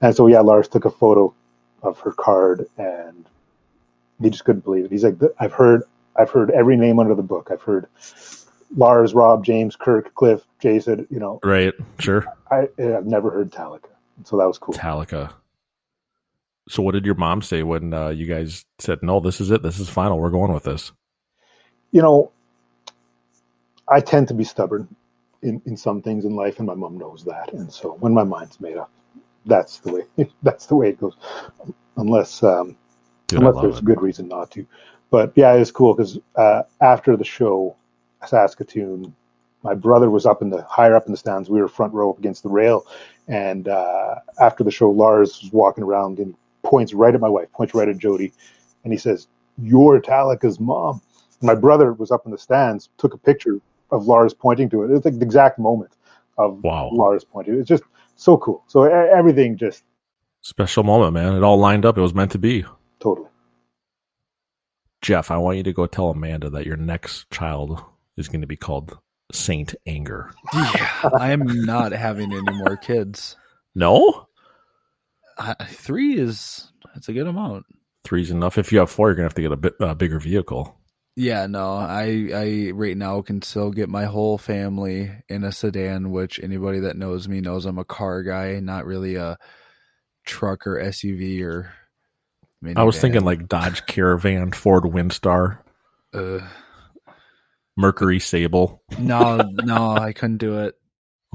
and 0.02 0.16
so 0.16 0.28
yeah, 0.28 0.40
Lars 0.40 0.68
took 0.68 0.86
a 0.86 0.92
photo 0.92 1.34
of 1.82 2.00
her 2.00 2.12
card, 2.12 2.68
and 2.78 3.26
he 4.22 4.30
just 4.30 4.46
couldn't 4.46 4.64
believe 4.64 4.86
it. 4.86 4.92
He's 4.92 5.04
like, 5.04 5.18
"I've 5.40 5.54
heard, 5.54 5.84
I've 6.16 6.30
heard 6.30 6.52
every 6.52 6.78
name 6.78 7.00
under 7.00 7.16
the 7.16 7.24
book. 7.24 7.50
I've 7.52 7.62
heard 7.62 7.88
Lars, 8.76 9.14
Rob, 9.14 9.44
James, 9.44 9.76
Kirk, 9.76 10.14
Cliff, 10.16 10.42
Jason. 10.60 11.08
You 11.10 11.20
know, 11.20 11.40
Right. 11.44 11.74
Sure. 12.00 12.26
I 12.52 12.68
I've 12.80 13.06
never 13.06 13.30
heard 13.30 13.52
Talika, 13.52 13.90
so 14.24 14.38
that 14.38 14.46
was 14.46 14.58
cool. 14.58 14.74
Metallica. 14.76 15.34
So 16.70 16.84
what 16.84 16.94
did 16.94 17.06
your 17.06 17.16
mom 17.16 17.42
say 17.42 17.64
when 17.64 17.94
uh, 17.94 18.10
you 18.10 18.28
guys 18.28 18.66
said, 18.80 19.00
no, 19.04 19.20
this 19.20 19.42
is 19.42 19.52
it. 19.52 19.64
This 19.64 19.80
is 19.80 19.90
final. 19.90 20.20
We're 20.20 20.32
going 20.32 20.54
with 20.54 20.64
this. 20.66 20.92
you 21.92 22.04
know, 22.04 22.32
I 23.90 24.02
tend 24.02 24.30
to 24.30 24.36
be 24.36 24.46
stubborn 24.46 24.88
in, 25.44 25.62
in 25.66 25.78
some 25.78 26.02
things 26.02 26.26
in 26.26 26.36
life, 26.36 26.60
and 26.60 26.68
my 26.68 26.76
mom 26.76 26.98
knows 26.98 27.26
that. 27.26 27.54
And 27.54 27.72
so 27.74 27.98
when 28.02 28.14
my 28.14 28.26
mind's 28.26 28.62
made 28.62 28.78
up, 28.78 28.92
that's 29.46 29.80
the 29.80 29.94
way 30.18 30.28
that's 30.44 30.68
the 30.68 30.76
way 30.76 30.90
it 30.90 31.00
goes. 31.02 31.16
Unless 31.98 32.44
um, 32.44 32.78
Dude, 33.28 33.40
unless 33.40 33.56
there's 33.62 33.80
it. 33.80 33.86
good 33.86 34.02
reason 34.02 34.28
not 34.30 34.52
to. 34.52 34.66
But 35.12 35.34
yeah, 35.36 35.54
it 35.54 35.60
was 35.60 35.72
cool 35.72 35.96
because 35.96 36.20
uh, 36.36 36.64
after 36.82 37.18
the 37.18 37.26
show, 37.26 37.76
Saskatoon, 38.28 39.16
my 39.64 39.76
brother 39.76 40.10
was 40.10 40.26
up 40.26 40.42
in 40.42 40.50
the 40.50 40.64
higher 40.64 40.96
up 40.96 41.06
in 41.08 41.14
the 41.14 41.18
stands. 41.18 41.50
We 41.50 41.62
were 41.62 41.68
front 41.70 41.94
row 41.94 42.12
up 42.12 42.20
against 42.20 42.44
the 42.44 42.50
rail, 42.50 42.86
and 43.28 43.68
uh, 43.68 44.16
after 44.42 44.64
the 44.64 44.72
show, 44.72 44.92
Lars 44.92 45.42
was 45.44 45.52
walking 45.54 45.84
around 45.84 46.20
and 46.20 46.36
points 46.64 46.94
right 46.94 47.14
at 47.14 47.22
my 47.22 47.30
wife, 47.30 47.52
points 47.52 47.74
right 47.74 47.88
at 47.88 47.98
Jody, 47.98 48.32
and 48.84 48.92
he 48.94 48.98
says, 48.98 49.28
"You're 49.62 50.02
Talika's 50.02 50.60
mom." 50.60 51.02
my 51.42 51.56
brother 51.56 51.92
was 51.92 52.10
up 52.10 52.26
in 52.26 52.32
the 52.32 52.38
stands, 52.38 52.88
took 52.98 53.14
a 53.14 53.18
picture 53.18 53.60
of 53.92 54.06
Lars 54.08 54.34
pointing 54.34 54.70
to 54.70 54.84
it. 54.84 54.92
It's 54.92 55.04
like 55.04 55.20
the 55.20 55.26
exact 55.26 55.60
moment 55.60 55.92
of 56.38 56.64
Wow. 56.64 56.90
Lars 56.94 57.26
pointing. 57.26 57.60
It's 57.60 57.68
just 57.68 57.84
so 58.16 58.38
cool. 58.38 58.64
So 58.68 58.84
everything 58.84 59.58
just 59.58 59.84
Special 60.40 60.84
moment, 60.84 61.14
man. 61.14 61.34
It 61.34 61.44
all 61.44 61.58
lined 61.58 61.86
up. 61.86 61.98
It 61.98 62.02
was 62.02 62.14
meant 62.14 62.32
to 62.32 62.38
be. 62.40 62.64
totally. 63.02 63.28
Jeff, 65.02 65.32
I 65.32 65.38
want 65.38 65.58
you 65.58 65.64
to 65.64 65.74
go 65.74 65.86
tell 65.86 66.10
Amanda 66.10 66.50
that 66.50 66.66
your 66.66 66.78
next 66.78 67.30
child 67.30 67.84
is 68.16 68.30
going 68.30 68.40
to 68.42 68.48
be 68.48 68.56
called 68.56 68.98
Saint 69.34 69.76
Anger. 69.86 70.32
Yeah, 70.54 71.10
I 71.20 71.32
am 71.32 71.66
not 71.66 71.92
having 71.92 72.32
any 72.32 72.58
more 72.58 72.78
kids. 72.78 73.36
No? 73.76 74.23
I, 75.38 75.54
three 75.66 76.18
is 76.20 76.72
that's 76.94 77.10
a 77.10 77.14
good 77.14 77.28
amount. 77.28 77.66
Three's 78.04 78.32
enough. 78.32 78.58
If 78.58 78.72
you 78.72 78.80
have 78.80 78.90
four, 78.92 79.08
you're 79.10 79.16
going 79.16 79.24
to 79.24 79.28
have 79.28 79.36
to 79.36 79.42
get 79.42 79.52
a 79.52 79.58
bit 79.58 79.74
uh, 79.80 79.94
bigger 79.94 80.20
vehicle. 80.20 80.78
Yeah, 81.16 81.46
no, 81.46 81.74
I 81.76 82.30
I 82.34 82.72
right 82.74 82.98
now 82.98 83.22
can 83.22 83.42
still 83.44 83.70
get 83.72 83.88
my 83.88 84.06
whole 84.06 84.38
family 84.38 85.12
in 85.30 85.44
a 85.44 85.52
sedan, 85.52 86.12
which 86.12 86.40
anybody 86.42 86.80
that 86.82 86.98
knows 86.98 87.28
me 87.28 87.40
knows 87.40 87.66
I'm 87.66 87.78
a 87.78 87.86
car 87.86 88.24
guy, 88.24 88.60
not 88.60 88.86
really 88.86 89.16
a 89.16 89.38
truck 90.26 90.66
or 90.68 90.76
SUV 90.82 91.42
or. 91.44 91.72
I 92.76 92.84
was 92.84 93.00
thinking 93.00 93.26
like 93.26 93.50
Dodge 93.50 93.86
Caravan, 93.88 94.54
Ford 94.54 94.86
Windstar, 94.86 95.60
Uh, 96.14 96.40
Mercury 97.78 98.20
Sable. 98.20 98.82
no, 98.98 99.38
no, 99.64 99.92
I 99.98 100.14
couldn't 100.14 100.38
do 100.38 100.60
it. 100.60 100.76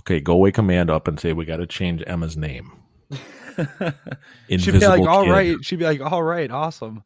Okay, 0.01 0.21
go 0.21 0.37
wake 0.37 0.57
Amanda 0.59 0.95
up 0.95 1.07
and 1.07 1.21
say 1.21 1.33
we 1.35 1.45
got 1.45 1.59
to 1.59 1.67
change 1.67 2.03
Emma's 2.07 2.37
name. 2.37 2.73
She'd 3.59 4.73
be 4.73 4.79
like, 4.87 5.01
Invisible 5.01 5.09
"All 5.09 5.25
kid. 5.25 5.31
right." 5.31 5.57
She'd 5.63 5.79
be 5.79 5.85
like, 5.85 6.01
"All 6.01 6.23
right, 6.23 6.51
awesome." 6.51 7.03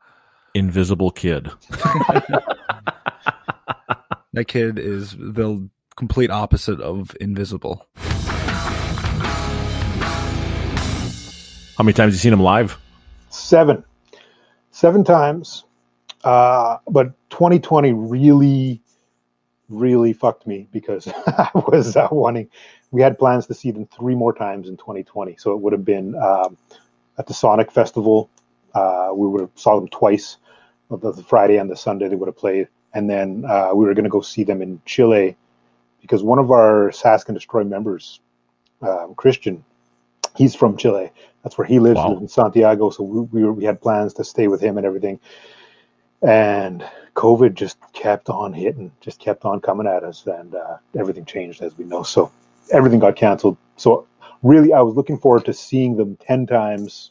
Invisible 0.54 1.10
Kid. 1.10 1.50
That 4.34 4.46
kid 4.46 4.78
is 4.78 5.14
the 5.18 5.68
complete 5.94 6.30
opposite 6.30 6.80
of 6.80 7.14
invisible. 7.20 7.86
How 11.76 11.84
many 11.84 11.92
times 11.92 12.14
you 12.14 12.18
seen 12.18 12.32
him 12.32 12.40
live? 12.40 12.78
Seven, 13.28 13.84
seven 14.70 15.04
times. 15.04 15.64
Uh, 16.24 16.78
but 16.88 17.12
2020 17.28 17.92
really, 17.92 18.80
really 19.68 20.14
fucked 20.14 20.46
me 20.46 20.66
because 20.72 21.06
I 21.26 21.50
was 21.54 21.94
uh, 21.96 22.08
wanting. 22.10 22.48
We 22.92 23.02
had 23.02 23.18
plans 23.18 23.48
to 23.48 23.54
see 23.54 23.72
them 23.72 23.86
three 23.86 24.14
more 24.14 24.34
times 24.34 24.68
in 24.68 24.76
2020, 24.78 25.36
so 25.38 25.52
it 25.52 25.60
would 25.60 25.72
have 25.74 25.84
been 25.84 26.14
um, 26.16 26.58
at 27.18 27.26
the 27.26 27.34
Sonic 27.34 27.72
Festival. 27.72 28.30
Uh, 28.74 29.10
we 29.14 29.26
would 29.28 29.40
have 29.42 29.50
saw 29.56 29.76
them 29.80 29.88
twice, 29.88 30.38
the, 30.90 31.12
the 31.12 31.24
Friday 31.24 31.56
and 31.58 31.70
the 31.70 31.76
Sunday 31.76 32.08
they 32.08 32.16
would 32.16 32.28
have 32.28 32.38
played, 32.38 32.68
and 32.94 33.10
then 33.10 33.44
uh, 33.48 33.70
we 33.74 33.86
were 33.86 33.94
going 33.94 34.04
to 34.04 34.10
go 34.10 34.20
see 34.20 34.44
them 34.44 34.62
in 34.62 34.80
Chile 34.86 35.36
because 36.02 36.22
one 36.22 36.38
of 36.38 36.50
our 36.50 36.90
Sask 36.90 37.28
and 37.28 37.36
Destroy 37.36 37.64
members, 37.64 38.20
um, 38.82 39.14
Christian, 39.16 39.64
he's 40.36 40.54
from 40.54 40.76
Chile. 40.76 41.10
That's 41.42 41.58
where 41.58 41.66
he 41.66 41.78
lives, 41.80 41.96
Wow. 41.96 42.10
lives 42.10 42.22
in 42.22 42.28
Santiago. 42.28 42.90
So 42.90 43.04
we, 43.04 43.20
we, 43.22 43.44
were, 43.44 43.52
we 43.52 43.64
had 43.64 43.80
plans 43.80 44.14
to 44.14 44.24
stay 44.24 44.48
with 44.48 44.60
him 44.60 44.76
and 44.78 44.86
everything. 44.86 45.20
And 46.22 46.84
COVID 47.14 47.54
just 47.54 47.78
kept 47.92 48.30
on 48.30 48.52
hitting, 48.52 48.92
just 49.00 49.20
kept 49.20 49.44
on 49.44 49.60
coming 49.60 49.86
at 49.86 50.04
us, 50.04 50.26
and 50.26 50.54
uh, 50.54 50.76
everything 50.96 51.24
changed 51.24 51.62
as 51.62 51.76
we 51.76 51.84
know. 51.84 52.02
So 52.02 52.30
everything 52.70 52.98
got 52.98 53.16
canceled. 53.16 53.56
So 53.76 54.06
really, 54.42 54.72
I 54.72 54.80
was 54.80 54.94
looking 54.94 55.18
forward 55.18 55.44
to 55.46 55.52
seeing 55.52 55.96
them 55.96 56.16
10 56.16 56.46
times 56.46 57.10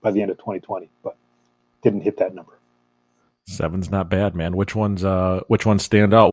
by 0.00 0.10
the 0.10 0.22
end 0.22 0.30
of 0.30 0.38
2020, 0.38 0.90
but 1.02 1.16
didn't 1.82 2.02
hit 2.02 2.16
that 2.18 2.34
number. 2.34 2.58
Seven's 3.46 3.90
not 3.90 4.08
bad, 4.08 4.34
man. 4.34 4.56
Which 4.56 4.74
ones? 4.74 5.04
Uh, 5.04 5.40
which 5.48 5.66
ones 5.66 5.82
stand 5.82 6.14
out? 6.14 6.32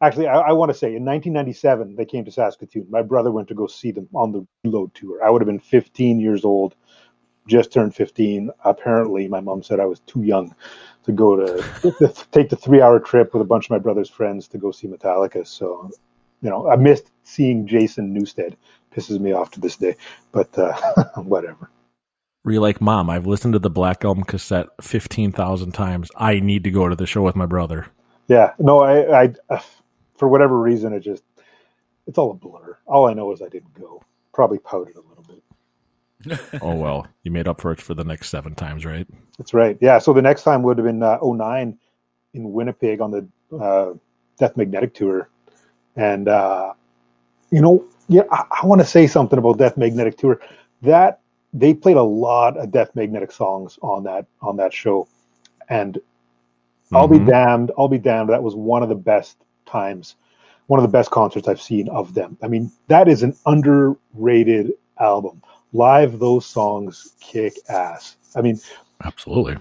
Actually, 0.00 0.26
I, 0.26 0.40
I 0.40 0.52
want 0.52 0.70
to 0.70 0.74
say 0.76 0.88
in 0.88 1.04
1997, 1.04 1.96
they 1.96 2.04
came 2.04 2.24
to 2.24 2.32
Saskatoon. 2.32 2.86
My 2.90 3.02
brother 3.02 3.30
went 3.30 3.48
to 3.48 3.54
go 3.54 3.66
see 3.66 3.92
them 3.92 4.08
on 4.14 4.32
the 4.32 4.46
Reload 4.64 4.94
tour. 4.94 5.24
I 5.24 5.30
would 5.30 5.40
have 5.40 5.46
been 5.46 5.60
15 5.60 6.20
years 6.20 6.44
old, 6.44 6.74
just 7.46 7.72
turned 7.72 7.94
15. 7.94 8.50
Apparently, 8.64 9.28
my 9.28 9.40
mom 9.40 9.62
said 9.62 9.80
I 9.80 9.86
was 9.86 10.00
too 10.00 10.22
young 10.22 10.54
to 11.04 11.12
go 11.12 11.36
to 11.36 12.14
take 12.32 12.50
the 12.50 12.56
three 12.56 12.82
hour 12.82 12.98
trip 13.00 13.32
with 13.32 13.42
a 13.42 13.46
bunch 13.46 13.66
of 13.66 13.70
my 13.70 13.78
brother's 13.78 14.10
friends 14.10 14.48
to 14.48 14.58
go 14.58 14.72
see 14.72 14.88
Metallica. 14.88 15.46
So, 15.46 15.90
you 16.42 16.50
know, 16.50 16.68
I 16.68 16.76
missed 16.76 17.10
seeing 17.22 17.66
Jason 17.66 18.14
Newsted. 18.14 18.56
Pisses 18.94 19.18
me 19.18 19.32
off 19.32 19.50
to 19.52 19.60
this 19.60 19.76
day, 19.76 19.96
but 20.32 20.56
uh, 20.58 20.74
whatever. 21.16 21.70
Were 22.44 22.52
you 22.52 22.60
like, 22.60 22.80
Mom, 22.80 23.08
I've 23.08 23.26
listened 23.26 23.54
to 23.54 23.58
the 23.58 23.70
Black 23.70 24.04
Album 24.04 24.24
cassette 24.24 24.66
15,000 24.82 25.72
times. 25.72 26.10
I 26.16 26.40
need 26.40 26.64
to 26.64 26.70
go 26.70 26.88
to 26.88 26.96
the 26.96 27.06
show 27.06 27.22
with 27.22 27.36
my 27.36 27.46
brother. 27.46 27.86
Yeah, 28.28 28.52
no, 28.58 28.80
I, 28.80 29.24
I, 29.24 29.34
uh, 29.48 29.60
for 30.16 30.28
whatever 30.28 30.60
reason, 30.60 30.92
it 30.92 31.00
just, 31.00 31.22
it's 32.06 32.18
all 32.18 32.32
a 32.32 32.34
blur. 32.34 32.76
All 32.86 33.06
I 33.06 33.14
know 33.14 33.32
is 33.32 33.40
I 33.40 33.48
didn't 33.48 33.72
go. 33.74 34.02
Probably 34.34 34.58
pouted 34.58 34.96
a 34.96 35.00
little 35.00 35.24
bit. 35.24 36.40
oh, 36.62 36.74
well, 36.74 37.06
you 37.22 37.30
made 37.30 37.48
up 37.48 37.60
for 37.60 37.72
it 37.72 37.80
for 37.80 37.94
the 37.94 38.04
next 38.04 38.28
seven 38.28 38.54
times, 38.54 38.84
right? 38.84 39.06
That's 39.38 39.54
right. 39.54 39.78
Yeah. 39.80 39.98
So 39.98 40.12
the 40.12 40.22
next 40.22 40.42
time 40.42 40.62
would 40.62 40.78
have 40.78 40.86
been 40.86 41.02
uh, 41.02 41.18
09 41.22 41.78
in 42.34 42.52
Winnipeg 42.52 43.00
on 43.00 43.10
the 43.10 43.28
uh, 43.56 43.94
Death 44.38 44.56
Magnetic 44.56 44.94
tour. 44.94 45.28
And, 45.96 46.28
uh, 46.28 46.72
you 47.50 47.60
know, 47.60 47.84
yeah, 48.08 48.22
I, 48.30 48.44
I 48.62 48.66
want 48.66 48.80
to 48.80 48.86
say 48.86 49.06
something 49.06 49.38
about 49.38 49.58
Death 49.58 49.76
Magnetic 49.76 50.16
tour. 50.18 50.40
That 50.82 51.20
they 51.52 51.74
played 51.74 51.96
a 51.96 52.02
lot 52.02 52.56
of 52.56 52.70
Death 52.70 52.94
Magnetic 52.94 53.30
songs 53.30 53.78
on 53.82 54.04
that 54.04 54.26
on 54.40 54.56
that 54.56 54.72
show, 54.72 55.06
and 55.68 55.98
I'll 56.92 57.08
be 57.08 57.18
Mhm. 57.18 57.26
damned. 57.26 57.72
I'll 57.78 57.88
be 57.88 57.98
damned. 57.98 58.30
That 58.30 58.42
was 58.42 58.54
one 58.54 58.82
of 58.82 58.88
the 58.88 58.94
best 58.94 59.36
times, 59.66 60.16
one 60.66 60.78
of 60.78 60.82
the 60.82 60.88
best 60.88 61.10
concerts 61.10 61.46
I've 61.48 61.60
seen 61.60 61.88
of 61.88 62.14
them. 62.14 62.36
I 62.42 62.48
mean, 62.48 62.70
that 62.88 63.06
is 63.08 63.22
an 63.22 63.34
underrated 63.46 64.72
album. 64.98 65.42
Live, 65.72 66.18
those 66.18 66.44
songs 66.44 67.14
kick 67.20 67.54
ass. 67.68 68.16
I 68.34 68.42
mean, 68.42 68.58
Absolutely. 69.04 69.56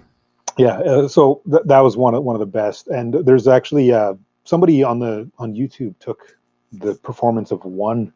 yeah. 0.58 0.80
Uh, 0.80 1.08
so 1.08 1.42
th- 1.50 1.64
that 1.66 1.80
was 1.80 1.96
one 1.98 2.16
of 2.16 2.24
one 2.24 2.36
of 2.36 2.42
the 2.42 2.46
best. 2.46 2.88
And 2.88 3.14
there's 3.14 3.48
actually 3.48 3.92
uh, 3.94 4.16
somebody 4.44 4.84
on 4.84 5.00
the 5.00 5.30
on 5.38 5.54
YouTube 5.54 5.96
took 6.00 6.38
the 6.72 6.96
performance 6.96 7.52
of 7.52 7.64
one, 7.66 8.14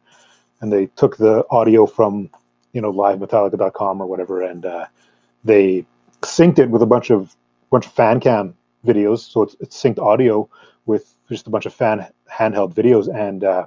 and 0.60 0.72
they 0.72 0.86
took 0.86 1.16
the 1.16 1.44
audio 1.50 1.86
from 1.86 2.30
you 2.72 2.80
know 2.80 2.92
livemetallica.com 2.92 4.00
or 4.00 4.06
whatever, 4.06 4.42
and 4.42 4.64
uh, 4.66 4.86
they 5.44 5.84
synced 6.22 6.58
it 6.58 6.70
with 6.70 6.82
a 6.82 6.86
bunch 6.86 7.10
of 7.10 7.34
bunch 7.70 7.86
of 7.86 7.92
fan 7.92 8.20
cam 8.20 8.54
videos. 8.84 9.20
So 9.30 9.42
it's, 9.42 9.56
it's 9.60 9.82
synced 9.82 9.98
audio 9.98 10.48
with 10.86 11.14
just 11.28 11.46
a 11.46 11.50
bunch 11.50 11.66
of 11.66 11.74
fan 11.74 12.06
handheld 12.30 12.74
videos, 12.74 13.12
and 13.14 13.44
uh, 13.44 13.66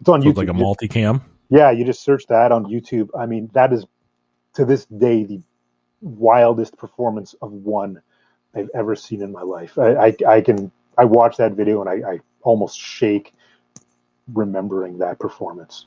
it's 0.00 0.08
on 0.08 0.22
So 0.22 0.28
YouTube. 0.28 0.30
it's 0.30 0.38
like 0.38 0.48
a 0.48 0.52
multicam. 0.52 1.22
Yeah, 1.48 1.70
you 1.72 1.84
just 1.84 2.02
search 2.02 2.26
that 2.28 2.52
on 2.52 2.64
YouTube. 2.66 3.08
I 3.18 3.26
mean, 3.26 3.50
that 3.54 3.72
is 3.72 3.84
to 4.54 4.64
this 4.64 4.84
day 4.86 5.24
the 5.24 5.40
wildest 6.00 6.76
performance 6.76 7.34
of 7.42 7.52
one 7.52 8.00
I've 8.54 8.70
ever 8.74 8.96
seen 8.96 9.22
in 9.22 9.32
my 9.32 9.42
life. 9.42 9.78
I, 9.78 10.06
I, 10.06 10.16
I 10.28 10.40
can 10.40 10.72
I 10.98 11.04
watch 11.04 11.36
that 11.38 11.52
video 11.52 11.80
and 11.82 11.88
I, 11.88 12.12
I 12.12 12.20
almost 12.42 12.78
shake 12.78 13.32
remembering 14.32 14.98
that 14.98 15.18
performance. 15.18 15.86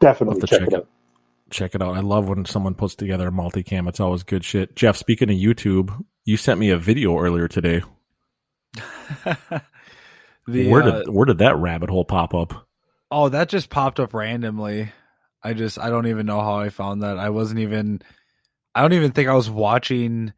Definitely 0.00 0.40
check, 0.42 0.60
check 0.60 0.68
it 0.68 0.72
it. 0.72 0.76
out. 0.76 0.88
Check 1.50 1.74
it 1.74 1.82
out. 1.82 1.96
I 1.96 2.00
love 2.00 2.28
when 2.28 2.44
someone 2.44 2.74
puts 2.74 2.94
together 2.94 3.28
a 3.28 3.32
multicam. 3.32 3.88
It's 3.88 4.00
always 4.00 4.22
good 4.22 4.44
shit. 4.44 4.74
Jeff, 4.76 4.96
speaking 4.96 5.30
of 5.30 5.36
YouTube, 5.36 6.04
you 6.24 6.36
sent 6.36 6.58
me 6.58 6.70
a 6.70 6.78
video 6.78 7.18
earlier 7.18 7.48
today. 7.48 7.82
The, 10.46 10.68
where 10.68 10.82
uh, 10.82 11.02
where 11.06 11.24
did 11.24 11.38
that 11.38 11.56
rabbit 11.56 11.90
hole 11.90 12.04
pop 12.04 12.34
up? 12.34 12.66
Oh, 13.10 13.28
that 13.30 13.48
just 13.48 13.70
popped 13.70 13.98
up 13.98 14.12
randomly. 14.12 14.92
I 15.42 15.54
just 15.54 15.78
I 15.78 15.90
don't 15.90 16.06
even 16.06 16.26
know 16.26 16.40
how 16.40 16.58
I 16.58 16.68
found 16.68 17.02
that. 17.02 17.18
I 17.18 17.30
wasn't 17.30 17.60
even 17.60 18.02
I 18.74 18.82
don't 18.82 18.92
even 18.92 19.12
think 19.12 19.28
I 19.28 19.34
was 19.34 19.48
watching 19.48 20.32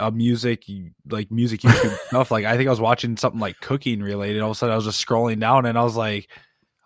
a 0.00 0.10
music 0.10 0.64
like 1.08 1.30
music 1.30 1.60
YouTube 1.60 1.96
stuff. 2.06 2.30
Like 2.30 2.44
I 2.44 2.56
think 2.56 2.66
I 2.66 2.70
was 2.70 2.80
watching 2.80 3.16
something 3.16 3.40
like 3.40 3.60
cooking 3.60 4.00
related. 4.00 4.40
All 4.40 4.50
of 4.50 4.56
a 4.56 4.58
sudden 4.58 4.72
I 4.72 4.76
was 4.76 4.86
just 4.86 5.04
scrolling 5.04 5.40
down 5.40 5.66
and 5.66 5.78
I 5.78 5.82
was 5.82 5.96
like, 5.96 6.28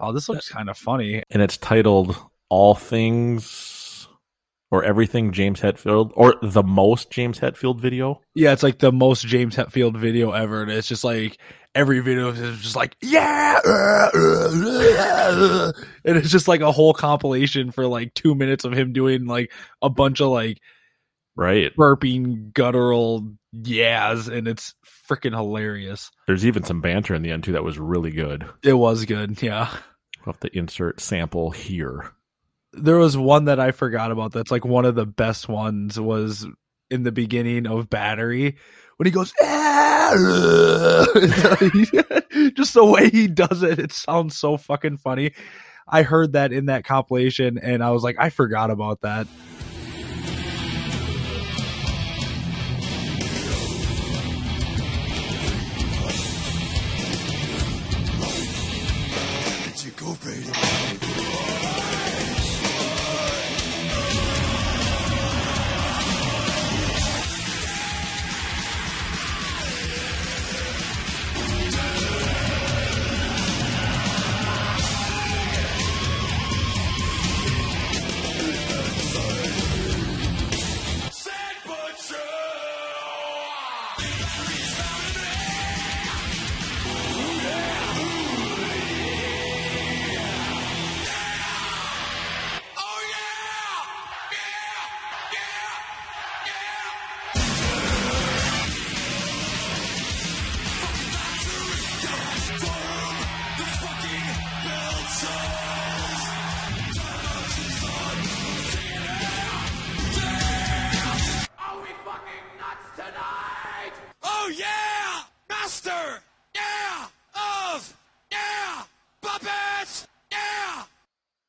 Oh, 0.01 0.13
this 0.13 0.29
looks 0.29 0.49
kind 0.49 0.69
of 0.69 0.77
funny. 0.77 1.23
And 1.31 1.41
it's 1.41 1.57
titled 1.57 2.17
All 2.49 2.75
Things 2.75 4.09
or 4.71 4.83
Everything 4.83 5.33
James 5.33 5.61
Hetfield 5.61 6.11
or 6.15 6.35
the 6.43 6.65
most 6.65 7.11
James 7.11 7.39
Hetfield 7.39 7.81
video. 7.81 8.21
Yeah, 8.35 8.53
it's 8.53 8.65
like 8.65 8.81
the 8.81 8.91
most 8.91 9.25
James 9.25 9.55
Hetfield 9.55 9.97
video 9.97 10.33
ever. 10.33 10.63
And 10.63 10.71
it's 10.71 10.89
just 10.89 11.05
like 11.05 11.39
every 11.75 12.01
video 12.01 12.31
is 12.31 12.61
just 12.61 12.77
like, 12.77 12.97
yeah. 13.01 13.61
And 16.07 16.19
it's 16.19 16.31
just 16.31 16.49
like 16.49 16.61
a 16.61 16.73
whole 16.73 16.93
compilation 16.93 17.71
for 17.71 17.87
like 17.87 18.13
two 18.15 18.35
minutes 18.35 18.65
of 18.65 18.73
him 18.73 18.93
doing 18.93 19.27
like 19.27 19.53
a 19.81 19.89
bunch 19.89 20.21
of 20.21 20.29
like 20.29 20.61
Right. 21.37 21.75
burping 21.77 22.53
guttural 22.53 23.33
yeahs. 23.53 24.29
And 24.29 24.47
it's 24.47 24.75
freaking 25.11 25.35
hilarious. 25.35 26.11
There's 26.27 26.47
even 26.47 26.65
some 26.65 26.81
banter 26.81 27.15
in 27.15 27.23
the 27.23 27.31
end 27.31 27.45
too 27.45 27.53
that 27.53 27.65
was 27.65 27.79
really 27.79 28.13
good. 28.13 28.47
It 28.63 28.75
was 28.75 29.05
good. 29.05 29.43
Yeah. 29.43 29.69
We'll 30.25 30.33
have 30.33 30.41
to 30.41 30.57
insert 30.57 31.01
sample 31.01 31.51
here. 31.51 32.13
There 32.73 32.97
was 32.97 33.17
one 33.17 33.45
that 33.45 33.61
I 33.61 33.73
forgot 33.73 34.11
about 34.11 34.33
that's 34.33 34.51
like 34.51 34.65
one 34.65 34.85
of 34.85 34.95
the 34.95 35.07
best 35.07 35.49
ones 35.49 35.99
was 36.01 36.47
in 36.91 37.03
the 37.03 37.13
beginning 37.13 37.67
of 37.67 37.91
Battery 37.91 38.57
when 38.97 39.07
he 39.07 39.11
goes, 39.11 39.33
"Ah!" 39.43 40.13
just 42.55 42.75
the 42.75 42.85
way 42.85 43.11
he 43.11 43.29
does 43.29 43.63
it, 43.63 43.79
it 43.79 43.93
sounds 43.93 44.37
so 44.37 44.57
fucking 44.57 44.99
funny. 44.99 45.33
I 45.87 46.03
heard 46.03 46.33
that 46.33 46.53
in 46.53 46.67
that 46.67 46.85
compilation 46.85 47.59
and 47.59 47.85
I 47.85 47.91
was 47.91 48.03
like, 48.03 48.17
I 48.19 48.31
forgot 48.31 48.71
about 48.71 49.03
that. 49.03 49.27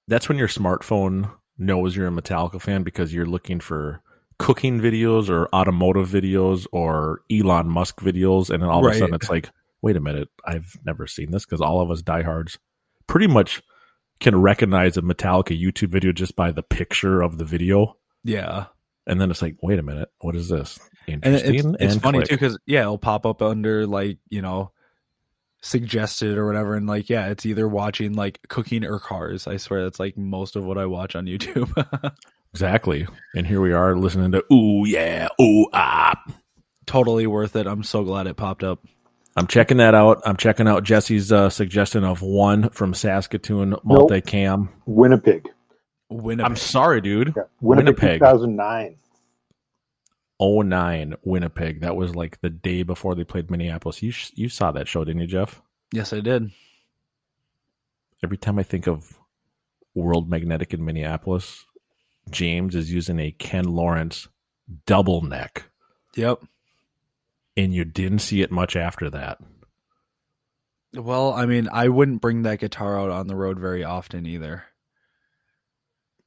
That's 0.08 0.30
when 0.30 0.38
your 0.38 0.48
smartphone 0.48 1.32
knows 1.58 1.96
you're 1.96 2.08
a 2.08 2.12
Metallica 2.12 2.62
fan 2.62 2.84
because 2.84 3.14
you're 3.14 3.26
looking 3.26 3.60
for 3.60 4.02
cooking 4.38 4.80
videos 4.80 5.30
or 5.30 5.48
automotive 5.56 6.10
videos 6.10 6.68
or 6.72 7.22
Elon 7.32 7.68
Musk 7.70 8.00
videos, 8.02 8.50
and 8.50 8.62
then 8.62 8.70
all 8.70 8.86
of 8.86 8.94
a 8.94 8.98
sudden 8.98 9.16
it's 9.16 9.30
like, 9.30 9.50
wait 9.82 9.96
a 9.96 10.02
minute, 10.02 10.28
I've 10.46 10.76
never 10.86 11.08
seen 11.08 11.32
this 11.32 11.46
because 11.46 11.62
all 11.62 11.82
of 11.82 11.90
us 11.90 12.02
diehards 12.02 12.60
pretty 13.08 13.28
much 13.28 13.62
can 14.20 14.40
recognize 14.40 14.98
a 14.98 15.02
Metallica 15.02 15.60
YouTube 15.60 15.90
video 15.90 16.12
just 16.12 16.36
by 16.36 16.52
the 16.52 16.64
picture 16.64 17.22
of 17.22 17.38
the 17.38 17.46
video, 17.46 17.98
Yeah. 18.24 18.66
and 19.08 19.20
then 19.20 19.32
it's 19.32 19.42
like, 19.42 19.56
wait 19.62 19.80
a 19.80 19.84
minute, 19.84 20.10
what 20.20 20.36
is 20.36 20.50
this? 20.50 20.80
And 21.08 21.24
Interesting. 21.26 21.56
it's, 21.56 21.66
it's 21.82 21.94
and 21.94 22.02
funny 22.04 22.18
click. 22.20 22.30
too 22.30 22.36
because 22.36 22.58
yeah, 22.66 22.82
it'll 22.82 22.98
pop 22.98 23.26
up 23.26 23.42
under 23.42 23.86
like 23.86 24.18
you 24.30 24.42
know 24.42 24.72
suggested 25.66 26.38
or 26.38 26.46
whatever, 26.46 26.76
and 26.76 26.88
like 26.88 27.10
yeah, 27.10 27.28
it's 27.28 27.46
either 27.46 27.68
watching 27.68 28.14
like 28.14 28.40
cooking 28.48 28.86
or 28.86 29.00
cars. 29.00 29.48
I 29.48 29.58
swear 29.58 29.84
that's 29.84 30.00
like 30.00 30.16
most 30.18 30.56
of 30.56 30.64
what 30.64 30.78
I 30.78 30.86
watch 30.86 31.16
on 31.16 31.26
YouTube. 31.26 31.72
Exactly. 32.54 33.06
And 33.36 33.46
here 33.46 33.60
we 33.60 33.74
are 33.74 33.98
listening 33.98 34.32
to 34.32 34.42
Ooh 34.54 34.86
Yeah, 34.86 35.28
Ooh 35.42 35.68
Ah. 35.74 36.14
totally 36.86 37.28
worth 37.28 37.54
it. 37.58 37.68
I'm 37.68 37.84
so 37.84 38.06
glad 38.06 38.28
it 38.28 38.38
popped 38.38 38.64
up. 38.64 38.80
I'm 39.36 39.46
checking 39.48 39.76
that 39.78 39.94
out. 39.94 40.22
I'm 40.26 40.38
checking 40.38 40.66
out 40.66 40.86
Jesse's 40.86 41.34
uh, 41.34 41.50
suggestion 41.50 42.06
of 42.06 42.22
one 42.22 42.70
from 42.70 42.94
Saskatoon 42.94 43.74
multicam. 43.86 44.70
Winnipeg. 44.86 45.50
Winnipeg. 46.10 46.50
I'm 46.50 46.56
sorry, 46.56 47.02
dude. 47.02 47.36
Winnipeg, 47.60 48.00
Winnipeg. 48.00 48.20
2009. 48.22 48.96
09 50.40 51.16
Winnipeg. 51.24 51.82
That 51.82 51.96
was 51.96 52.16
like 52.16 52.42
the 52.42 52.50
day 52.50 52.84
before 52.84 53.16
they 53.16 53.24
played 53.24 53.50
Minneapolis. 53.52 54.02
You 54.04 54.12
sh- 54.12 54.32
you 54.36 54.50
saw 54.50 54.72
that 54.72 54.88
show, 54.88 55.04
didn't 55.04 55.22
you, 55.22 55.28
Jeff? 55.28 55.62
Yes, 55.92 56.12
I 56.14 56.20
did. 56.20 56.52
Every 58.24 58.38
time 58.38 58.58
I 58.60 58.64
think 58.64 58.88
of 58.88 59.18
World 59.94 60.30
Magnetic 60.30 60.74
in 60.74 60.84
Minneapolis, 60.84 61.66
James 62.30 62.76
is 62.76 62.92
using 62.92 63.20
a 63.20 63.32
Ken 63.32 63.66
Lawrence 63.66 64.28
double 64.86 65.22
neck, 65.22 65.70
Yep. 66.16 66.42
and 67.56 67.74
you 67.74 67.86
didn't 67.86 68.20
see 68.20 68.42
it 68.42 68.52
much 68.52 68.76
after 68.76 69.10
that. 69.12 69.40
Well, 70.94 71.34
I 71.34 71.46
mean, 71.46 71.70
I 71.72 71.90
wouldn't 71.90 72.22
bring 72.22 72.42
that 72.44 72.60
guitar 72.60 73.00
out 73.00 73.10
on 73.12 73.28
the 73.28 73.36
road 73.36 73.60
very 73.60 73.84
often 73.84 74.26
either. 74.26 74.64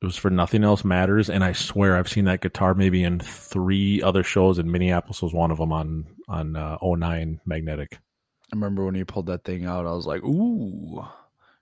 It 0.00 0.06
was 0.06 0.16
for 0.16 0.30
Nothing 0.30 0.62
Else 0.62 0.84
Matters, 0.84 1.28
and 1.28 1.42
I 1.42 1.52
swear 1.52 1.96
I've 1.96 2.08
seen 2.08 2.26
that 2.26 2.40
guitar 2.40 2.74
maybe 2.74 3.02
in 3.02 3.18
three 3.18 4.00
other 4.00 4.22
shows, 4.22 4.58
and 4.58 4.70
Minneapolis 4.70 5.22
was 5.22 5.32
one 5.34 5.50
of 5.50 5.58
them 5.58 5.72
on 5.72 6.06
on 6.28 6.56
uh, 6.56 6.78
09 6.82 7.40
Magnetic. 7.46 7.98
I 8.52 8.56
remember 8.56 8.84
when 8.84 8.94
you 8.94 9.04
pulled 9.04 9.26
that 9.26 9.44
thing 9.44 9.64
out, 9.66 9.86
I 9.86 9.92
was 9.92 10.06
like, 10.06 10.22
"Ooh." 10.22 11.04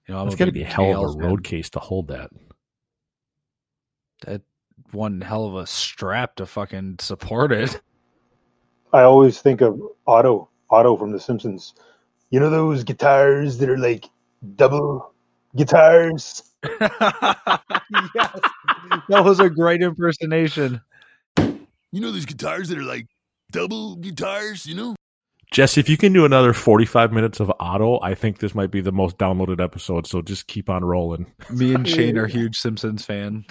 You 0.09 0.15
know, 0.15 0.21
I'm 0.21 0.29
It's 0.29 0.35
a 0.35 0.37
got 0.37 0.47
to 0.47 0.53
be 0.53 0.63
a 0.63 0.67
hell 0.67 0.91
of 0.91 1.01
a 1.01 1.09
fan. 1.09 1.19
road 1.19 1.45
case 1.45 1.71
to 1.71 1.81
hold 1.81 2.09
that. 2.09 2.31
That 4.27 4.43
one 4.93 5.23
hell 5.23 5.47
of 5.47 5.55
a 5.57 5.67
strap 5.67 6.37
to 6.37 6.47
fucking 6.47 6.99
support 7.01 7.51
it. 7.53 7.81
I 8.93 9.03
always 9.03 9.41
think 9.41 9.61
of 9.61 9.81
Otto, 10.07 10.49
Otto 10.71 10.97
from 10.97 11.13
The 11.13 11.21
Simpsons. 11.21 11.75
You 12.31 12.41
know 12.41 12.51
those 12.51 12.85
guitars 12.85 13.59
that 13.59 13.69
are 13.69 13.79
like 13.79 14.07
double 14.57 15.13
guitars? 15.55 16.43
yes. 18.15 18.41
That 19.09 19.25
was 19.25 19.41
a 19.41 19.51
great 19.51 19.83
impersonation. 19.83 20.81
You 21.39 22.01
know 22.01 22.13
these 22.13 22.27
guitars 22.27 22.69
that 22.69 22.79
are 22.79 22.83
like 22.83 23.07
double 23.51 23.97
guitars, 23.97 24.65
you 24.67 24.75
know? 24.75 24.95
Jesse, 25.51 25.81
if 25.81 25.89
you 25.89 25.97
can 25.97 26.13
do 26.13 26.25
another 26.25 26.53
45 26.53 27.13
minutes 27.13 27.41
of 27.41 27.53
Otto, 27.61 28.01
I 28.01 28.15
think 28.15 28.39
this 28.39 28.55
might 28.55 28.71
be 28.71 28.81
the 28.81 28.93
most 28.93 29.19
downloaded 29.19 29.63
episode. 29.63 30.07
So 30.07 30.23
just 30.23 30.47
keep 30.47 30.69
on 30.69 30.85
rolling. 30.85 31.33
Me 31.51 31.75
and 31.75 31.89
Shane 31.89 32.19
are 32.19 32.27
huge 32.27 32.59
Simpsons 32.59 33.05
fans. 33.05 33.45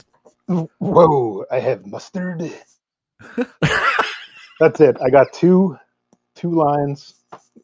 Whoa, 0.48 1.46
I 1.52 1.60
have 1.60 1.86
mustard. 1.86 2.52
That's 4.60 4.80
it. 4.80 4.98
I 5.04 5.10
got 5.10 5.34
two 5.34 5.78
two 6.36 6.52
lines 6.52 7.16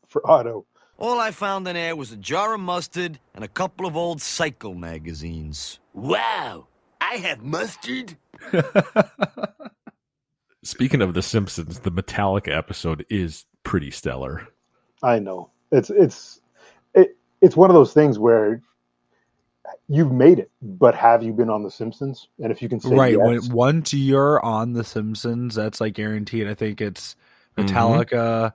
for 0.07 0.29
Otto. 0.29 0.65
All 1.01 1.19
I 1.19 1.31
found 1.31 1.67
in 1.67 1.73
there 1.73 1.95
was 1.95 2.11
a 2.11 2.15
jar 2.15 2.53
of 2.53 2.59
mustard 2.59 3.17
and 3.33 3.43
a 3.43 3.47
couple 3.47 3.87
of 3.87 3.97
old 3.97 4.21
Psycho 4.21 4.75
magazines. 4.75 5.79
Wow, 5.95 6.67
I 7.01 7.15
have 7.15 7.41
mustard. 7.41 8.15
Speaking 10.63 11.01
of 11.01 11.15
The 11.15 11.23
Simpsons, 11.23 11.79
the 11.79 11.91
Metallica 11.91 12.55
episode 12.55 13.03
is 13.09 13.47
pretty 13.63 13.89
stellar. 13.89 14.47
I 15.01 15.17
know. 15.17 15.49
It's 15.71 15.89
it's 15.89 16.39
it, 16.93 17.17
it's 17.41 17.57
one 17.57 17.71
of 17.71 17.73
those 17.73 17.93
things 17.93 18.19
where 18.19 18.61
you've 19.87 20.11
made 20.11 20.37
it, 20.37 20.51
but 20.61 20.93
have 20.93 21.23
you 21.23 21.33
been 21.33 21.49
on 21.49 21.63
The 21.63 21.71
Simpsons? 21.71 22.27
And 22.37 22.51
if 22.51 22.61
you 22.61 22.69
can 22.69 22.79
say 22.79 22.93
right. 22.93 23.17
yes, 23.17 23.47
When 23.47 23.49
once 23.49 23.91
you're 23.91 24.39
on 24.45 24.73
The 24.73 24.83
Simpsons, 24.83 25.55
that's 25.55 25.81
like 25.81 25.95
guaranteed. 25.95 26.47
I 26.47 26.53
think 26.53 26.79
it's 26.79 27.15
Mhm. 27.57 27.65
Metallica. 27.67 28.53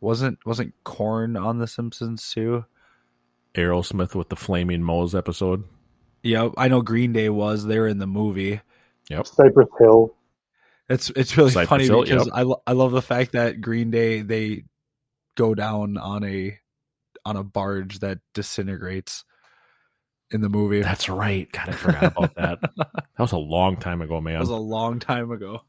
Wasn't 0.00 0.38
wasn't 0.46 0.74
Korn 0.84 1.36
on 1.36 1.58
The 1.58 1.66
Simpsons 1.66 2.30
too? 2.30 2.64
Aerosmith 3.54 4.14
with 4.14 4.28
the 4.28 4.36
Flaming 4.36 4.82
Moe's 4.82 5.14
episode. 5.14 5.64
Yep. 6.22 6.52
I 6.56 6.68
know 6.68 6.82
Green 6.82 7.12
Day 7.12 7.28
was. 7.28 7.64
They 7.64 7.78
were 7.78 7.88
in 7.88 7.98
the 7.98 8.06
movie. 8.06 8.60
Yep. 9.08 9.26
Cypress 9.26 9.68
Hill. 9.78 10.14
It's 10.88 11.10
it's 11.10 11.36
really 11.36 11.50
Cypress 11.50 11.68
funny 11.68 11.84
Hill, 11.84 12.02
because 12.02 12.26
yep. 12.26 12.34
I 12.34 12.42
lo- 12.42 12.62
I 12.66 12.72
love 12.72 12.92
the 12.92 13.02
fact 13.02 13.32
that 13.32 13.60
Green 13.60 13.90
Day 13.90 14.22
they 14.22 14.64
go 15.36 15.54
down 15.54 15.98
on 15.98 16.24
a 16.24 16.58
on 17.24 17.36
a 17.36 17.44
barge 17.44 18.00
that 18.00 18.18
disintegrates 18.34 19.24
in 20.30 20.40
the 20.40 20.48
movie. 20.48 20.82
That's 20.82 21.08
right. 21.08 21.50
God, 21.52 21.68
I 21.68 21.72
forgot 21.72 22.04
about 22.16 22.34
that. 22.36 22.60
that 22.60 23.02
was 23.18 23.32
a 23.32 23.38
long 23.38 23.76
time 23.76 24.02
ago, 24.02 24.20
man. 24.20 24.34
That 24.34 24.40
was 24.40 24.48
a 24.48 24.56
long 24.56 24.98
time 24.98 25.30
ago. 25.30 25.62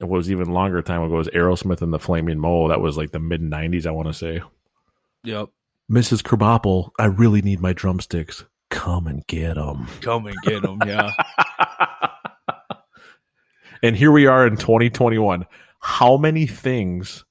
It 0.00 0.08
was 0.08 0.30
even 0.30 0.50
longer 0.50 0.80
time 0.82 1.02
ago. 1.02 1.14
It 1.14 1.18
was 1.18 1.28
Aerosmith 1.28 1.82
and 1.82 1.92
the 1.92 1.98
Flaming 1.98 2.38
Moe. 2.38 2.68
That 2.68 2.80
was 2.80 2.96
like 2.96 3.10
the 3.10 3.18
mid 3.20 3.42
'90s, 3.42 3.86
I 3.86 3.90
want 3.90 4.08
to 4.08 4.14
say. 4.14 4.42
Yep. 5.24 5.50
Mrs. 5.90 6.22
Krabappel, 6.22 6.90
I 6.98 7.06
really 7.06 7.42
need 7.42 7.60
my 7.60 7.72
drumsticks. 7.72 8.44
Come 8.70 9.06
and 9.06 9.26
get 9.26 9.54
them. 9.56 9.88
Come 10.00 10.26
and 10.26 10.36
get 10.42 10.62
them. 10.62 10.78
Yeah. 10.86 11.12
And 13.82 13.96
here 13.96 14.12
we 14.12 14.26
are 14.26 14.46
in 14.46 14.56
2021. 14.58 15.46
How 15.80 16.18
many 16.18 16.46
things 16.46 17.24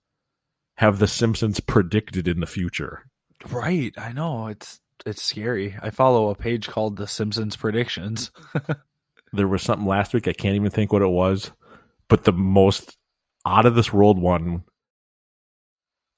have 0.78 0.98
The 0.98 1.08
Simpsons 1.08 1.60
predicted 1.60 2.28
in 2.28 2.40
the 2.40 2.48
future? 2.48 3.06
right. 3.52 3.94
I 3.98 4.12
know. 4.14 4.48
It's 4.48 4.80
it's 5.06 5.22
scary. 5.22 5.78
I 5.82 5.92
follow 5.92 6.30
a 6.30 6.36
page 6.36 6.68
called 6.68 6.98
The 6.98 7.08
Simpsons 7.08 7.56
Predictions. 7.56 8.32
There 9.32 9.48
was 9.48 9.62
something 9.62 9.88
last 9.88 10.16
week. 10.16 10.28
I 10.28 10.34
can't 10.34 10.56
even 10.56 10.72
think 10.72 10.92
what 10.92 11.04
it 11.04 11.08
was, 11.08 11.52
but 12.10 12.26
the 12.26 12.34
most 12.34 12.98
out 13.48 13.66
of 13.68 13.76
this 13.76 13.94
world 13.94 14.20
one 14.20 14.64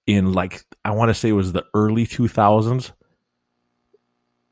in 0.07 0.33
like 0.33 0.63
I 0.85 0.91
want 0.91 1.09
to 1.09 1.13
say 1.13 1.29
it 1.29 1.33
was 1.33 1.53
the 1.53 1.65
early 1.73 2.05
2000s. 2.07 2.91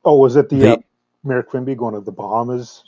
Oh, 0.06 0.18
was 0.18 0.36
it 0.36 0.50
the 0.50 0.66
They- 0.66 0.74
uh, 0.74 0.78
Mayor 1.24 1.44
Quimby 1.44 1.76
going 1.76 1.96
to 1.96 2.02
the 2.02 2.12
Bahamas 2.12 2.84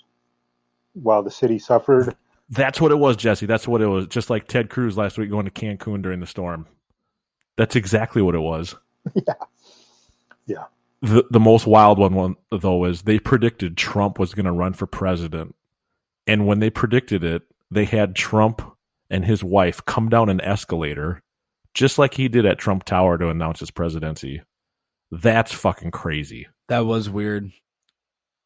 while 0.93 1.23
the 1.23 1.31
city 1.31 1.59
suffered? 1.59 2.15
That's 2.49 2.81
what 2.81 2.91
it 2.91 2.97
was, 2.99 3.17
Jesse. 3.17 3.45
That's 3.45 3.67
what 3.67 3.81
it 3.81 3.87
was. 3.87 4.07
Just 4.07 4.29
like 4.29 4.47
Ted 4.47 4.69
Cruz 4.69 4.97
last 4.97 5.17
week 5.17 5.29
going 5.29 5.45
to 5.45 5.51
Cancun 5.51 6.01
during 6.01 6.19
the 6.19 6.27
storm. 6.27 6.67
That's 7.57 7.75
exactly 7.75 8.21
what 8.21 8.35
it 8.35 8.41
was. 8.41 8.75
yeah. 9.15 9.33
Yeah. 10.47 10.65
The 11.01 11.25
the 11.31 11.39
most 11.39 11.67
wild 11.67 11.99
one, 11.99 12.15
one 12.15 12.35
though 12.51 12.85
is 12.85 13.03
they 13.03 13.19
predicted 13.19 13.77
Trump 13.77 14.19
was 14.19 14.33
going 14.33 14.45
to 14.45 14.51
run 14.51 14.73
for 14.73 14.87
president, 14.87 15.55
and 16.27 16.47
when 16.47 16.59
they 16.59 16.69
predicted 16.69 17.23
it, 17.23 17.43
they 17.71 17.85
had 17.85 18.15
Trump 18.15 18.61
and 19.09 19.25
his 19.25 19.43
wife 19.43 19.83
come 19.85 20.09
down 20.09 20.29
an 20.29 20.41
escalator, 20.41 21.21
just 21.73 21.97
like 21.97 22.13
he 22.13 22.27
did 22.27 22.45
at 22.45 22.59
Trump 22.59 22.83
Tower 22.83 23.17
to 23.17 23.29
announce 23.29 23.61
his 23.61 23.71
presidency. 23.71 24.41
That's 25.11 25.53
fucking 25.53 25.91
crazy. 25.91 26.47
That 26.67 26.85
was 26.85 27.09
weird. 27.09 27.51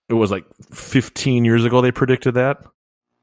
It 0.10 0.14
was 0.14 0.32
like 0.32 0.46
15 0.72 1.46
years 1.46 1.66
ago 1.66 1.82
they 1.82 1.92
predicted 1.92 2.36
that. 2.36 2.64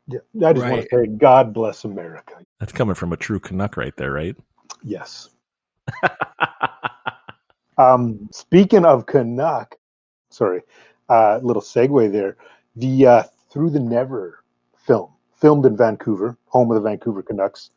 Yeah. 0.09 0.19
I 0.45 0.53
just 0.53 0.67
want 0.67 0.83
to 0.83 0.89
say, 0.91 1.07
God 1.07 1.53
bless 1.53 1.85
America. 1.85 2.35
That's 2.59 2.73
coming 2.73 2.95
from 2.95 3.13
a 3.13 3.17
true 3.17 3.39
Canuck 3.39 3.77
right 3.77 3.97
there, 3.97 4.13
right? 4.13 4.37
Yes. 4.83 5.31
um, 7.79 8.29
speaking 8.33 8.85
of 8.85 9.07
Canuck, 9.07 9.77
sorry, 10.31 10.63
uh, 11.09 11.39
little 11.43 11.63
segue 11.63 12.11
there. 12.11 12.37
The 12.77 13.07
uh, 13.07 13.23
Through 13.51 13.71
the 13.71 13.81
Never 13.81 14.43
film, 14.77 15.13
filmed 15.43 15.67
in 15.67 15.77
Vancouver, 15.77 16.39
home 16.47 16.71
of 16.71 16.77
the 16.77 16.89
Vancouver 16.89 17.23
Canucks. 17.23 17.71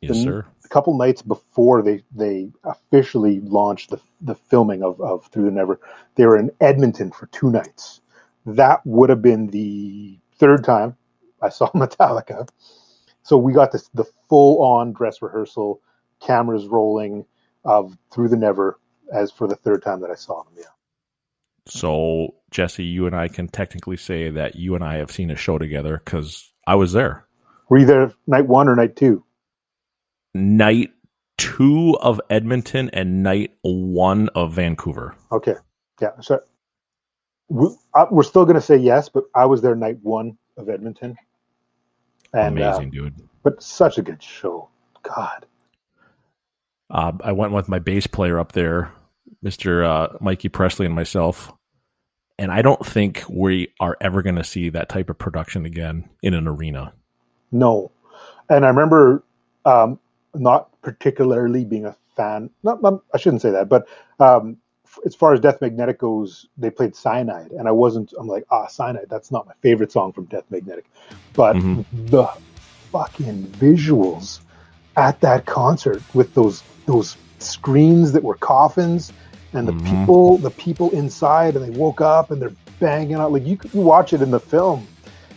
Yes, 0.00 0.16
The- 0.16 0.22
sir. 0.22 0.46
A 0.64 0.68
couple 0.68 0.96
nights 0.96 1.22
before 1.22 1.82
they 1.82 2.04
they 2.14 2.50
officially 2.64 3.40
launched 3.40 3.90
the 3.90 4.00
the 4.20 4.34
filming 4.34 4.82
of, 4.82 5.00
of 5.00 5.26
Through 5.26 5.46
the 5.46 5.50
Never, 5.50 5.80
they 6.14 6.26
were 6.26 6.36
in 6.38 6.50
Edmonton 6.60 7.10
for 7.10 7.26
two 7.26 7.50
nights. 7.50 8.00
That 8.46 8.80
would 8.86 9.08
have 9.10 9.22
been 9.22 9.48
the 9.48 10.18
third 10.36 10.62
time 10.64 10.96
I 11.42 11.48
saw 11.48 11.70
Metallica. 11.74 12.48
So 13.22 13.36
we 13.36 13.52
got 13.52 13.72
this 13.72 13.88
the 13.94 14.04
full 14.28 14.62
on 14.62 14.92
dress 14.92 15.20
rehearsal, 15.22 15.80
cameras 16.20 16.66
rolling 16.66 17.24
of 17.64 17.96
Through 18.12 18.28
the 18.28 18.36
Never 18.36 18.78
as 19.12 19.30
for 19.32 19.48
the 19.48 19.56
third 19.56 19.82
time 19.82 20.00
that 20.02 20.10
I 20.10 20.14
saw 20.16 20.44
them. 20.44 20.52
Yeah. 20.56 20.64
So, 21.66 22.34
Jesse, 22.50 22.84
you 22.84 23.06
and 23.06 23.16
I 23.16 23.28
can 23.28 23.48
technically 23.48 23.96
say 23.96 24.30
that 24.30 24.56
you 24.56 24.74
and 24.74 24.84
I 24.84 24.96
have 24.96 25.10
seen 25.10 25.30
a 25.30 25.36
show 25.36 25.58
together 25.58 26.00
because 26.04 26.52
I 26.68 26.74
was 26.74 26.92
there. 26.92 27.24
Were 27.70 27.78
you 27.78 27.86
there 27.86 28.12
night 28.26 28.46
one 28.46 28.68
or 28.68 28.76
night 28.76 28.94
two? 28.94 29.24
Night 30.34 30.90
two 31.38 31.96
of 32.02 32.20
Edmonton 32.28 32.90
and 32.92 33.22
night 33.22 33.52
one 33.62 34.28
of 34.34 34.52
Vancouver. 34.52 35.14
Okay. 35.32 35.54
Yeah. 35.98 36.10
So 36.20 36.40
we, 37.48 37.68
uh, 37.94 38.04
we're 38.10 38.22
still 38.22 38.44
going 38.44 38.56
to 38.56 38.60
say 38.60 38.76
yes, 38.76 39.08
but 39.08 39.24
I 39.34 39.46
was 39.46 39.62
there 39.62 39.74
night 39.74 39.96
one 40.02 40.36
of 40.58 40.68
Edmonton. 40.68 41.16
And, 42.34 42.60
uh, 42.60 42.68
Amazing, 42.68 42.90
dude. 42.90 43.14
But 43.42 43.62
such 43.62 43.96
a 43.96 44.02
good 44.02 44.22
show. 44.22 44.68
God. 45.02 45.46
Uh, 46.90 47.12
I 47.24 47.32
went 47.32 47.54
with 47.54 47.70
my 47.70 47.78
bass 47.78 48.06
player 48.06 48.38
up 48.38 48.52
there, 48.52 48.92
Mr. 49.42 49.86
Uh, 49.86 50.18
Mikey 50.20 50.50
Presley, 50.50 50.84
and 50.84 50.94
myself. 50.94 51.50
And 52.38 52.52
I 52.52 52.62
don't 52.62 52.84
think 52.84 53.24
we 53.28 53.72
are 53.80 53.96
ever 54.00 54.22
going 54.22 54.36
to 54.36 54.44
see 54.44 54.68
that 54.70 54.88
type 54.88 55.10
of 55.10 55.18
production 55.18 55.66
again 55.66 56.08
in 56.22 56.34
an 56.34 56.46
arena. 56.46 56.92
No. 57.50 57.90
And 58.48 58.64
I 58.64 58.68
remember 58.68 59.24
um, 59.64 59.98
not 60.34 60.80
particularly 60.82 61.64
being 61.64 61.84
a 61.84 61.96
fan. 62.16 62.50
Not, 62.62 62.80
not 62.80 63.02
I 63.12 63.18
shouldn't 63.18 63.42
say 63.42 63.50
that, 63.50 63.68
but 63.68 63.88
um, 64.20 64.56
f- 64.86 64.98
as 65.04 65.14
far 65.14 65.34
as 65.34 65.40
Death 65.40 65.60
Magnetic 65.60 65.98
goes, 65.98 66.46
they 66.56 66.70
played 66.70 66.94
Cyanide, 66.94 67.50
and 67.52 67.66
I 67.66 67.72
wasn't. 67.72 68.12
I'm 68.18 68.28
like, 68.28 68.44
ah, 68.50 68.66
Cyanide. 68.66 69.06
That's 69.10 69.30
not 69.30 69.46
my 69.46 69.54
favorite 69.60 69.90
song 69.92 70.12
from 70.12 70.24
Death 70.26 70.44
Magnetic, 70.50 70.84
but 71.34 71.56
Mhm. 71.56 71.84
the 72.10 72.28
fucking 72.92 73.44
visuals 73.58 74.40
at 74.96 75.20
that 75.20 75.44
concert 75.46 76.02
with 76.14 76.32
those 76.34 76.62
those 76.86 77.16
screens 77.38 78.12
that 78.12 78.22
were 78.22 78.34
coffins 78.34 79.12
and 79.54 79.66
the 79.66 79.72
Mhm. 79.72 79.90
people 80.00 80.38
the 80.38 80.50
people 80.50 80.90
inside 80.90 81.56
and 81.56 81.64
they 81.64 81.70
woke 81.78 82.00
up 82.00 82.30
and 82.30 82.40
they're 82.40 82.52
banging 82.80 83.14
out 83.14 83.32
like 83.32 83.46
you, 83.46 83.58
you 83.72 83.80
watch 83.80 84.12
it 84.12 84.22
in 84.22 84.30
the 84.30 84.40
film 84.40 84.86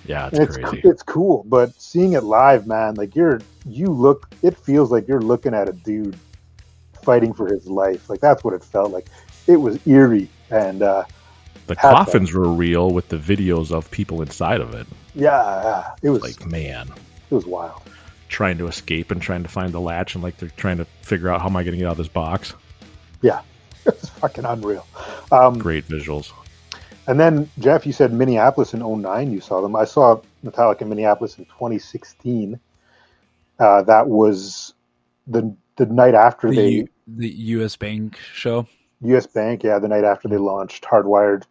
Yeah, 0.05 0.28
it's, 0.28 0.39
it's 0.39 0.57
crazy. 0.57 0.82
it's 0.84 1.03
cool, 1.03 1.43
but 1.47 1.74
seeing 1.82 2.14
it 2.14 2.24
live, 2.24 2.68
man, 2.68 2.95
like 2.95 3.16
you're 3.16 3.41
you 3.66 3.89
look, 3.91 4.28
it 4.41 4.57
feels 4.57 4.91
like 4.91 5.07
you're 5.07 5.22
looking 5.22 5.53
at 5.53 5.70
a 5.70 5.74
dude 5.74 6.18
fighting 7.03 7.34
for 7.34 7.47
his 7.47 7.68
life. 7.68 8.09
Like 8.09 8.20
that's 8.20 8.43
what 8.43 8.53
it 8.53 8.64
felt 8.64 8.91
like. 8.91 9.05
It 9.47 9.57
was 9.57 9.80
eerie, 9.88 10.30
and 10.49 10.82
uh, 10.84 11.03
The 11.68 11.76
coffins 11.76 12.34
were 12.34 12.47
real 12.47 12.91
with 12.91 13.09
the 13.09 13.18
videos 13.18 13.72
of 13.72 13.89
people 13.91 14.22
inside 14.22 14.62
of 14.62 14.74
it. 14.74 14.86
yeah, 15.16 15.64
yeah, 15.64 15.91
it 16.03 16.09
was 16.09 16.22
Like, 16.24 16.45
man, 16.51 16.89
it 17.30 17.34
was 17.34 17.45
wild. 17.45 17.82
trying 18.30 18.57
to 18.59 18.68
escape 18.68 19.12
and 19.12 19.22
trying 19.22 19.43
to 19.43 19.49
find 19.49 19.72
the 19.74 19.80
latch, 19.80 20.16
and 20.16 20.24
like 20.24 20.38
they're 20.38 20.49
trying 20.57 20.78
to 20.78 20.86
figure 21.01 21.30
out 21.30 21.41
how 21.41 21.47
am 21.47 21.55
I 21.55 21.64
going 21.64 21.74
to 21.74 21.78
get 21.78 21.86
out 21.88 21.93
of 21.93 21.97
this 21.97 22.07
box. 22.07 22.53
Yeah, 23.22 23.41
it's 23.86 24.09
fucking 24.09 24.45
unreal. 24.45 24.86
Um, 25.32 25.57
Great 25.59 25.88
visuals. 25.88 26.32
And 27.07 27.19
then 27.19 27.49
Jeff, 27.59 27.86
you 27.86 27.93
said 27.93 28.13
Minneapolis 28.13 28.73
in 28.73 28.79
09 28.79 29.32
You 29.32 29.41
saw 29.41 29.61
them. 29.61 29.75
I 29.75 29.86
saw 29.86 30.21
Metallica 30.45 30.82
in 30.82 30.89
Minneapolis 30.89 31.38
in 31.38 31.45
2016. 31.45 32.59
Uh, 33.59 33.82
that 33.84 34.07
was 34.07 34.73
the 35.27 35.55
the 35.77 35.86
night 35.88 36.13
after 36.15 36.49
The, 36.49 36.55
they 36.55 36.69
U- 36.69 36.88
the 37.07 37.29
U.S. 37.29 37.75
Bank 37.75 38.17
show. 38.34 38.67
U.S. 39.01 39.25
Bank. 39.25 39.63
Yeah, 39.63 39.79
the 39.79 39.88
night 39.88 40.03
after 40.03 40.27
they 40.27 40.38
launched 40.38 40.84
Hardwired 40.84 41.43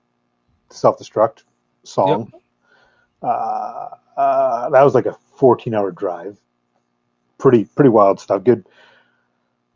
Self 0.70 0.98
Destruct 0.98 1.42
song. 1.84 2.32
Uh, 3.22 3.88
uh, 4.16 4.70
that 4.70 4.82
was 4.82 4.94
like 4.94 5.06
a 5.06 5.16
14 5.36 5.74
hour 5.74 5.90
drive. 5.90 6.38
Pretty 7.38 7.64
pretty 7.64 7.90
wild 7.90 8.20
stuff. 8.20 8.44
Good. 8.44 8.66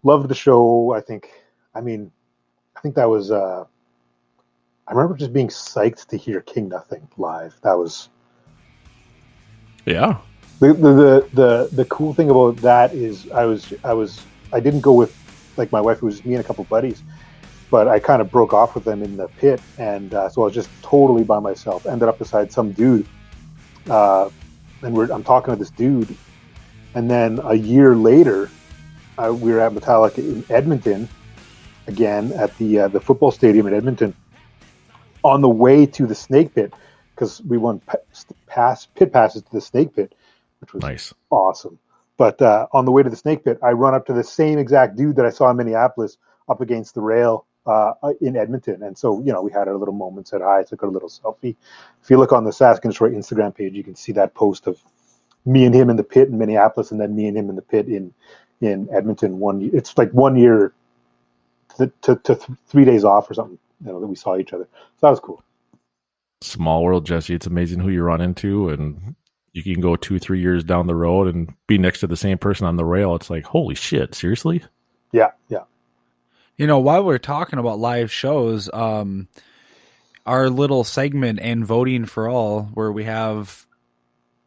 Loved 0.02 0.28
the 0.28 0.34
show. 0.34 0.92
I 0.92 1.00
think. 1.00 1.30
I 1.74 1.80
mean, 1.80 2.11
I 2.11 2.13
think 2.85 2.97
that 2.97 3.09
was. 3.09 3.30
Uh, 3.30 3.64
I 4.87 4.93
remember 4.93 5.16
just 5.16 5.32
being 5.32 5.49
psyched 5.49 6.09
to 6.09 6.18
hear 6.18 6.43
King 6.43 6.68
Nothing 6.68 7.09
live. 7.16 7.55
That 7.62 7.78
was 7.78 8.11
Yeah. 9.87 10.18
the 10.61 10.74
the, 10.74 10.93
the 10.93 11.28
the 11.32 11.68
the 11.72 11.85
cool 11.87 12.12
thing 12.12 12.28
about 12.28 12.59
that 12.59 12.93
is 12.93 13.30
I 13.30 13.47
was 13.47 13.72
I 13.82 13.95
was 13.95 14.20
I 14.53 14.61
didn't 14.61 14.82
go 14.82 14.93
with 14.93 15.16
like 15.57 15.72
my 15.72 15.80
wife. 15.80 15.97
It 15.99 16.03
was 16.05 16.22
me 16.26 16.35
and 16.35 16.45
a 16.45 16.47
couple 16.47 16.62
buddies, 16.64 17.03
but 17.70 17.89
I 17.89 17.99
kind 18.01 18.20
of 18.20 18.30
broke 18.30 18.53
off 18.53 18.74
with 18.74 18.85
them 18.85 19.03
in 19.03 19.16
the 19.16 19.28
pit, 19.28 19.62
and 19.78 20.12
uh, 20.12 20.28
so 20.28 20.43
I 20.43 20.45
was 20.45 20.55
just 20.55 20.68
totally 20.82 21.24
by 21.24 21.39
myself. 21.39 21.87
Ended 21.87 22.11
up 22.11 22.18
beside 22.18 22.53
some 22.53 22.72
dude, 22.72 23.07
uh, 23.89 24.28
and 24.82 24.95
we're, 24.95 25.11
I'm 25.11 25.24
talking 25.24 25.55
to 25.55 25.59
this 25.59 25.70
dude, 25.70 26.14
and 26.95 27.11
then 27.11 27.41
a 27.45 27.55
year 27.55 27.97
later, 27.97 28.51
uh, 29.16 29.32
we 29.32 29.53
were 29.53 29.61
at 29.61 29.72
Metallica 29.72 30.18
in 30.18 30.45
Edmonton, 30.51 31.09
again 31.87 32.32
at 32.32 32.57
the 32.59 32.80
uh, 32.80 32.89
the 32.89 33.01
football 33.01 33.30
stadium 33.30 33.66
in 33.66 33.74
Edmonton. 33.74 34.14
On 35.22 35.41
the 35.41 35.49
way 35.49 35.87
to 35.87 36.07
the 36.07 36.14
Snake 36.14 36.55
Pit, 36.55 36.72
because 37.14 37.41
we 37.43 37.57
won 37.57 37.80
pass 38.47 38.87
pit 38.95 39.12
passes 39.12 39.43
to 39.43 39.53
the 39.53 39.61
Snake 39.61 39.95
Pit, 39.97 40.14
which 40.61 40.74
was 40.74 40.82
Nice. 40.82 41.14
awesome. 41.30 41.78
But 42.16 42.41
uh, 42.41 42.66
on 42.72 42.85
the 42.85 42.93
way 42.93 43.03
to 43.03 43.11
the 43.11 43.16
snake 43.16 43.45
pit, 43.45 43.59
I 43.62 43.72
run 43.72 43.95
up 43.95 44.07
to 44.07 44.12
the 44.12 44.22
same 44.22 44.59
exact 44.59 44.97
dude 44.97 45.16
that 45.16 45.26
I 45.26 45.30
saw 45.30 45.51
in 45.51 45.57
Minneapolis 45.57 46.16
up 46.49 46.61
against 46.61 46.95
the 46.95 47.01
rail 47.01 47.45
uh, 47.66 47.95
in 48.20 48.37
Edmonton. 48.37 48.82
And 48.85 48.97
so, 48.97 49.20
you 49.20 49.32
know, 49.32 49.43
we 49.43 49.51
had 49.51 49.66
our 49.66 49.76
little 49.76 49.95
moment, 49.95 50.28
said 50.28 50.41
hi, 50.41 50.62
took 50.62 50.82
a 50.82 50.87
little 50.87 51.09
selfie. 51.09 51.57
If 52.03 52.11
you 52.11 52.18
look 52.18 52.32
on 52.32 52.45
the 52.45 52.51
Sask 52.53 52.82
and 52.85 52.93
Destroy 52.93 53.11
Instagram 53.11 53.55
page, 53.55 53.74
you 53.74 53.82
can 53.82 53.97
see 53.97 54.12
that 54.12 54.35
post 54.35 54.68
of 54.68 54.78
me 55.45 55.64
and 55.64 55.74
him 55.74 55.91
in 55.91 55.97
the 55.97 56.05
pit 56.05 56.28
in 56.28 56.39
Minneapolis 56.39 56.93
and 56.93 57.01
then 57.01 57.16
me 57.16 57.26
and 57.26 57.37
him 57.37 57.51
in 57.51 57.57
the 57.57 57.62
pit 57.62 57.89
in 57.89 58.14
in 58.61 58.89
Edmonton. 58.93 59.41
One, 59.41 59.68
it's 59.74 59.99
like 59.99 60.11
one 60.12 60.37
year 60.37 60.72
to, 61.79 61.93
to, 62.03 62.16
to 62.16 62.35
th- 62.35 62.59
three 62.66 62.85
days 62.85 63.05
off 63.05 63.31
or 63.31 63.35
something, 63.35 63.59
you 63.85 63.93
know, 63.93 64.01
that 64.01 64.07
we 64.07 64.16
saw 64.16 64.37
each 64.37 64.53
other. 64.53 64.68
So 64.72 65.07
that 65.07 65.11
was 65.11 65.20
cool. 65.20 65.43
Small 66.41 66.85
world, 66.85 67.07
Jesse. 67.07 67.35
It's 67.35 67.47
amazing 67.47 67.81
who 67.81 67.89
you 67.89 68.03
run 68.03 68.20
into, 68.20 68.68
and 68.68 69.14
you 69.53 69.62
can 69.62 69.81
go 69.81 69.97
two, 69.97 70.18
three 70.18 70.41
years 70.41 70.64
down 70.64 70.87
the 70.87 70.95
road 70.95 71.35
and 71.35 71.55
be 71.66 71.79
next 71.79 72.01
to 72.01 72.07
the 72.07 72.16
same 72.16 72.39
person 72.39 72.66
on 72.66 72.77
the 72.77 72.85
rail. 72.85 73.14
It's 73.14 73.31
like, 73.31 73.45
holy 73.45 73.75
shit, 73.75 74.14
seriously? 74.14 74.62
Yeah, 75.12 75.31
yeah. 75.49 75.62
You 76.57 76.66
know, 76.66 76.79
while 76.79 77.05
we're 77.05 77.18
talking 77.18 77.59
about 77.59 77.79
live 77.79 78.12
shows, 78.12 78.68
um, 78.72 79.29
our 80.27 80.51
little 80.51 80.85
segment 80.85 81.41
and 81.41 81.64
voting 81.64 82.05
for 82.05 82.29
all, 82.29 82.64
where 82.75 82.93
we 82.93 83.05
have 83.05 83.66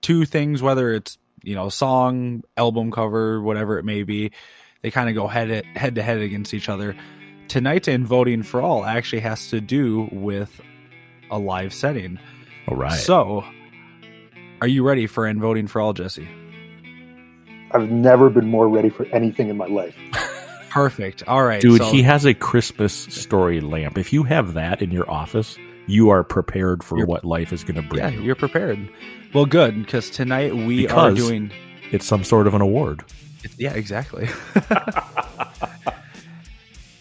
two 0.02 0.26
things, 0.26 0.62
whether 0.62 0.94
it's 0.94 1.18
you 1.44 1.56
know 1.56 1.70
song, 1.70 2.44
album 2.56 2.92
cover, 2.92 3.42
whatever 3.42 3.78
it 3.78 3.86
may 3.86 4.04
be, 4.04 4.32
they 4.82 4.92
kind 4.92 5.10
of 5.10 5.16
go 5.16 5.28
head 5.28 5.66
head 5.76 5.96
to 5.96 6.04
head 6.04 6.20
against 6.20 6.54
each 6.54 6.70
other. 6.70 6.96
Tonight's 7.48 7.88
in 7.88 8.06
voting 8.06 8.43
for 8.43 8.62
all 8.62 8.86
actually 8.86 9.22
has 9.22 9.50
to 9.50 9.62
do 9.62 10.10
with 10.12 10.62
a 11.32 11.39
live 11.39 11.74
setting. 11.74 12.20
All 12.68 12.76
right. 12.78 12.91
So, 12.91 13.43
are 14.62 14.68
you 14.68 14.84
ready 14.86 15.08
for 15.08 15.26
in 15.28 15.39
voting 15.39 15.68
for 15.68 15.80
all, 15.82 15.93
Jesse? 15.93 16.28
I've 17.72 17.89
never 17.89 18.30
been 18.30 18.48
more 18.48 18.68
ready 18.70 18.89
for 18.89 19.06
anything 19.08 19.50
in 19.50 19.58
my 19.58 19.68
life. 19.68 19.95
Perfect. 20.70 21.24
All 21.28 21.43
right, 21.43 21.62
Dude, 21.62 21.82
so- 21.82 21.91
he 21.91 22.02
has 22.04 22.26
a 22.26 22.34
Christmas 22.34 22.93
story 22.93 23.62
lamp. 23.62 23.98
If 23.98 24.14
you 24.14 24.24
have 24.24 24.54
that 24.54 24.82
in 24.82 24.91
your 24.91 25.10
office, 25.10 25.58
you 25.88 26.10
are 26.10 26.24
prepared 26.24 26.84
for 26.84 27.06
what 27.06 27.24
life 27.26 27.52
is 27.54 27.64
going 27.64 27.76
to 27.76 27.82
bring 27.82 28.04
Yeah, 28.04 28.10
you. 28.10 28.22
you're 28.22 28.36
prepared. 28.36 28.78
Well, 29.34 29.45
good 29.45 29.76
because 29.84 30.10
tonight 30.10 30.56
we 30.56 30.88
are 30.88 31.12
doing. 31.14 31.52
It's 31.91 32.06
some 32.06 32.24
sort 32.24 32.48
of 32.48 32.54
an 32.54 32.62
award. 32.62 33.04
Yeah, 33.58 33.74
exactly. 33.74 34.28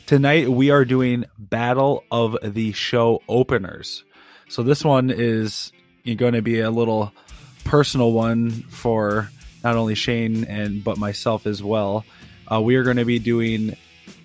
Tonight 0.06 0.48
we 0.48 0.70
are 0.70 0.84
doing 0.84 1.24
Battle 1.36 2.04
of 2.10 2.36
the 2.42 2.72
Show 2.72 3.22
openers. 3.28 4.04
So 4.48 4.62
this 4.62 4.84
one 4.84 5.10
is 5.10 5.72
going 6.04 6.34
to 6.34 6.42
be 6.42 6.60
a 6.60 6.70
little 6.70 7.12
personal 7.64 8.12
one 8.12 8.50
for 8.50 9.28
not 9.64 9.74
only 9.74 9.96
Shane 9.96 10.44
and 10.44 10.84
but 10.84 10.96
myself 10.98 11.46
as 11.46 11.62
well. 11.62 12.04
Uh, 12.50 12.60
we 12.60 12.76
are 12.76 12.84
going 12.84 12.98
to 12.98 13.04
be 13.04 13.18
doing 13.18 13.76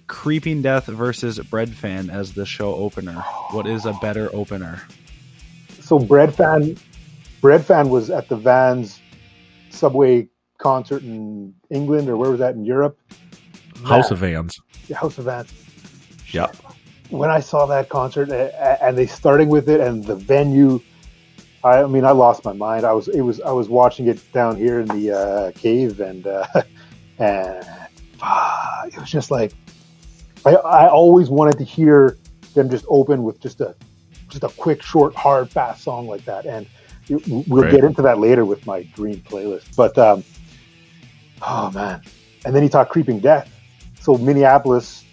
Creeping 0.05 0.61
Death 0.61 0.85
versus 0.85 1.39
Breadfan 1.39 2.11
as 2.13 2.33
the 2.33 2.45
show 2.45 2.75
opener. 2.75 3.13
What 3.51 3.65
is 3.65 3.85
a 3.85 3.93
better 3.93 4.29
opener? 4.33 4.81
so 5.79 5.97
Breadfan 5.99 6.79
bread 7.41 7.65
fan 7.65 7.89
was 7.89 8.09
at 8.11 8.29
the 8.29 8.35
vans 8.37 9.01
subway 9.71 10.27
concert 10.59 11.01
in 11.01 11.53
england 11.71 12.07
or 12.07 12.15
where 12.15 12.29
was 12.29 12.39
that 12.39 12.53
in 12.55 12.63
europe 12.63 12.97
House 13.83 14.07
That- 14.09 14.13
of 14.13 14.19
Vans. 14.19 14.53
House 14.95 15.17
of 15.17 15.25
vans 15.25 15.51
Yep. 16.31 16.55
when 17.09 17.29
i 17.29 17.39
saw 17.39 17.65
that 17.65 17.89
concert 17.89 18.31
and 18.31 18.97
they 18.97 19.05
starting 19.05 19.49
with 19.49 19.69
it 19.69 19.79
and 19.81 20.03
the 20.03 20.15
venue 20.15 20.79
i 21.63 21.83
mean 21.85 22.05
i 22.05 22.11
lost 22.11 22.45
my 22.45 22.53
mind 22.53 22.85
i 22.85 22.93
was 22.93 23.07
it 23.09 23.21
was 23.21 23.41
i 23.41 23.51
was 23.51 23.69
watching 23.69 24.07
it 24.07 24.19
down 24.31 24.55
here 24.55 24.79
in 24.79 24.87
the 24.87 25.11
uh, 25.11 25.51
cave 25.59 25.99
and 25.99 26.25
uh, 26.27 26.45
and 27.19 27.65
ah, 28.21 28.85
it 28.85 28.97
was 28.97 29.09
just 29.09 29.29
like 29.31 29.53
I, 30.45 30.55
I 30.55 30.89
always 30.89 31.29
wanted 31.29 31.57
to 31.59 31.63
hear 31.63 32.17
them 32.55 32.69
just 32.69 32.85
open 32.89 33.23
with 33.23 33.39
just 33.39 33.61
a 33.61 33.75
just 34.29 34.43
a 34.43 34.49
quick, 34.49 34.81
short, 34.81 35.13
hard, 35.15 35.49
fast 35.51 35.83
song 35.83 36.07
like 36.07 36.23
that. 36.25 36.45
And 36.45 36.65
we'll 37.09 37.63
Right. 37.63 37.71
get 37.71 37.83
into 37.83 38.01
that 38.03 38.19
later 38.19 38.45
with 38.45 38.65
my 38.65 38.83
dream 38.95 39.17
playlist. 39.17 39.75
But 39.75 39.97
um, 39.97 40.23
oh 41.41 41.69
man! 41.71 42.01
And 42.45 42.55
then 42.55 42.63
he 42.63 42.69
talked 42.69 42.91
Creeping 42.91 43.19
Death. 43.19 43.51
So 43.99 44.17
Minneapolis, 44.17 45.03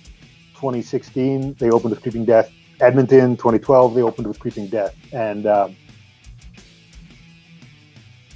2016, 0.59 1.55
they 1.55 1.71
opened 1.71 1.91
with 1.91 2.03
Creeping 2.03 2.25
Death. 2.25 2.51
Edmonton, 2.81 3.37
2012, 3.37 3.95
they 3.95 4.03
opened 4.03 4.27
with 4.27 4.41
Creeping 4.41 4.67
Death. 4.67 4.95
And 5.13 5.47
um, 5.47 5.77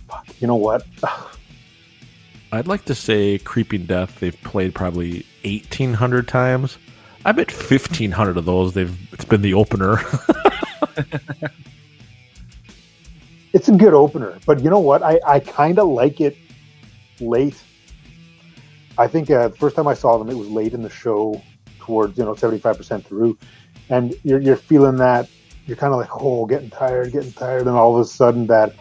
fuck, 0.09 0.25
you 0.41 0.47
know 0.47 0.57
what? 0.57 0.87
I'd 2.53 2.69
like 2.69 2.85
to 2.85 2.95
say 2.95 3.39
Creeping 3.39 3.87
Death 3.87 4.21
they've 4.21 4.41
played 4.43 4.73
probably 4.75 5.27
1800 5.45 6.29
times. 6.29 6.79
I 7.25 7.33
bet 7.33 7.51
1500 7.51 8.37
of 8.37 8.45
those 8.45 8.75
they've 8.75 8.97
it's 9.13 9.25
been 9.25 9.43
the 9.43 9.55
opener. 9.55 9.99
it's 13.53 13.69
a 13.69 13.73
good 13.73 13.95
opener, 13.95 14.39
but 14.47 14.63
you 14.63 14.71
know 14.71 14.79
what? 14.79 15.03
I, 15.03 15.19
I 15.27 15.41
kind 15.41 15.81
of 15.81 15.89
like 15.89 16.21
it 16.21 16.37
late. 17.21 17.61
I 18.99 19.09
think 19.09 19.31
uh, 19.31 19.49
the 19.49 19.57
first 19.57 19.75
time 19.75 19.89
I 19.89 19.95
saw 19.95 20.19
them, 20.19 20.29
it 20.29 20.37
was 20.37 20.49
late 20.49 20.75
in 20.75 20.83
the 20.83 20.91
show, 20.91 21.41
towards 21.83 22.17
you 22.17 22.25
know 22.25 22.35
seventy 22.35 22.61
five 22.61 22.77
percent 22.77 23.07
through, 23.07 23.37
and 23.89 24.15
you're 24.23 24.41
you're 24.41 24.57
feeling 24.57 24.97
that 24.97 25.29
you're 25.67 25.77
kind 25.77 25.93
of 25.93 26.01
like 26.01 26.11
oh 26.13 26.47
getting 26.47 26.71
tired, 26.71 27.13
getting 27.13 27.33
tired, 27.33 27.63
and 27.63 27.71
all 27.71 27.95
of 27.95 28.01
a 28.01 28.05
sudden 28.05 28.47
that 28.47 28.75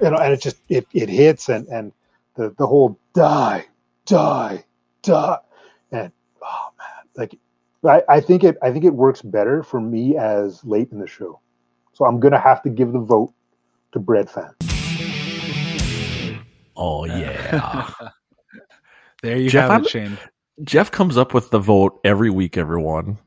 you 0.00 0.10
know, 0.10 0.16
and 0.16 0.32
it 0.32 0.40
just 0.40 0.56
it, 0.68 0.86
it 0.92 1.08
hits 1.08 1.48
and 1.48 1.68
and 1.68 1.92
the 2.36 2.54
the 2.58 2.66
whole 2.66 2.98
die 3.14 3.66
die 4.06 4.64
die 5.02 5.38
and 5.92 6.12
oh 6.42 6.68
man 6.78 7.04
like 7.16 7.38
I, 7.84 8.02
I 8.16 8.20
think 8.20 8.44
it 8.44 8.56
I 8.62 8.72
think 8.72 8.84
it 8.84 8.94
works 8.94 9.22
better 9.22 9.62
for 9.62 9.80
me 9.80 10.16
as 10.16 10.64
late 10.64 10.92
in 10.92 10.98
the 10.98 11.06
show. 11.06 11.40
So 11.92 12.04
I'm 12.04 12.20
gonna 12.20 12.40
have 12.40 12.62
to 12.62 12.70
give 12.70 12.92
the 12.92 12.98
vote 12.98 13.32
to 13.92 14.00
Breadfan. 14.00 14.54
oh 16.76 17.04
yeah. 17.04 17.90
There 19.22 19.36
you 19.36 19.50
Jeff, 19.50 19.70
have 19.70 19.76
it, 19.76 19.86
Shane. 19.86 20.18
Jeff 20.62 20.90
comes 20.90 21.16
up 21.16 21.34
with 21.34 21.50
the 21.50 21.58
vote 21.58 22.00
every 22.04 22.30
week, 22.30 22.56
everyone. 22.56 23.18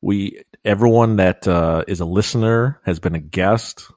We 0.00 0.42
everyone 0.64 1.16
that 1.16 1.46
uh, 1.46 1.84
is 1.86 2.00
a 2.00 2.04
listener 2.04 2.80
has 2.84 3.00
been 3.00 3.14
a 3.14 3.20
guest, 3.20 3.90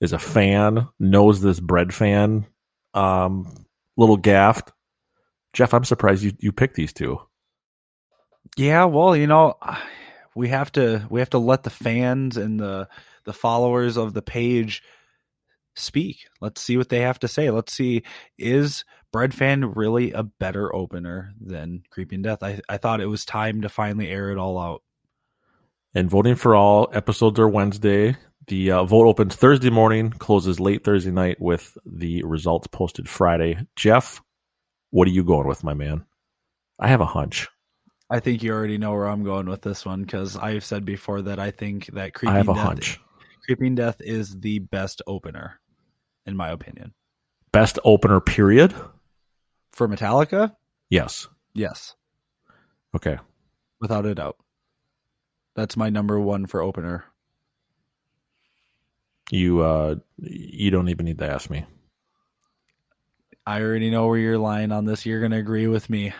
is 0.00 0.12
a 0.12 0.18
fan, 0.18 0.88
knows 0.98 1.40
this 1.40 1.60
Breadfan. 1.60 2.46
Um, 2.94 3.66
little 3.96 4.16
gaffed. 4.16 4.72
Jeff, 5.52 5.74
I'm 5.74 5.84
surprised 5.84 6.22
you 6.22 6.32
you 6.40 6.52
picked 6.52 6.76
these 6.76 6.92
two. 6.92 7.20
Yeah, 8.56 8.84
well, 8.84 9.16
you 9.16 9.26
know, 9.26 9.54
we 10.34 10.48
have 10.48 10.72
to 10.72 11.06
we 11.10 11.20
have 11.20 11.30
to 11.30 11.38
let 11.38 11.62
the 11.62 11.70
fans 11.70 12.36
and 12.36 12.58
the 12.60 12.88
the 13.24 13.32
followers 13.32 13.96
of 13.96 14.14
the 14.14 14.22
page 14.22 14.82
speak. 15.74 16.26
Let's 16.40 16.60
see 16.60 16.76
what 16.76 16.88
they 16.88 17.00
have 17.00 17.18
to 17.20 17.28
say. 17.28 17.50
Let's 17.50 17.72
see 17.72 18.02
is 18.38 18.84
Breadfan 19.16 19.72
really 19.74 20.12
a 20.12 20.24
better 20.24 20.74
opener 20.74 21.32
than 21.40 21.82
Creeping 21.88 22.20
Death? 22.20 22.42
I 22.42 22.60
I 22.68 22.76
thought 22.76 23.00
it 23.00 23.06
was 23.06 23.24
time 23.24 23.62
to 23.62 23.70
finally 23.70 24.10
air 24.10 24.30
it 24.30 24.36
all 24.36 24.58
out. 24.58 24.82
And 25.94 26.10
voting 26.10 26.34
for 26.34 26.54
all 26.54 26.90
episodes 26.92 27.40
are 27.40 27.48
Wednesday. 27.48 28.18
The 28.48 28.72
uh, 28.72 28.84
vote 28.84 29.06
opens 29.06 29.34
Thursday 29.34 29.70
morning, 29.70 30.10
closes 30.10 30.60
late 30.60 30.84
Thursday 30.84 31.10
night 31.10 31.40
with 31.40 31.78
the 31.86 32.22
results 32.24 32.66
posted 32.66 33.08
Friday. 33.08 33.58
Jeff, 33.74 34.20
what 34.90 35.08
are 35.08 35.12
you 35.12 35.24
going 35.24 35.48
with, 35.48 35.64
my 35.64 35.72
man? 35.72 36.04
I 36.78 36.88
have 36.88 37.00
a 37.00 37.06
hunch. 37.06 37.48
I 38.10 38.20
think 38.20 38.42
you 38.42 38.52
already 38.52 38.76
know 38.76 38.92
where 38.92 39.06
I'm 39.06 39.24
going 39.24 39.48
with 39.48 39.62
this 39.62 39.86
one 39.86 40.02
because 40.02 40.36
I've 40.36 40.64
said 40.64 40.84
before 40.84 41.22
that 41.22 41.38
I 41.38 41.50
think 41.50 41.86
that 41.94 42.12
Creeping 42.12 42.34
I 42.34 42.36
have 42.36 42.50
a 42.50 42.54
Death, 42.54 42.62
hunch. 42.62 43.00
Creeping 43.46 43.74
Death 43.76 43.96
is 44.00 44.38
the 44.38 44.58
best 44.58 45.00
opener, 45.06 45.58
in 46.26 46.36
my 46.36 46.50
opinion. 46.50 46.92
Best 47.52 47.78
opener, 47.84 48.20
period. 48.20 48.74
For 49.76 49.86
Metallica, 49.86 50.56
Yes. 50.88 51.28
yes, 51.52 51.94
Okay. 52.94 53.18
without 53.78 54.06
a 54.06 54.14
doubt. 54.14 54.38
That's 55.54 55.76
my 55.76 55.90
number 55.90 56.18
one 56.18 56.46
for 56.46 56.62
opener. 56.62 57.04
You 59.30 59.60
uh, 59.60 59.96
you 60.18 60.70
don't 60.70 60.88
even 60.88 61.04
need 61.04 61.18
to 61.18 61.30
ask 61.30 61.50
me. 61.50 61.66
I 63.46 63.60
already 63.60 63.90
know 63.90 64.06
where 64.06 64.18
you're 64.18 64.38
lying 64.38 64.72
on 64.72 64.86
this. 64.86 65.04
You're 65.04 65.20
gonna 65.20 65.36
agree 65.36 65.66
with 65.66 65.90
me. 65.90 66.14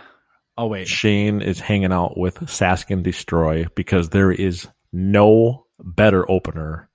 Oh 0.58 0.66
wait, 0.66 0.86
Shane 0.86 1.40
is 1.40 1.58
hanging 1.58 1.92
out 1.92 2.18
with 2.18 2.36
Sask 2.40 2.90
and 2.90 3.02
Destroy 3.02 3.66
because 3.74 4.10
there 4.10 4.32
is 4.32 4.68
no 4.92 5.64
better 5.78 6.30
opener 6.30 6.90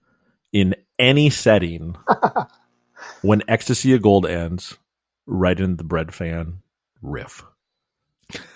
in 0.53 0.75
any 0.99 1.31
setting 1.31 1.95
when 3.23 3.41
Ecstasy 3.47 3.93
of 3.95 4.03
Gold 4.03 4.27
ends 4.27 4.77
right 5.25 5.59
in 5.59 5.77
the 5.77 5.83
Breadfan 5.83 6.57
riff. 7.01 7.43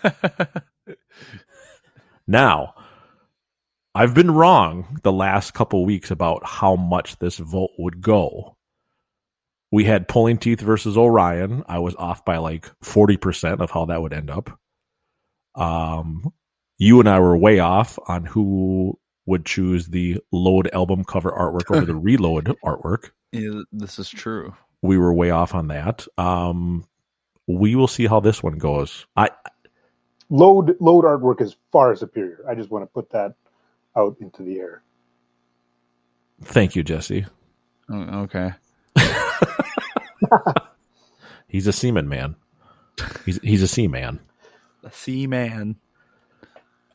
now, 2.27 2.75
I've 3.93 4.13
been 4.13 4.31
wrong 4.31 4.99
the 5.03 5.11
last 5.11 5.53
couple 5.53 5.85
weeks 5.85 6.11
about 6.11 6.45
how 6.45 6.75
much 6.75 7.17
this 7.19 7.37
vote 7.37 7.71
would 7.77 8.01
go. 8.01 8.57
We 9.71 9.85
had 9.85 10.07
Pulling 10.07 10.37
Teeth 10.37 10.61
versus 10.61 10.97
Orion. 10.97 11.63
I 11.67 11.79
was 11.79 11.95
off 11.95 12.23
by 12.23 12.37
like 12.37 12.69
40% 12.83 13.61
of 13.61 13.71
how 13.71 13.85
that 13.85 14.01
would 14.01 14.13
end 14.13 14.29
up. 14.29 14.57
Um, 15.55 16.33
you 16.77 16.99
and 16.99 17.09
I 17.09 17.19
were 17.19 17.37
way 17.37 17.59
off 17.59 17.97
on 18.07 18.25
who 18.25 18.99
would 19.25 19.45
choose 19.45 19.87
the 19.87 20.17
load 20.31 20.69
album 20.73 21.03
cover 21.03 21.31
artwork 21.31 21.75
over 21.75 21.85
the 21.85 21.95
reload 21.95 22.53
artwork. 22.63 23.11
Yeah, 23.31 23.61
this 23.71 23.97
is 23.97 24.09
true. 24.09 24.53
We 24.81 24.97
were 24.97 25.13
way 25.13 25.31
off 25.31 25.55
on 25.55 25.67
that. 25.69 26.05
Um, 26.17 26.85
we 27.47 27.75
will 27.75 27.87
see 27.87 28.07
how 28.07 28.19
this 28.19 28.41
one 28.43 28.57
goes. 28.57 29.05
I 29.15 29.29
Load 30.29 30.75
load 30.79 31.05
artwork 31.05 31.39
is 31.41 31.55
far 31.71 31.95
superior. 31.95 32.43
I 32.49 32.55
just 32.55 32.71
want 32.71 32.83
to 32.83 32.87
put 32.87 33.11
that 33.11 33.35
out 33.95 34.17
into 34.19 34.41
the 34.43 34.57
air. 34.57 34.81
thank 36.43 36.75
you, 36.75 36.83
Jesse. 36.83 37.25
Oh, 37.89 38.21
okay. 38.23 38.53
He's 41.47 41.67
a 41.67 41.73
seaman 41.73 42.09
man. 42.09 42.35
He's 43.25 43.39
he's 43.41 43.61
a 43.61 43.67
seaman. 43.67 44.19
A 44.83 44.91
Sea 44.91 45.27
Man. 45.27 45.75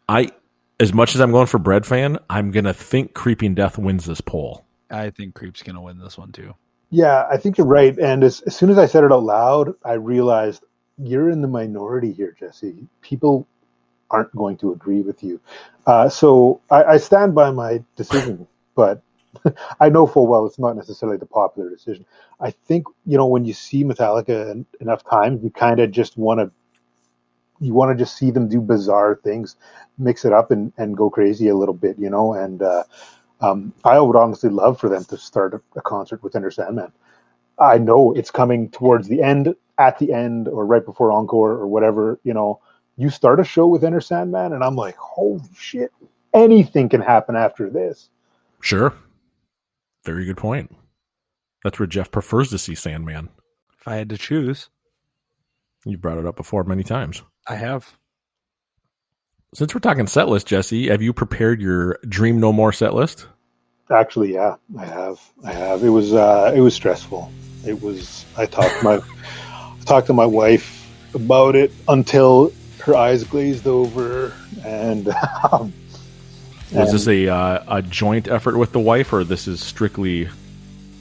I 0.09 0.31
as 0.78 0.93
much 0.93 1.14
as 1.14 1.20
I'm 1.20 1.31
going 1.31 1.47
for 1.47 1.59
Breadfan, 1.59 2.18
I'm 2.28 2.51
gonna 2.51 2.74
think 2.74 3.14
Creeping 3.14 3.55
Death 3.55 3.78
wins 3.78 4.07
this 4.07 4.20
poll. 4.20 4.64
I 4.91 5.11
think 5.11 5.35
Creep's 5.35 5.62
gonna 5.62 5.81
win 5.81 5.99
this 5.99 6.18
one 6.18 6.33
too. 6.33 6.55
Yeah, 6.91 7.26
I 7.30 7.38
think 7.38 7.59
you're 7.59 7.68
right. 7.68 7.97
And 7.99 8.24
as, 8.24 8.43
as 8.43 8.57
soon 8.57 8.70
as 8.70 8.78
I 8.78 8.86
said 8.86 9.05
it 9.05 9.12
out 9.12 9.24
loud, 9.24 9.74
I 9.84 9.95
realized 9.95 10.64
you're 10.99 11.30
in 11.30 11.43
the 11.43 11.49
minority 11.49 12.12
here, 12.12 12.36
Jesse. 12.38 12.88
People 13.03 13.47
aren't 14.11 14.34
going 14.36 14.59
to 14.59 14.72
agree 14.72 15.03
with 15.03 15.22
you. 15.24 15.41
Uh, 15.86 16.09
so 16.09 16.61
I, 16.70 16.84
I 16.84 16.99
stand 16.99 17.34
by 17.34 17.51
my 17.53 17.84
decision, 17.97 18.49
but 18.76 19.03
I 19.80 19.91
know 19.91 20.07
full 20.07 20.26
well 20.26 20.47
it's 20.47 20.59
not 20.59 20.76
necessarily 20.76 21.18
the 21.18 21.26
popular 21.26 21.70
decision. 21.70 22.07
I 22.41 22.53
think 22.53 22.86
you 23.07 23.18
know 23.18 23.26
when 23.28 23.45
you 23.45 23.55
see 23.55 23.84
Metallica 23.84 24.64
enough 24.80 25.05
times, 25.05 25.45
you 25.45 25.51
kind 25.51 25.80
of 25.80 25.91
just 25.93 26.16
want 26.18 26.41
to 26.41 26.51
you 27.61 27.74
want 27.74 27.97
to 27.97 28.03
just 28.05 28.16
see 28.16 28.30
them 28.30 28.49
do 28.49 28.61
bizarre 28.61 29.20
things, 29.24 29.57
mix 29.99 30.24
it 30.24 30.32
up 30.32 30.51
and, 30.51 30.72
and 30.78 30.97
go 30.97 31.11
crazy 31.11 31.49
a 31.49 31.57
little 31.57 31.74
bit, 31.74 31.99
you 31.99 32.11
know. 32.11 32.34
And 32.34 32.62
uh, 32.62 32.84
um, 33.41 33.72
I 33.84 34.01
would 34.01 34.16
honestly 34.16 34.51
love 34.51 34.80
for 34.80 34.88
them 34.88 35.05
to 35.07 35.16
start 35.18 35.55
a, 35.55 35.62
a 35.76 35.82
concert 35.82 36.22
with 36.22 36.36
Enter 36.36 36.51
Sandman. 36.51 36.93
I 37.59 37.78
know 37.78 38.12
it's 38.12 38.30
coming 38.30 38.70
towards 38.70 39.09
the 39.09 39.22
end, 39.22 39.55
at 39.78 39.99
the 39.99 40.12
end, 40.12 40.49
or 40.49 40.66
right 40.66 40.84
before 40.84 41.12
encore, 41.12 41.53
or 41.53 41.66
whatever. 41.68 42.20
You 42.24 42.34
know, 42.34 42.61
you 42.97 43.11
start 43.11 43.41
a 43.41 43.45
show 43.45 43.66
with 43.66 43.84
Enter 43.84 44.01
Sandman, 44.01 44.53
and 44.53 44.64
I'm 44.64 44.76
like, 44.76 44.97
holy 44.97 45.43
shit, 45.57 45.93
anything 46.34 46.88
can 46.88 47.01
happen 47.03 47.36
after 47.36 47.70
this. 47.70 48.11
Sure. 48.61 48.95
Very 50.05 50.24
good 50.26 50.38
point. 50.38 50.74
That's 51.64 51.78
where 51.78 51.86
Jeff 51.86 52.11
prefers 52.11 52.51
to 52.51 52.59
see 52.59 52.74
Sandman. 52.74 53.28
If 53.80 53.88
I 53.88 53.97
had 53.97 54.11
to 54.11 54.18
choose, 54.18 54.68
You 55.84 55.99
brought 55.99 56.18
it 56.18 56.26
up 56.26 56.36
before 56.36 56.64
many 56.64 56.82
times. 56.84 57.22
I 57.49 57.57
have. 57.57 57.97
Since 59.55 59.74
we're 59.74 59.80
talking 59.80 60.07
set 60.07 60.28
list, 60.28 60.47
Jesse, 60.47 60.88
have 60.91 61.03
you 61.03 61.12
prepared 61.12 61.61
your 61.61 61.99
Dream 62.09 62.38
No 62.41 62.53
More 62.53 62.72
set 62.72 62.95
list? 62.95 63.26
Actually, 63.91 64.34
yeah, 64.34 64.57
I 64.78 64.84
have. 64.84 65.20
I 65.45 65.53
have. 65.53 65.82
It 65.82 65.88
was 65.88 66.14
uh, 66.14 66.53
it 66.55 66.61
was 66.61 66.74
stressful. 66.74 67.30
It 67.66 67.80
was. 67.80 68.24
I 68.36 68.47
talked 68.47 68.78
to 68.80 68.84
my 68.84 68.95
I 68.97 69.84
talked 69.84 70.07
to 70.09 70.12
my 70.12 70.26
wife 70.26 70.76
about 71.14 71.57
it 71.57 71.72
until 71.88 72.53
her 72.84 72.95
eyes 72.95 73.24
glazed 73.24 73.66
over, 73.66 74.32
and 74.64 75.09
um, 75.53 75.72
Was 76.72 76.72
and 76.72 76.88
this 76.93 77.09
a 77.09 77.28
uh, 77.28 77.64
a 77.68 77.82
joint 77.82 78.28
effort 78.28 78.57
with 78.57 78.72
the 78.72 78.80
wife, 78.80 79.12
or 79.12 79.24
this 79.24 79.49
is 79.49 79.61
strictly 79.61 80.28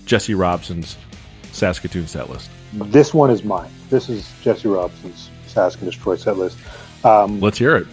Jesse 0.06 0.34
Robson's 0.34 0.98
Saskatoon 1.52 2.08
set 2.08 2.30
list? 2.30 2.50
this 2.74 3.14
one 3.14 3.30
is 3.32 3.44
mine. 3.44 3.72
This 3.90 4.10
is 4.10 4.32
Jesse 4.42 4.68
Robson's 4.68 5.30
Sask 5.48 5.76
and 5.78 5.86
Destroy 5.86 6.16
set 6.16 6.38
list. 6.38 6.58
Um, 7.04 7.40
Let's 7.40 7.58
hear 7.58 7.76
it. 7.76 7.88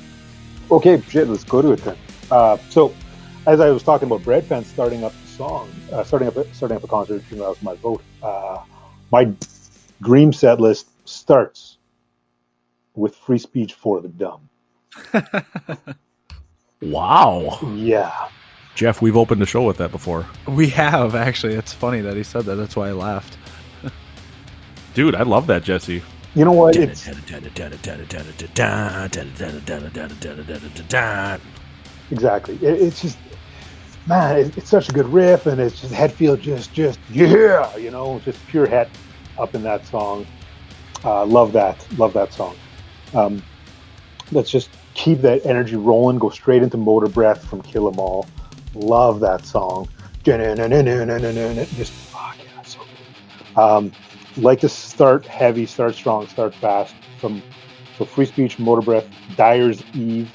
Okay, 0.70 1.00
shit, 1.08 1.28
let's 1.28 1.44
go 1.44 1.62
to 1.62 1.72
it 1.72 1.80
then. 1.82 1.96
Uh, 2.30 2.56
so, 2.70 2.92
as 3.46 3.60
I 3.60 3.70
was 3.70 3.82
talking 3.82 4.06
about 4.06 4.22
Breadfans 4.22 4.64
starting 4.64 5.04
up 5.04 5.12
the 5.12 5.28
song, 5.28 5.70
uh, 5.92 6.04
starting 6.04 6.28
up 6.28 6.36
a, 6.36 6.54
starting 6.54 6.76
up 6.76 6.84
a 6.84 6.88
concert, 6.88 7.22
you 7.30 7.36
know, 7.36 7.44
that 7.44 7.50
was 7.50 7.62
my 7.62 7.74
vote. 7.76 8.02
Uh, 8.22 8.58
my 9.12 9.32
dream 10.02 10.32
set 10.32 10.60
list 10.60 10.88
starts 11.08 11.78
with 12.94 13.14
Free 13.14 13.38
Speech 13.38 13.74
for 13.74 14.00
the 14.00 14.08
Dumb. 14.08 14.48
Wow. 16.82 17.58
Yeah. 17.74 18.28
Jeff, 18.74 19.00
we've 19.00 19.16
opened 19.16 19.40
the 19.40 19.46
show 19.46 19.62
with 19.62 19.78
that 19.78 19.90
before. 19.90 20.26
We 20.46 20.68
have 20.70 21.14
actually. 21.14 21.54
It's 21.54 21.72
funny 21.72 22.02
that 22.02 22.16
he 22.16 22.22
said 22.22 22.44
that. 22.44 22.56
That's 22.56 22.76
why 22.76 22.88
I 22.88 22.92
laughed. 22.92 23.38
Dude, 24.94 25.14
I 25.14 25.22
love 25.22 25.46
that, 25.46 25.62
Jesse. 25.64 26.02
You 26.34 26.44
know 26.44 26.52
what? 26.52 26.76
It's 26.76 27.06
exactly. 32.10 32.56
It, 32.56 32.82
it's 32.82 33.00
just, 33.00 33.18
man, 34.06 34.38
it, 34.38 34.56
it's 34.56 34.68
such 34.68 34.88
a 34.88 34.92
good 34.92 35.08
riff, 35.08 35.46
and 35.46 35.60
it's 35.60 35.80
just 35.80 35.92
Hetfield 35.92 36.40
just, 36.40 36.72
just 36.72 36.98
yeah, 37.10 37.74
you 37.76 37.90
know, 37.90 38.20
just 38.24 38.44
pure 38.46 38.66
het 38.66 38.88
up 39.38 39.54
in 39.54 39.62
that 39.62 39.86
song. 39.86 40.26
Uh, 41.04 41.24
love 41.26 41.52
that, 41.52 41.86
love 41.98 42.12
that 42.14 42.32
song. 42.32 42.56
Um, 43.14 43.42
let's 44.32 44.50
just 44.50 44.70
keep 44.94 45.20
that 45.22 45.44
energy 45.44 45.76
rolling. 45.76 46.18
Go 46.18 46.30
straight 46.30 46.62
into 46.62 46.76
Motorbreath 46.76 47.38
from 47.38 47.62
Kill 47.62 47.88
'Em 47.88 47.98
All. 47.98 48.26
Love 48.74 49.20
that 49.20 49.44
song. 49.44 49.88
Just 51.76 51.92
fuck 51.92 52.36
yeah, 52.38 52.62
so 52.62 52.80
good. 52.80 53.60
Um, 53.60 53.92
like 54.36 54.60
to 54.60 54.68
start 54.68 55.24
heavy, 55.26 55.66
start 55.66 55.94
strong, 55.94 56.26
start 56.28 56.54
fast. 56.54 56.94
From 57.20 57.42
so 57.96 58.04
Free 58.04 58.26
Speech, 58.26 58.58
Motorbreath, 58.58 59.06
Dyer's 59.36 59.82
Eve 59.94 60.30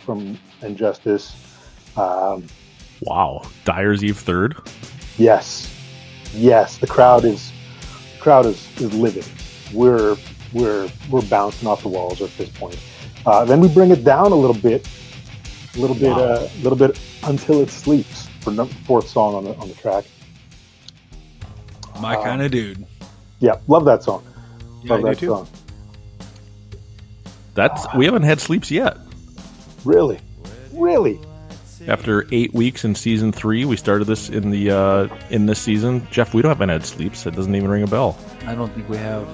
from 0.00 0.38
Injustice. 0.62 1.36
Um, 1.96 2.44
Wow. 3.02 3.42
Dyer's 3.64 4.02
Eve 4.04 4.18
third. 4.18 4.56
Yes, 5.18 5.72
yes. 6.32 6.78
The 6.78 6.86
crowd 6.86 7.24
is 7.24 7.52
the 8.14 8.20
crowd 8.20 8.46
is, 8.46 8.68
is 8.80 8.92
living. 8.94 9.24
We're 9.72 10.16
we're 10.52 10.88
we're 11.10 11.22
bouncing 11.22 11.68
off 11.68 11.82
the 11.82 11.88
walls 11.88 12.20
at 12.22 12.36
this 12.38 12.48
point. 12.50 12.78
Uh, 13.24 13.44
then 13.44 13.60
we 13.60 13.68
bring 13.68 13.90
it 13.90 14.04
down 14.04 14.30
a 14.32 14.34
little 14.36 14.54
bit 14.56 14.88
A 15.74 15.78
little 15.78 15.96
bit, 15.96 16.12
a 16.16 16.50
little 16.62 16.78
bit 16.78 16.98
until 17.24 17.60
it 17.60 17.70
sleeps 17.70 18.28
for 18.40 18.50
num- 18.52 18.68
fourth 18.86 19.08
song 19.08 19.34
on 19.34 19.44
the 19.44 19.54
on 19.56 19.68
the 19.68 19.74
track. 19.74 20.04
My 22.00 22.16
Uh, 22.16 22.22
kind 22.22 22.42
of 22.42 22.50
dude. 22.50 22.86
Yeah, 23.40 23.56
love 23.68 23.84
that 23.86 24.02
song. 24.02 24.22
Yeah, 24.84 24.92
love 24.94 25.00
I 25.00 25.02
do 25.02 25.08
that 25.08 25.18
too. 25.18 25.26
song. 25.28 25.48
That's 27.54 27.86
we 27.94 28.04
haven't 28.04 28.22
had 28.24 28.40
sleeps 28.40 28.70
yet. 28.70 28.96
Really, 29.84 30.18
really. 30.72 31.18
After 31.88 32.26
eight 32.32 32.52
weeks 32.52 32.84
in 32.84 32.94
season 32.96 33.30
three, 33.30 33.64
we 33.64 33.76
started 33.76 34.06
this 34.06 34.28
in 34.28 34.50
the 34.50 34.70
uh, 34.70 35.08
in 35.30 35.46
this 35.46 35.60
season. 35.60 36.06
Jeff, 36.10 36.34
we 36.34 36.42
don't 36.42 36.50
haven't 36.50 36.68
had 36.68 36.84
sleeps. 36.84 37.22
That 37.22 37.36
doesn't 37.36 37.54
even 37.54 37.70
ring 37.70 37.84
a 37.84 37.86
bell. 37.86 38.18
I 38.44 38.54
don't 38.54 38.72
think 38.74 38.88
we 38.88 38.96
have. 38.96 39.26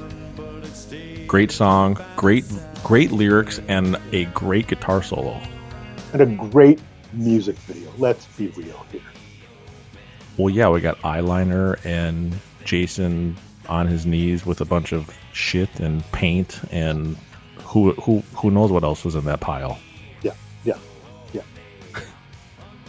Great 1.26 1.50
song, 1.50 1.98
great 2.16 2.44
great 2.84 3.10
lyrics, 3.10 3.58
and 3.68 3.96
a 4.12 4.26
great 4.26 4.66
guitar 4.66 5.02
solo. 5.02 5.40
and 6.12 6.20
a 6.20 6.26
great 6.50 6.78
music 7.14 7.56
video. 7.56 7.90
Let's 7.96 8.26
be 8.26 8.48
real 8.48 8.84
here. 8.92 9.00
Well, 10.36 10.50
yeah, 10.50 10.68
we 10.68 10.80
got 10.80 10.98
eyeliner 11.00 11.82
and 11.86 12.34
Jason 12.64 13.36
on 13.68 13.86
his 13.86 14.04
knees 14.04 14.44
with 14.44 14.60
a 14.60 14.64
bunch 14.66 14.92
of 14.92 15.10
shit 15.32 15.80
and 15.80 16.04
paint 16.12 16.60
and 16.70 17.16
who 17.56 17.92
who 17.94 18.22
who 18.34 18.50
knows 18.50 18.70
what 18.70 18.82
else 18.84 19.04
was 19.04 19.14
in 19.14 19.24
that 19.24 19.40
pile. 19.40 19.78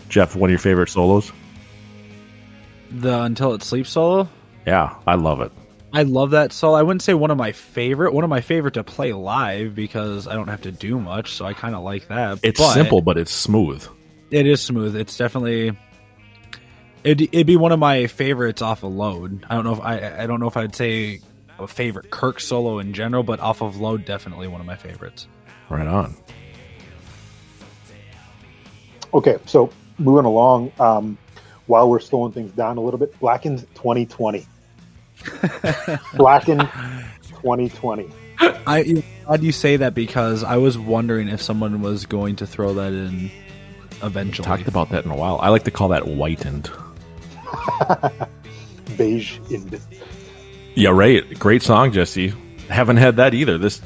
Jeff, 0.09 0.35
one 0.35 0.49
of 0.49 0.51
your 0.51 0.59
favorite 0.59 0.89
solos? 0.89 1.31
The 2.91 3.21
Until 3.21 3.53
It 3.53 3.63
Sleeps 3.63 3.89
solo. 3.89 4.29
Yeah, 4.65 4.95
I 5.07 5.15
love 5.15 5.41
it. 5.41 5.51
I 5.91 6.03
love 6.03 6.31
that 6.31 6.51
solo. 6.51 6.75
I 6.75 6.81
wouldn't 6.81 7.03
say 7.03 7.13
one 7.13 7.29
of 7.29 7.37
my 7.37 7.51
favorite. 7.51 8.13
One 8.13 8.23
of 8.23 8.29
my 8.29 8.41
favorite 8.41 8.73
to 8.75 8.83
play 8.83 9.13
live 9.13 9.75
because 9.75 10.27
I 10.27 10.33
don't 10.33 10.47
have 10.47 10.61
to 10.61 10.71
do 10.71 10.99
much, 10.99 11.33
so 11.33 11.45
I 11.45 11.53
kind 11.53 11.75
of 11.75 11.83
like 11.83 12.07
that. 12.07 12.39
It's 12.41 12.59
But 12.59 12.73
simple, 12.73 13.01
but 13.01 13.17
it's 13.17 13.31
smooth. 13.31 13.87
It 14.31 14.47
is 14.47 14.61
smooth. 14.61 14.95
It's 14.95 15.15
definitely. 15.15 15.77
It'd, 17.03 17.21
it'd 17.21 17.45
be 17.45 17.57
one 17.57 17.71
of 17.71 17.79
my 17.79 18.07
favorites 18.07 18.61
off 18.61 18.83
of 18.83 18.91
Load. 18.91 19.45
I 19.49 19.55
don't 19.55 19.65
know 19.65 19.73
if 19.73 19.81
I 19.81 20.23
I 20.23 20.27
don't 20.27 20.39
know 20.39 20.47
if 20.47 20.57
I'd 20.57 20.75
say 20.75 21.19
a 21.59 21.67
favorite 21.67 22.09
Kirk 22.09 22.39
solo 22.39 22.79
in 22.79 22.93
general, 22.93 23.21
but 23.21 23.39
off 23.39 23.61
of 23.61 23.79
Load, 23.79 24.05
definitely 24.05 24.47
one 24.47 24.61
of 24.61 24.67
my 24.67 24.75
favorites. 24.75 25.27
Right 25.69 25.85
on. 25.87 26.15
Okay, 29.13 29.37
so 29.45 29.71
moving 29.97 30.25
along, 30.25 30.71
um, 30.79 31.17
while 31.67 31.89
we're 31.89 31.99
slowing 31.99 32.31
things 32.31 32.51
down 32.51 32.77
a 32.77 32.81
little 32.81 32.99
bit, 32.99 33.17
Blackened 33.19 33.59
2020. 33.75 34.45
Blackened 36.15 36.69
2020. 37.29 38.09
I 38.39 39.03
glad 39.25 39.43
you 39.43 39.51
say 39.51 39.77
that 39.77 39.93
because 39.93 40.43
I 40.43 40.57
was 40.57 40.77
wondering 40.77 41.29
if 41.29 41.41
someone 41.41 41.81
was 41.81 42.05
going 42.05 42.37
to 42.37 42.47
throw 42.47 42.73
that 42.73 42.93
in 42.93 43.31
eventually. 44.01 44.45
Talked 44.45 44.67
about 44.67 44.89
that 44.89 45.05
in 45.05 45.11
a 45.11 45.15
while. 45.15 45.39
I 45.41 45.49
like 45.49 45.63
to 45.63 45.71
call 45.71 45.89
that 45.89 46.03
whitened. 46.03 46.69
Beige 48.97 49.39
in 49.49 49.79
Yeah, 50.75 50.89
right. 50.89 51.39
Great 51.39 51.61
song, 51.61 51.91
Jesse. 51.91 52.33
Haven't 52.69 52.97
had 52.97 53.17
that 53.17 53.33
either. 53.33 53.57
This 53.57 53.81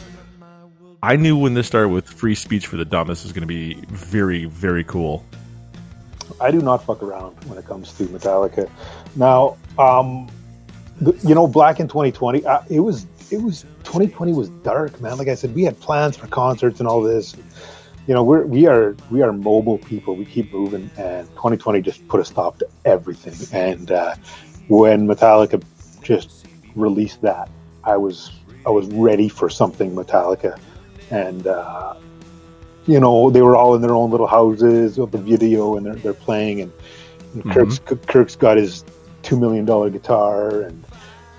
I 1.04 1.16
knew 1.16 1.38
when 1.38 1.54
this 1.54 1.68
started 1.68 1.90
with 1.90 2.08
free 2.08 2.36
speech 2.36 2.68
for 2.68 2.78
the 2.78 2.86
dumb, 2.86 3.08
this 3.08 3.26
is 3.26 3.32
going 3.32 3.42
to 3.42 3.48
be 3.48 3.76
very, 3.90 4.46
very 4.46 4.84
cool. 4.84 5.26
I 6.40 6.52
do 6.52 6.60
not 6.62 6.84
fuck 6.84 7.02
around 7.04 7.36
when 7.46 7.58
it 7.58 7.66
comes 7.66 7.94
to 7.94 8.06
Metallica. 8.06 8.70
Now, 9.16 9.58
um, 9.78 10.28
the, 11.02 11.14
you 11.28 11.36
know, 11.36 11.48
Blackened 11.48 11.90
2020, 11.90 12.46
uh, 12.46 12.62
it 12.70 12.80
was 12.80 13.06
it 13.32 13.42
was 13.42 13.64
2020 13.84 14.34
was 14.34 14.50
dark, 14.50 15.00
man. 15.02 15.18
Like 15.18 15.28
I 15.28 15.36
said, 15.36 15.54
we 15.54 15.64
had 15.64 15.80
plans 15.80 16.18
for 16.18 16.28
concerts 16.28 16.80
and 16.80 16.88
all 16.88 17.02
this. 17.02 17.36
You 18.08 18.14
know, 18.14 18.24
we're 18.24 18.46
we 18.46 18.68
are 18.68 18.96
we 19.12 19.22
are 19.22 19.34
mobile 19.34 19.78
people. 19.78 20.16
We 20.16 20.26
keep 20.26 20.52
moving, 20.54 20.90
and 20.98 21.28
2020 21.30 21.82
just 21.82 22.08
put 22.08 22.20
a 22.20 22.26
stop 22.26 22.60
to 22.60 22.68
everything. 22.86 23.36
And 23.52 23.92
uh, 23.92 24.16
when 24.68 25.08
Metallica 25.08 25.62
just 26.02 26.48
released 26.76 27.22
that, 27.22 27.50
I 27.84 27.98
was 27.98 28.32
I 28.66 28.70
was 28.70 28.88
ready 28.88 29.30
for 29.30 29.50
something 29.50 29.94
Metallica, 29.94 30.58
and 31.12 31.48
uh, 31.48 31.96
you 32.88 33.00
know 33.00 33.30
they 33.30 33.42
were 33.42 33.56
all 33.56 33.76
in 33.76 33.82
their 33.82 33.94
own 33.94 34.10
little 34.10 34.28
houses 34.28 34.98
with 34.98 35.12
the 35.12 35.18
video, 35.18 35.78
and 35.78 35.86
they're, 35.86 35.96
they're 35.96 36.14
playing, 36.14 36.62
and, 36.62 36.72
and 37.34 37.44
mm-hmm. 37.44 37.52
Kirk's 37.52 37.80
Kirk's 38.08 38.36
got 38.36 38.58
his 38.58 38.84
two 39.24 39.40
million 39.40 39.66
dollar 39.66 39.90
guitar, 39.90 40.62
and 40.62 40.84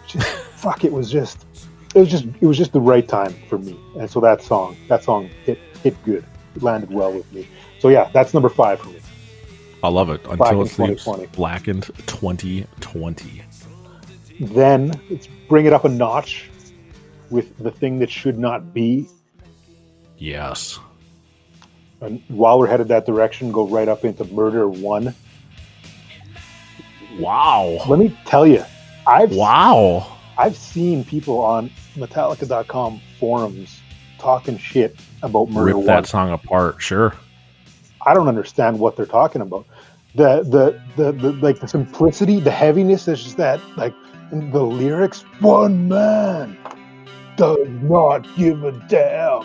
just 0.07 0.29
fuck, 0.57 0.85
it 0.85 0.93
was 0.93 1.11
just 1.11 1.47
it 1.95 2.01
was 2.01 2.11
just 2.11 2.27
it 2.41 2.47
was 2.47 2.57
just 2.57 2.73
the 2.73 2.81
right 2.81 3.09
time 3.09 3.35
for 3.49 3.59
me, 3.59 3.79
and 3.99 4.11
so 4.11 4.21
that 4.21 4.43
song 4.43 4.77
that 4.89 5.03
song 5.03 5.31
hit 5.45 5.59
hit 5.83 6.01
good, 6.05 6.25
it 6.55 6.63
landed 6.63 6.91
well 6.91 7.13
with 7.13 7.31
me. 7.33 7.49
So 7.79 7.89
yeah, 7.89 8.11
that's 8.13 8.35
number 8.35 8.49
five 8.49 8.81
for 8.81 8.91
me. 8.91 9.01
I 9.83 9.89
love 9.89 10.11
it. 10.11 10.21
Until 10.29 10.63
it 10.63 10.69
sleeps. 10.69 11.05
2020. 11.05 11.27
Blackened 11.37 11.85
2020. 12.07 13.43
Then 14.41 15.01
let's 15.09 15.29
bring 15.49 15.67
it 15.67 15.73
up 15.73 15.85
a 15.85 15.89
notch 15.89 16.51
with 17.31 17.57
the 17.59 17.71
thing 17.71 18.01
that 18.01 18.11
should 18.11 18.39
not 18.39 18.75
be. 18.75 19.09
Yes. 20.17 20.81
And 22.01 22.23
while 22.29 22.59
we're 22.59 22.69
headed 22.69 22.89
that 22.89 23.07
direction, 23.07 23.51
go 23.51 23.67
right 23.67 23.89
up 23.89 24.05
into 24.05 24.25
Murder 24.27 24.69
One. 24.69 25.15
Wow. 27.19 27.83
Let 27.89 27.99
me 27.99 28.17
tell 28.25 28.47
you, 28.47 28.65
I've 29.07 29.33
wow. 29.33 30.17
I've 30.37 30.57
seen 30.57 31.05
people 31.05 31.41
on 31.41 31.71
Metallica.com 31.97 33.01
forums 33.19 33.81
talking 34.19 34.59
shit 34.59 34.97
about 35.23 35.51
Murder 35.51 35.67
Rip 35.67 35.77
One. 35.77 35.87
that 35.87 36.07
song 36.07 36.31
apart. 36.31 36.81
Sure. 36.81 37.15
I 38.07 38.15
don't 38.15 38.29
understand 38.29 38.79
what 38.79 38.97
they're 38.97 39.07
talking 39.07 39.43
about. 39.43 39.67
The 40.15 40.43
the 40.43 40.81
the, 40.97 41.13
the 41.13 41.33
like 41.35 41.59
the 41.59 41.69
simplicity, 41.69 42.39
the 42.39 42.51
heaviness 42.51 43.09
is 43.09 43.23
just 43.23 43.37
that 43.39 43.61
like 43.77 43.95
the 44.31 44.63
lyrics. 44.63 45.23
One 45.41 45.89
man 45.89 46.57
does 47.37 47.69
not 47.83 48.27
give 48.37 48.63
a 48.63 48.73
damn. 48.89 49.45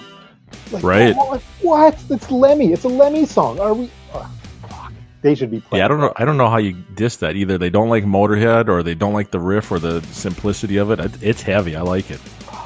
Like, 0.72 0.84
Right. 0.84 1.16
What? 1.16 1.41
what? 1.62 2.04
It's 2.10 2.30
Lemmy. 2.32 2.74
It's 2.74 2.84
a 2.84 2.89
Lemmy 2.89 3.26
song. 3.26 3.60
Are 3.60 3.74
we? 3.74 3.89
Oh, 4.14 4.30
fuck. 4.68 4.91
They 5.22 5.36
should 5.36 5.51
be 5.51 5.60
playing. 5.62 5.80
Yeah, 5.80 5.86
I 5.86 5.88
don't 5.88 5.99
know. 6.01 6.14
I 6.16 6.26
don't 6.26 6.38
know 6.38 6.49
how 6.49 6.58
you 6.58 6.74
diss 6.95 7.18
that. 7.18 7.36
Either 7.36 7.58
they 7.58 7.70
don't 7.70 7.89
like 7.89 8.04
Motorhead, 8.06 8.68
or 8.70 8.82
they 8.84 8.95
don't 8.95 9.14
like 9.14 9.32
the 9.32 9.39
riff, 9.39 9.72
or 9.72 9.80
the 9.80 10.01
simplicity 10.12 10.78
of 10.78 10.91
it. 10.91 10.99
It- 10.99 11.22
It's 11.24 11.41
heavy. 11.41 11.76
I 11.76 11.82
like 11.82 12.10
it. 12.12 12.20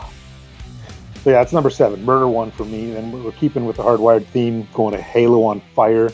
So 1.23 1.31
yeah, 1.31 1.41
it's 1.41 1.51
number 1.51 1.69
seven, 1.69 2.05
Murder 2.05 2.27
One 2.29 2.51
for 2.51 2.63
me. 2.63 2.95
And 2.95 3.23
we're 3.25 3.31
keeping 3.33 3.65
with 3.65 3.75
the 3.77 3.83
hardwired 3.83 4.25
theme, 4.27 4.65
going 4.73 4.93
to 4.93 5.01
Halo 5.01 5.43
on 5.43 5.59
Fire. 5.75 6.09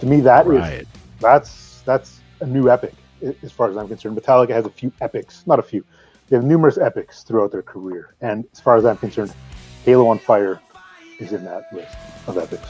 To 0.00 0.06
me, 0.06 0.20
that 0.20 0.46
is 0.46 0.52
Right. 0.52 0.86
that's 1.18 1.80
that's 1.86 2.20
a 2.40 2.46
new 2.46 2.68
epic 2.68 2.92
as 3.42 3.50
far 3.52 3.70
as 3.70 3.76
I'm 3.78 3.88
concerned. 3.88 4.18
Metallica 4.18 4.50
has 4.50 4.66
a 4.66 4.70
few 4.70 4.92
epics, 5.00 5.44
not 5.46 5.58
a 5.58 5.62
few. 5.62 5.82
They 6.28 6.36
have 6.36 6.44
numerous 6.44 6.76
epics 6.76 7.22
throughout 7.22 7.52
their 7.52 7.62
career, 7.62 8.14
and 8.20 8.44
as 8.52 8.60
far 8.60 8.76
as 8.76 8.84
I'm 8.84 8.98
concerned, 8.98 9.32
Halo 9.86 10.08
on 10.08 10.18
Fire 10.18 10.60
is 11.18 11.32
in 11.32 11.44
that 11.44 11.72
list 11.72 11.96
of 12.26 12.38
epics. 12.38 12.68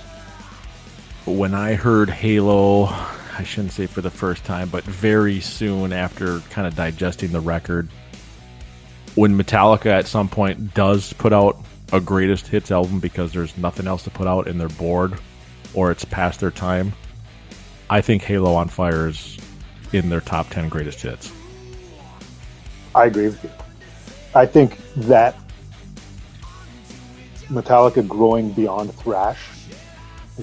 When 1.26 1.54
I 1.54 1.74
heard 1.74 2.10
Halo, 2.10 2.84
I 2.84 3.42
shouldn't 3.44 3.72
say 3.72 3.86
for 3.86 4.00
the 4.00 4.10
first 4.10 4.44
time, 4.44 4.68
but 4.68 4.84
very 4.84 5.40
soon 5.40 5.92
after 5.92 6.40
kind 6.50 6.66
of 6.66 6.76
digesting 6.76 7.32
the 7.32 7.40
record, 7.40 7.88
when 9.14 9.38
Metallica 9.38 9.86
at 9.86 10.06
some 10.06 10.28
point 10.28 10.74
does 10.74 11.12
put 11.14 11.32
out 11.32 11.58
a 11.92 12.00
greatest 12.00 12.48
hits 12.48 12.70
album 12.70 13.00
because 13.00 13.32
there's 13.32 13.56
nothing 13.56 13.86
else 13.86 14.04
to 14.04 14.10
put 14.10 14.26
out 14.26 14.48
and 14.48 14.60
they're 14.60 14.68
bored 14.68 15.14
or 15.72 15.90
it's 15.90 16.04
past 16.04 16.40
their 16.40 16.50
time, 16.50 16.92
I 17.88 18.00
think 18.00 18.22
Halo 18.22 18.54
on 18.54 18.68
Fire 18.68 19.08
is 19.08 19.38
in 19.92 20.08
their 20.08 20.20
top 20.20 20.50
10 20.50 20.68
greatest 20.68 21.00
hits. 21.02 21.32
I 22.94 23.06
agree 23.06 23.26
with 23.26 23.42
you. 23.44 23.50
I 24.34 24.46
think 24.46 24.78
that 24.96 25.36
Metallica 27.48 28.06
growing 28.06 28.52
beyond 28.52 28.94
thrash, 28.94 29.48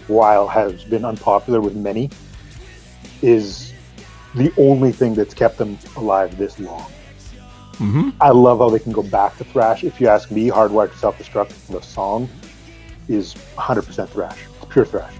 while 0.07 0.47
has 0.47 0.83
been 0.83 1.05
unpopular 1.05 1.61
with 1.61 1.75
many, 1.75 2.09
is 3.21 3.73
the 4.35 4.51
only 4.57 4.91
thing 4.91 5.13
that's 5.13 5.33
kept 5.33 5.57
them 5.57 5.77
alive 5.97 6.37
this 6.37 6.59
long. 6.59 6.91
Mm-hmm. 7.73 8.09
I 8.21 8.29
love 8.29 8.59
how 8.59 8.69
they 8.69 8.79
can 8.79 8.91
go 8.91 9.03
back 9.03 9.37
to 9.37 9.43
thrash. 9.43 9.83
If 9.83 9.99
you 9.99 10.07
ask 10.07 10.29
me, 10.31 10.49
Hardwired 10.49 10.91
to 10.91 10.97
Self 10.97 11.17
Destruct, 11.17 11.67
the 11.67 11.81
song 11.81 12.29
is 13.07 13.33
100% 13.55 14.07
thrash. 14.09 14.37
It's 14.55 14.71
pure 14.71 14.85
thrash. 14.85 15.13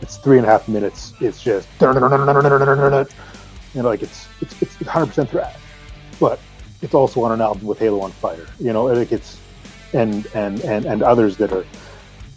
It's 0.00 0.16
three 0.18 0.38
and 0.38 0.46
a 0.46 0.50
half 0.50 0.68
minutes. 0.68 1.12
It's 1.20 1.42
just, 1.42 1.68
you 3.74 3.82
know, 3.82 3.88
like 3.88 4.02
it's 4.02 4.28
it's 4.40 4.62
it's 4.62 4.76
100% 4.76 5.28
thrash, 5.28 5.56
but 6.20 6.38
it's 6.82 6.94
also 6.94 7.22
on 7.22 7.32
an 7.32 7.40
album 7.40 7.66
with 7.66 7.78
Halo 7.78 8.00
on 8.00 8.12
Fire. 8.12 8.46
You 8.60 8.72
know, 8.72 8.84
like 8.84 9.10
it's 9.10 9.40
and 9.94 10.26
and 10.34 10.60
and 10.60 10.84
and 10.84 11.02
others 11.02 11.36
that 11.38 11.52
are 11.52 11.64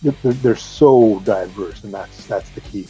they're, 0.04 0.34
they're 0.34 0.56
so 0.56 1.20
diverse, 1.26 1.84
and 1.84 1.94
that's 1.94 2.26
that's 2.28 2.50
the 2.52 2.62
key. 2.62 2.88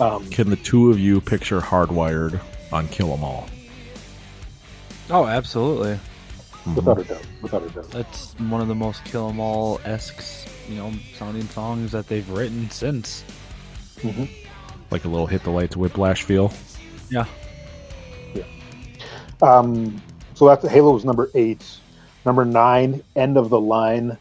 Um, 0.00 0.28
Can 0.30 0.50
the 0.50 0.56
two 0.56 0.90
of 0.90 0.98
you 0.98 1.20
picture 1.20 1.60
Hardwired 1.60 2.40
on 2.72 2.88
Kill 2.88 3.12
'Em 3.12 3.24
All? 3.24 3.46
Oh, 5.10 5.24
absolutely. 5.26 5.98
without 6.74 6.98
a 6.98 7.04
doubt, 7.04 7.26
without 7.42 7.62
a 7.62 7.70
doubt. 7.70 7.90
That's 7.90 8.34
one 8.38 8.60
of 8.60 8.68
the 8.68 8.74
most 8.74 9.04
Kill 9.04 9.28
'Em 9.28 9.40
All 9.40 9.80
esque, 9.84 10.48
you 10.68 10.76
know, 10.76 10.92
sounding 11.16 11.48
songs 11.48 11.92
that 11.92 12.08
they've 12.08 12.28
written 12.28 12.70
since. 12.70 13.24
Mhm. 13.98 14.28
Like 14.90 15.04
a 15.04 15.08
little 15.08 15.26
hit 15.26 15.42
the 15.44 15.50
lights 15.50 15.76
whiplash 15.76 16.22
feel. 16.24 16.52
Yeah. 17.10 17.24
Um, 19.42 20.00
so 20.34 20.46
that's 20.46 20.66
Halo's 20.66 21.04
number 21.04 21.30
eight. 21.34 21.64
Number 22.26 22.44
nine, 22.44 23.02
End 23.14 23.36
of 23.38 23.48
the 23.50 23.60
Line. 23.60 24.18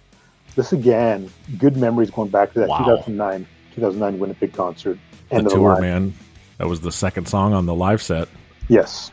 This 0.56 0.72
again, 0.72 1.30
good 1.58 1.76
memories 1.76 2.12
going 2.12 2.30
back 2.30 2.54
to 2.54 2.60
that 2.60 2.70
Wow. 2.70 2.78
2009, 2.86 3.48
2009 3.74 4.20
Winnipeg 4.20 4.54
concert. 4.54 4.98
The 5.30 5.36
End 5.36 5.48
of 5.48 5.52
the 5.54 5.58
tour, 5.58 5.74
line. 5.74 5.82
man. 5.82 6.14
That 6.60 6.68
was 6.70 6.80
the 6.82 6.92
second 6.92 7.28
song 7.28 7.54
on 7.54 7.66
the 7.66 7.74
live 7.74 8.02
set. 8.02 8.30
Yes. 8.70 9.12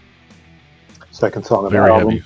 Second 1.10 1.44
song 1.46 1.64
of 1.64 1.72
Very 1.72 1.86
the 1.88 1.92
album. 1.94 2.10
heavy. 2.10 2.24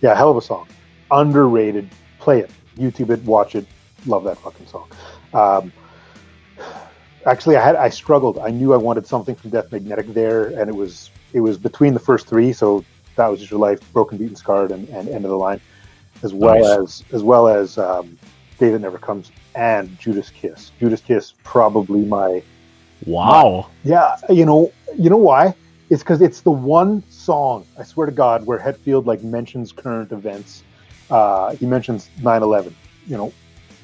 Yeah, 0.00 0.14
hell 0.14 0.30
of 0.30 0.36
a 0.36 0.40
song. 0.40 0.66
Underrated. 1.10 1.90
Play 2.20 2.40
it. 2.40 2.50
YouTube 2.78 3.10
it. 3.10 3.22
Watch 3.24 3.54
it. 3.56 3.66
Love 4.06 4.24
that 4.24 4.38
fucking 4.38 4.66
song. 4.66 4.88
Um, 5.34 5.72
actually, 7.26 7.56
I 7.56 7.64
had 7.64 7.74
I 7.76 7.88
struggled. 7.88 8.38
I 8.38 8.50
knew 8.50 8.72
I 8.72 8.76
wanted 8.76 9.06
something 9.06 9.34
from 9.34 9.50
Death 9.50 9.70
Magnetic 9.72 10.14
there, 10.14 10.46
and 10.46 10.68
it 10.70 10.74
was 10.76 11.10
it 11.32 11.40
was 11.40 11.58
between 11.58 11.92
the 11.92 12.00
first 12.00 12.28
three. 12.28 12.52
So 12.52 12.84
that 13.16 13.26
was 13.28 13.40
just 13.40 13.50
your 13.50 13.60
life, 13.60 13.80
Broken, 13.92 14.18
Beaten, 14.18 14.36
Scarred, 14.36 14.70
and, 14.70 14.88
and 14.90 15.08
End 15.08 15.24
of 15.24 15.30
the 15.30 15.36
Line, 15.38 15.60
as 16.22 16.32
well 16.32 16.54
Nice. 16.78 17.02
as 17.02 17.14
as 17.14 17.22
well 17.22 17.48
as 17.48 17.78
um, 17.78 18.18
That 18.58 18.78
Never 18.80 18.98
Comes 18.98 19.30
and 19.54 19.98
Judas 19.98 20.30
Kiss. 20.30 20.70
Judas 20.78 21.00
Kiss 21.00 21.34
probably 21.44 22.00
my 22.04 22.42
Wow. 23.04 23.68
yeah, 23.84 24.16
you 24.30 24.46
know, 24.46 24.72
you 24.98 25.10
know 25.10 25.16
why? 25.18 25.54
It's 25.90 26.02
because 26.02 26.20
it's 26.22 26.40
the 26.40 26.50
one 26.50 27.02
song 27.10 27.64
I 27.78 27.84
swear 27.84 28.06
to 28.06 28.12
God 28.12 28.44
where 28.46 28.58
Hetfield 28.58 29.06
like 29.06 29.22
mentions 29.22 29.70
current 29.72 30.12
events. 30.12 30.62
Uh, 31.10 31.54
he 31.54 31.66
mentions 31.66 32.08
9/11. 32.20 32.72
You 33.06 33.16
know, 33.16 33.32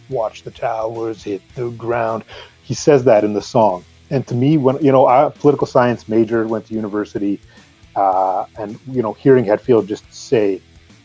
watch 0.08 0.42
the 0.42 0.50
towers 0.50 1.22
hit 1.22 1.42
the 1.54 1.70
ground. 1.70 2.24
He 2.62 2.74
says 2.74 3.04
that 3.04 3.22
in 3.22 3.34
the 3.34 3.42
song, 3.42 3.84
and 4.10 4.26
to 4.26 4.34
me, 4.34 4.56
when 4.56 4.82
you 4.84 4.90
know, 4.90 5.06
I 5.06 5.28
political 5.30 5.66
science 5.66 6.08
major, 6.08 6.46
went 6.46 6.66
to 6.66 6.74
university, 6.74 7.40
uh, 7.96 8.46
and 8.58 8.78
you 8.86 9.02
know, 9.02 9.12
hearing 9.12 9.44
Hetfield 9.44 9.86
just 9.86 10.12
say, 10.12 10.60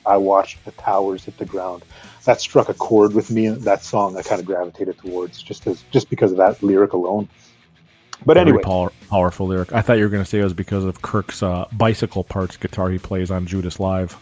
"I 0.06 0.18
watched 0.18 0.64
the 0.66 0.72
towers 0.72 1.26
hit 1.26 1.38
the 1.38 1.46
ground," 1.46 1.84
that 2.26 2.42
struck 2.42 2.70
a 2.70 2.74
chord 2.74 3.14
with 3.14 3.32
me. 3.32 3.50
That 3.50 3.84
song, 3.84 4.18
I 4.18 4.22
kind 4.22 4.40
of 4.40 4.46
gravitated 4.46 4.98
towards 4.98 5.42
just 5.42 5.68
as 5.68 5.84
just 5.92 6.10
because 6.10 6.32
of 6.32 6.38
that 6.38 6.62
lyric 6.62 6.94
alone. 6.94 7.28
But 8.26 8.38
anyway, 8.38 8.62
power, 8.64 8.92
powerful 9.10 9.48
lyric. 9.48 9.74
I 9.74 9.82
thought 9.82 9.98
you 9.98 10.04
were 10.04 10.10
going 10.10 10.24
to 10.24 10.30
say 10.30 10.40
it 10.40 10.44
was 10.44 10.54
because 10.54 10.84
of 10.84 11.02
Kirk's 11.02 11.44
uh, 11.44 11.66
bicycle 11.72 12.24
parts 12.24 12.58
guitar 12.58 12.90
he 12.90 12.98
plays 12.98 13.32
on 13.32 13.46
Judas 13.46 13.80
Live. 13.80 14.18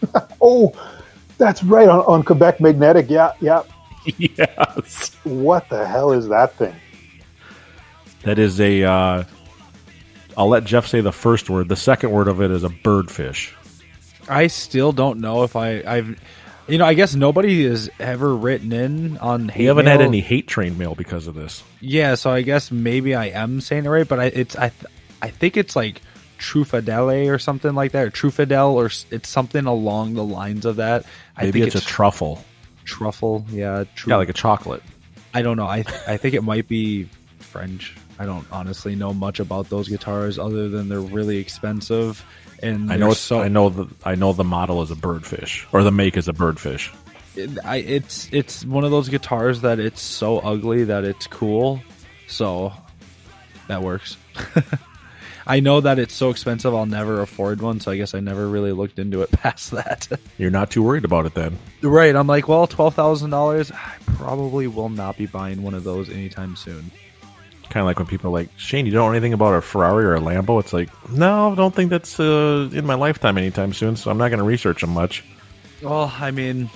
Oh, 0.40 0.72
that's 1.38 1.64
right 1.64 1.88
on, 1.88 1.98
on 2.00 2.22
Quebec 2.22 2.60
Magnetic. 2.60 3.10
Yeah, 3.10 3.32
yeah. 3.40 3.64
yes. 4.16 5.16
What 5.24 5.68
the 5.68 5.84
hell 5.84 6.12
is 6.12 6.28
that 6.28 6.54
thing? 6.54 6.76
That 8.22 8.38
is 8.38 8.60
a. 8.60 8.84
Uh, 8.84 9.24
I'll 10.38 10.48
let 10.48 10.62
Jeff 10.64 10.86
say 10.86 11.00
the 11.00 11.12
first 11.12 11.50
word. 11.50 11.68
The 11.68 11.74
second 11.76 12.12
word 12.12 12.28
of 12.28 12.40
it 12.40 12.52
is 12.52 12.62
a 12.62 12.68
birdfish. 12.68 13.52
I 14.28 14.46
still 14.46 14.92
don't 14.92 15.18
know 15.18 15.42
if 15.42 15.56
I, 15.56 15.82
I've, 15.84 16.16
you 16.68 16.78
know, 16.78 16.84
I 16.86 16.94
guess 16.94 17.16
nobody 17.16 17.64
has 17.64 17.90
ever 17.98 18.36
written 18.36 18.72
in 18.72 19.18
on. 19.18 19.48
Hate 19.48 19.62
We 19.62 19.66
haven't 19.66 19.86
had 19.86 20.00
any 20.00 20.20
hate 20.20 20.46
train 20.46 20.78
mail 20.78 20.94
because 20.94 21.26
of 21.26 21.34
this. 21.34 21.64
Yeah, 21.80 22.14
so 22.14 22.30
I 22.30 22.42
guess 22.42 22.70
maybe 22.70 23.16
I 23.16 23.26
am 23.26 23.60
saying 23.60 23.84
it 23.84 23.88
right, 23.88 24.06
but 24.06 24.20
I 24.20 24.24
it's 24.26 24.54
I 24.54 24.70
I 25.20 25.30
think 25.30 25.56
it's 25.56 25.74
like 25.74 26.02
Trufadelle 26.38 27.28
or 27.32 27.40
something 27.40 27.74
like 27.74 27.92
that, 27.92 28.06
or 28.06 28.10
Trufadel, 28.10 28.74
or 28.74 28.90
it's 29.10 29.28
something 29.28 29.66
along 29.66 30.14
the 30.14 30.24
lines 30.24 30.66
of 30.66 30.76
that. 30.76 31.04
I 31.36 31.46
Maybe 31.46 31.62
think 31.62 31.74
it's, 31.74 31.84
a 31.84 31.86
truffle. 31.86 32.44
truffle. 32.84 33.44
Yeah, 33.50 33.84
tru- 33.96 34.10
Yeah, 34.12 34.16
like 34.18 34.28
a 34.28 34.34
chocolate. 34.34 34.82
I 35.34 35.42
don't 35.42 35.56
know. 35.56 35.66
I 35.66 35.78
I 36.06 36.16
think 36.16 36.34
it 36.34 36.44
might 36.44 36.68
be 36.68 37.08
French. 37.40 37.96
I 38.18 38.26
don't 38.26 38.46
honestly 38.50 38.96
know 38.96 39.14
much 39.14 39.40
about 39.40 39.68
those 39.68 39.88
guitars 39.88 40.38
other 40.38 40.68
than 40.68 40.88
they're 40.88 41.00
really 41.00 41.38
expensive 41.38 42.24
and 42.62 42.92
I 42.92 42.96
know. 42.96 43.12
So 43.12 43.40
I 43.40 43.48
know 43.48 43.68
the. 43.68 43.86
I 44.04 44.14
know 44.14 44.32
the 44.32 44.44
model 44.44 44.82
is 44.82 44.90
a 44.90 44.96
birdfish, 44.96 45.66
or 45.72 45.82
the 45.82 45.92
make 45.92 46.16
is 46.16 46.28
a 46.28 46.32
birdfish. 46.32 46.94
it, 47.36 47.58
I, 47.64 47.76
it's 47.76 48.28
it's 48.32 48.64
one 48.64 48.84
of 48.84 48.90
those 48.90 49.08
guitars 49.08 49.62
that 49.62 49.78
it's 49.78 50.00
so 50.00 50.38
ugly 50.38 50.84
that 50.84 51.04
it's 51.04 51.26
cool. 51.26 51.80
So 52.26 52.72
that 53.68 53.82
works. 53.82 54.16
I 55.46 55.60
know 55.60 55.80
that 55.80 55.98
it's 55.98 56.12
so 56.12 56.28
expensive 56.28 56.74
I'll 56.74 56.84
never 56.84 57.22
afford 57.22 57.62
one, 57.62 57.80
so 57.80 57.90
I 57.90 57.96
guess 57.96 58.14
I 58.14 58.20
never 58.20 58.46
really 58.46 58.72
looked 58.72 58.98
into 58.98 59.22
it 59.22 59.30
past 59.32 59.70
that. 59.70 60.06
You're 60.36 60.50
not 60.50 60.70
too 60.70 60.82
worried 60.82 61.06
about 61.06 61.24
it 61.24 61.34
then. 61.34 61.58
right, 61.82 62.14
I'm 62.14 62.26
like, 62.26 62.48
well, 62.48 62.66
twelve 62.66 62.94
thousand 62.94 63.30
dollars. 63.30 63.70
I 63.70 63.94
probably 64.16 64.66
will 64.66 64.90
not 64.90 65.16
be 65.16 65.26
buying 65.26 65.62
one 65.62 65.74
of 65.74 65.84
those 65.84 66.10
anytime 66.10 66.56
soon. 66.56 66.90
Kind 67.70 67.82
of 67.82 67.86
like 67.86 67.98
when 67.98 68.06
people 68.06 68.30
are 68.30 68.32
like 68.32 68.48
Shane, 68.56 68.86
you 68.86 68.92
don't 68.92 69.06
know 69.06 69.12
anything 69.12 69.32
about 69.34 69.54
a 69.54 69.60
Ferrari 69.60 70.04
or 70.04 70.14
a 70.14 70.20
Lambo. 70.20 70.58
It's 70.60 70.72
like, 70.72 70.88
no, 71.10 71.52
I 71.52 71.54
don't 71.54 71.74
think 71.74 71.90
that's 71.90 72.18
uh, 72.18 72.70
in 72.72 72.86
my 72.86 72.94
lifetime 72.94 73.36
anytime 73.38 73.72
soon. 73.74 73.96
So 73.96 74.10
I'm 74.10 74.16
not 74.18 74.28
going 74.28 74.38
to 74.38 74.44
research 74.44 74.80
them 74.80 74.90
much. 74.90 75.22
Well, 75.82 76.12
I 76.18 76.30
mean, 76.30 76.70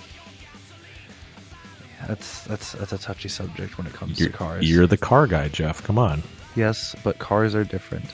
that's 2.07 2.45
that's 2.45 2.73
that's 2.73 2.93
a 2.93 2.99
touchy 2.99 3.29
subject 3.29 3.79
when 3.79 3.87
it 3.87 3.93
comes 3.93 4.19
You're, 4.21 4.31
to 4.31 4.37
cars. 4.37 4.71
you're 4.71 4.87
the 4.87 4.97
car 4.97 5.27
guy, 5.27 5.49
Jeff. 5.49 5.83
Come 5.83 5.99
on. 5.99 6.23
yes, 6.57 6.95
but 7.05 7.19
cars 7.19 7.55
are 7.55 7.65
different 7.65 8.07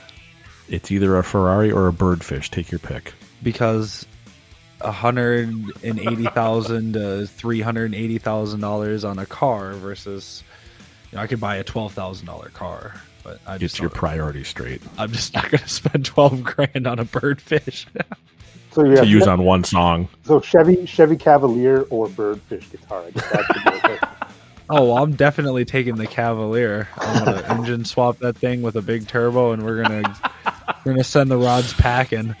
It's 0.67 0.91
either 0.91 1.17
a 1.17 1.23
Ferrari 1.23 1.71
or 1.71 1.87
a 1.87 1.91
birdfish. 1.91 2.49
Take 2.49 2.71
your 2.71 2.79
pick. 2.79 3.13
because 3.43 4.05
a 4.81 4.91
hundred 4.91 5.49
and 5.83 5.99
eighty 5.99 6.25
thousand 6.27 6.93
to 6.93 7.25
three 7.27 7.61
hundred 7.61 7.85
and 7.85 7.95
eighty 7.95 8.17
thousand 8.19 8.61
dollars 8.61 9.03
on 9.03 9.19
a 9.19 9.25
car 9.25 9.73
versus, 9.73 10.43
you 11.11 11.17
know, 11.17 11.21
I 11.23 11.27
could 11.27 11.39
buy 11.39 11.57
a 11.57 11.63
twelve 11.63 11.93
thousand 11.93 12.25
dollar 12.27 12.49
car, 12.49 12.93
but 13.23 13.39
I 13.47 13.53
Get 13.53 13.61
just 13.61 13.79
your 13.79 13.89
don't- 13.89 13.97
priorities 13.97 14.47
straight 14.47 14.81
I'm 14.97 15.11
just 15.11 15.33
not 15.33 15.49
going 15.49 15.61
to 15.63 15.69
spend 15.69 16.05
twelve 16.05 16.43
grand 16.43 16.87
on 16.87 16.99
a 16.99 17.05
birdfish. 17.05 17.85
So 18.71 18.83
yeah, 18.85 19.01
to 19.01 19.07
use 19.07 19.25
on 19.27 19.41
one 19.41 19.63
song. 19.63 20.07
So 20.25 20.39
Chevy 20.39 20.85
Chevy 20.85 21.17
Cavalier 21.17 21.87
or 21.89 22.07
Birdfish 22.07 22.69
guitar. 22.69 23.01
I 23.03 23.09
guess 23.09 23.27
that 23.31 23.45
could 23.47 23.63
be 23.63 23.77
okay. 23.93 23.97
oh, 24.69 24.83
well, 24.93 24.97
I'm 25.03 25.13
definitely 25.15 25.65
taking 25.65 25.95
the 25.95 26.05
Cavalier. 26.05 26.87
I'm 26.95 27.25
going 27.25 27.37
to 27.43 27.49
engine 27.51 27.83
swap 27.83 28.19
that 28.19 28.37
thing 28.37 28.61
with 28.61 28.75
a 28.75 28.83
big 28.83 29.07
turbo, 29.07 29.53
and 29.53 29.65
we're 29.65 29.81
gonna 29.81 30.15
we're 30.85 30.91
gonna 30.91 31.03
send 31.03 31.31
the 31.31 31.37
rods 31.37 31.73
packing. 31.73 32.35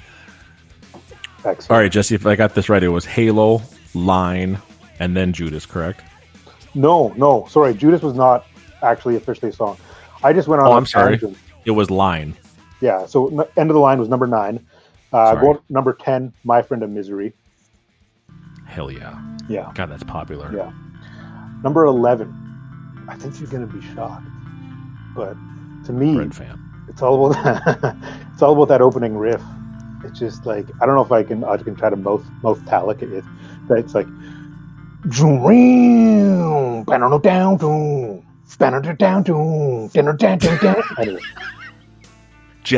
Excellent. 1.43 1.71
All 1.71 1.77
right, 1.77 1.91
Jesse, 1.91 2.13
if 2.13 2.27
I 2.27 2.35
got 2.35 2.53
this 2.53 2.69
right, 2.69 2.83
it 2.83 2.89
was 2.89 3.05
Halo, 3.05 3.63
Line, 3.95 4.59
and 4.99 5.17
then 5.17 5.33
Judas, 5.33 5.65
correct? 5.65 6.03
No, 6.75 7.09
no, 7.17 7.47
sorry. 7.49 7.73
Judas 7.73 8.03
was 8.03 8.13
not 8.13 8.45
actually 8.81 9.15
officially 9.15 9.49
a 9.49 9.53
song. 9.53 9.77
I 10.23 10.33
just 10.33 10.47
went 10.47 10.61
on. 10.61 10.67
Oh, 10.67 10.73
I'm 10.73 10.85
sorry. 10.85 11.17
tangent. 11.17 11.37
It 11.65 11.71
was 11.71 11.89
Line. 11.89 12.35
Yeah. 12.81 13.05
So 13.05 13.27
n- 13.27 13.47
end 13.57 13.69
of 13.69 13.73
the 13.73 13.79
line 13.79 13.99
was 13.99 14.09
number 14.09 14.27
nine. 14.27 14.65
Uh, 15.11 15.35
going 15.35 15.59
number 15.69 15.93
ten, 15.93 16.33
My 16.43 16.61
Friend 16.61 16.83
of 16.83 16.89
Misery. 16.89 17.33
Hell 18.65 18.91
yeah. 18.91 19.19
Yeah. 19.47 19.71
God, 19.73 19.89
that's 19.89 20.03
popular. 20.03 20.55
Yeah. 20.55 20.71
Number 21.63 21.85
eleven. 21.85 22.35
I 23.09 23.15
think 23.15 23.39
you're 23.39 23.49
gonna 23.49 23.65
be 23.65 23.81
shocked, 23.95 24.27
but 25.15 25.33
to 25.85 25.93
me, 25.93 26.13
Breadfan. 26.13 26.59
it's 26.87 27.01
all 27.01 27.31
about 27.31 27.95
it's 28.33 28.41
all 28.41 28.53
about 28.53 28.67
that 28.67 28.81
opening 28.81 29.17
riff. 29.17 29.41
It's 30.05 30.19
just 30.19 30.45
like 30.45 30.67
I 30.79 30.85
don't 30.85 30.95
know 30.95 31.01
if 31.03 31.11
I 31.11 31.23
can 31.23 31.43
I 31.43 31.57
can 31.57 31.75
try 31.75 31.89
to 31.89 31.95
mouth 31.95 32.23
mouth 32.43 32.63
talic 32.65 33.01
it, 33.01 33.23
but 33.67 33.79
it's 33.79 33.95
like 33.95 34.07
down 35.09 36.85
down 36.85 37.19
down 37.21 37.57
Anyway, 40.97 41.21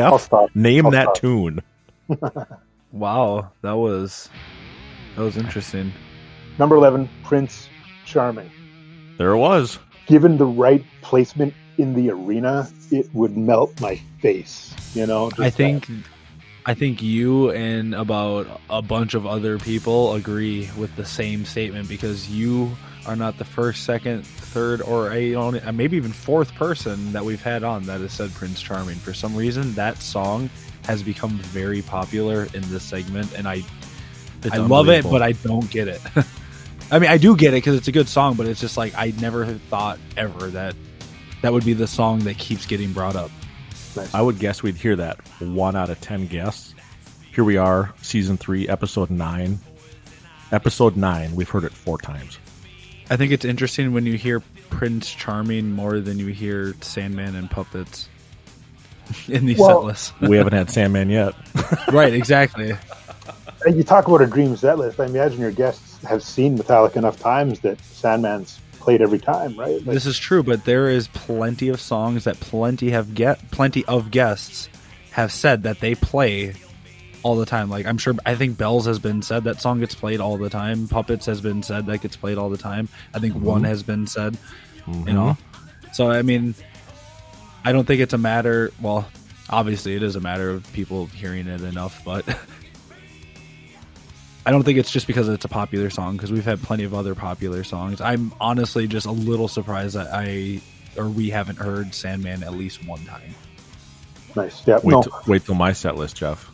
I'll 0.06 0.18
Jeff, 0.18 0.20
stop. 0.20 0.50
name 0.54 0.86
I'll 0.86 0.92
that 0.92 1.16
stop. 1.16 1.16
tune. 1.16 1.60
Wow, 2.92 3.50
that 3.62 3.72
was 3.78 4.28
that 5.16 5.22
was 5.22 5.36
interesting. 5.38 5.92
Number 6.58 6.76
eleven, 6.76 7.08
Prince 7.24 7.68
Charming. 8.04 8.50
There 9.16 9.30
it 9.30 9.38
was. 9.38 9.78
Given 10.06 10.36
the 10.36 10.44
right 10.46 10.84
placement 11.00 11.54
in 11.78 11.94
the 11.94 12.10
arena, 12.10 12.68
it 12.90 13.08
would 13.14 13.36
melt 13.36 13.80
my 13.80 13.96
face. 14.20 14.74
You 14.94 15.06
know, 15.06 15.30
just 15.30 15.40
I 15.40 15.44
that. 15.44 15.54
think 15.56 15.88
I 16.66 16.74
think 16.74 17.02
you 17.02 17.50
and 17.52 17.94
about 17.94 18.60
a 18.68 18.82
bunch 18.82 19.14
of 19.14 19.26
other 19.26 19.58
people 19.58 20.12
agree 20.14 20.68
with 20.76 20.94
the 20.96 21.04
same 21.06 21.44
statement 21.46 21.88
because 21.88 22.28
you 22.28 22.76
are 23.06 23.16
not 23.16 23.38
the 23.38 23.44
first, 23.44 23.84
second, 23.84 24.26
third, 24.52 24.82
or 24.82 25.10
a, 25.12 25.72
maybe 25.72 25.96
even 25.96 26.12
fourth 26.12 26.54
person 26.54 27.12
that 27.12 27.24
we've 27.24 27.42
had 27.42 27.64
on 27.64 27.84
that 27.84 28.00
has 28.00 28.12
said 28.12 28.32
Prince 28.34 28.60
Charming. 28.60 28.96
For 28.96 29.14
some 29.14 29.34
reason, 29.34 29.72
that 29.74 29.98
song 29.98 30.50
has 30.84 31.02
become 31.02 31.30
very 31.38 31.82
popular 31.82 32.44
in 32.54 32.62
this 32.70 32.82
segment, 32.82 33.32
and 33.36 33.48
I 33.48 33.62
It's 34.42 34.54
I 34.54 34.58
love 34.58 34.88
it, 34.88 35.04
but 35.04 35.22
I 35.22 35.32
don't 35.32 35.68
get 35.70 35.88
it. 35.88 36.00
I 36.90 36.98
mean, 36.98 37.10
I 37.10 37.16
do 37.16 37.36
get 37.36 37.54
it 37.54 37.58
because 37.58 37.76
it's 37.76 37.88
a 37.88 37.92
good 37.92 38.08
song, 38.08 38.34
but 38.34 38.46
it's 38.46 38.60
just 38.60 38.76
like 38.76 38.92
I 38.96 39.14
never 39.20 39.46
thought 39.46 39.98
ever 40.16 40.48
that 40.48 40.74
that 41.40 41.52
would 41.52 41.64
be 41.64 41.72
the 41.72 41.86
song 41.86 42.20
that 42.20 42.38
keeps 42.38 42.66
getting 42.66 42.92
brought 42.92 43.16
up. 43.16 43.30
I 44.12 44.22
would 44.22 44.38
guess 44.38 44.62
we'd 44.62 44.76
hear 44.76 44.96
that 44.96 45.18
one 45.40 45.74
out 45.76 45.90
of 45.90 46.00
ten 46.00 46.26
guests. 46.26 46.74
Here 47.34 47.44
we 47.44 47.56
are, 47.56 47.94
season 48.02 48.36
three, 48.36 48.68
episode 48.68 49.10
nine. 49.10 49.58
Episode 50.50 50.96
nine, 50.98 51.34
we've 51.34 51.48
heard 51.48 51.64
it 51.64 51.72
four 51.72 51.96
times. 51.96 52.38
I 53.12 53.16
think 53.18 53.30
it's 53.30 53.44
interesting 53.44 53.92
when 53.92 54.06
you 54.06 54.14
hear 54.16 54.40
Prince 54.70 55.12
Charming 55.12 55.70
more 55.70 56.00
than 56.00 56.18
you 56.18 56.28
hear 56.28 56.74
Sandman 56.80 57.36
and 57.36 57.50
Puppets 57.50 58.08
in 59.28 59.44
these 59.44 59.58
Well- 59.58 59.80
set 59.80 59.86
lists. 59.86 60.12
We 60.22 60.38
haven't 60.38 60.54
had 60.54 60.70
Sandman 60.70 61.10
yet. 61.10 61.34
right, 61.92 62.14
exactly. 62.14 62.72
And 63.66 63.76
you 63.76 63.84
talk 63.84 64.08
about 64.08 64.22
a 64.22 64.26
dream 64.26 64.56
set 64.56 64.78
list. 64.78 64.98
I 64.98 65.04
imagine 65.04 65.40
your 65.40 65.50
guests 65.50 66.02
have 66.04 66.22
seen 66.22 66.56
Metallica 66.56 66.96
enough 66.96 67.20
times 67.20 67.60
that 67.60 67.76
Sandman's 67.84 68.58
played 68.80 69.02
every 69.02 69.18
time, 69.18 69.58
right? 69.58 69.74
Like, 69.74 69.94
This 69.94 70.06
is 70.06 70.18
true, 70.18 70.42
but 70.42 70.64
there 70.64 70.88
is 70.88 71.08
plenty 71.08 71.68
of 71.68 71.82
songs 71.82 72.24
that 72.24 72.40
plenty 72.40 72.92
have 72.92 73.14
get 73.14 73.50
plenty 73.50 73.84
of 73.84 74.10
guests 74.10 74.70
have 75.10 75.30
said 75.30 75.64
that 75.64 75.80
they 75.80 75.94
play 75.94 76.54
all 77.22 77.36
the 77.36 77.46
time. 77.46 77.70
Like 77.70 77.86
I'm 77.86 77.98
sure 77.98 78.14
I 78.26 78.34
think 78.34 78.58
Bells 78.58 78.86
has 78.86 78.98
been 78.98 79.22
said 79.22 79.44
that 79.44 79.60
song 79.60 79.80
gets 79.80 79.94
played 79.94 80.20
all 80.20 80.36
the 80.36 80.50
time. 80.50 80.88
Puppets 80.88 81.26
has 81.26 81.40
been 81.40 81.62
said 81.62 81.86
that 81.86 82.00
gets 82.00 82.16
played 82.16 82.38
all 82.38 82.50
the 82.50 82.58
time. 82.58 82.88
I 83.14 83.18
think 83.18 83.34
mm-hmm. 83.34 83.44
one 83.44 83.64
has 83.64 83.82
been 83.82 84.06
said. 84.06 84.36
You 84.86 85.12
know. 85.12 85.36
Mm-hmm. 85.36 85.92
So 85.92 86.10
I 86.10 86.22
mean 86.22 86.54
I 87.64 87.72
don't 87.72 87.86
think 87.86 88.00
it's 88.00 88.14
a 88.14 88.18
matter 88.18 88.72
well, 88.80 89.08
obviously 89.48 89.94
it 89.94 90.02
is 90.02 90.16
a 90.16 90.20
matter 90.20 90.50
of 90.50 90.70
people 90.72 91.06
hearing 91.06 91.46
it 91.46 91.62
enough, 91.62 92.04
but 92.04 92.26
I 94.44 94.50
don't 94.50 94.64
think 94.64 94.78
it's 94.78 94.90
just 94.90 95.06
because 95.06 95.28
it's 95.28 95.44
a 95.44 95.48
popular 95.48 95.88
song 95.88 96.16
because 96.16 96.32
we've 96.32 96.44
had 96.44 96.60
plenty 96.62 96.82
of 96.84 96.94
other 96.94 97.14
popular 97.14 97.62
songs. 97.62 98.00
I'm 98.00 98.34
honestly 98.40 98.88
just 98.88 99.06
a 99.06 99.12
little 99.12 99.46
surprised 99.46 99.94
that 99.94 100.08
I 100.12 100.60
or 100.96 101.08
we 101.08 101.30
haven't 101.30 101.56
heard 101.56 101.94
Sandman 101.94 102.42
at 102.42 102.52
least 102.52 102.86
one 102.86 103.04
time. 103.04 103.34
nice. 104.34 104.66
Yeah. 104.66 104.80
Wait, 104.82 104.92
no, 104.92 105.02
till, 105.02 105.20
wait 105.26 105.44
till 105.44 105.54
my 105.54 105.72
set 105.72 105.96
list, 105.96 106.16
Jeff. 106.16 106.50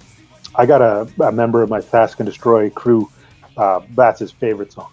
I 0.55 0.66
got 0.66 0.80
a, 0.82 1.09
a 1.22 1.32
member 1.32 1.62
of 1.62 1.70
my 1.70 1.80
Sask 1.80 2.18
and 2.18 2.26
Destroy 2.26 2.70
crew. 2.70 3.11
Uh, 3.57 3.80
that's 3.94 4.20
his 4.20 4.30
favorite 4.32 4.72
song. 4.72 4.90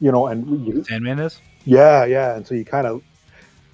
You 0.00 0.12
know, 0.12 0.26
and 0.26 0.66
you, 0.66 0.84
Sandman 0.84 1.18
is? 1.18 1.40
yeah, 1.64 2.04
yeah. 2.04 2.36
And 2.36 2.46
so 2.46 2.54
you 2.54 2.64
kind 2.64 2.86
of 2.86 3.02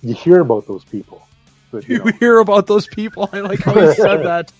you 0.02 0.14
hear 0.14 0.40
about 0.40 0.66
those 0.66 0.84
people. 0.84 1.26
But, 1.70 1.88
you 1.88 1.96
You 1.98 2.04
know, 2.04 2.10
hear 2.20 2.38
about 2.38 2.66
those 2.66 2.86
people. 2.86 3.28
I 3.32 3.40
like 3.40 3.60
how 3.60 3.74
he 3.74 3.94
said 3.94 4.16
that. 4.24 4.52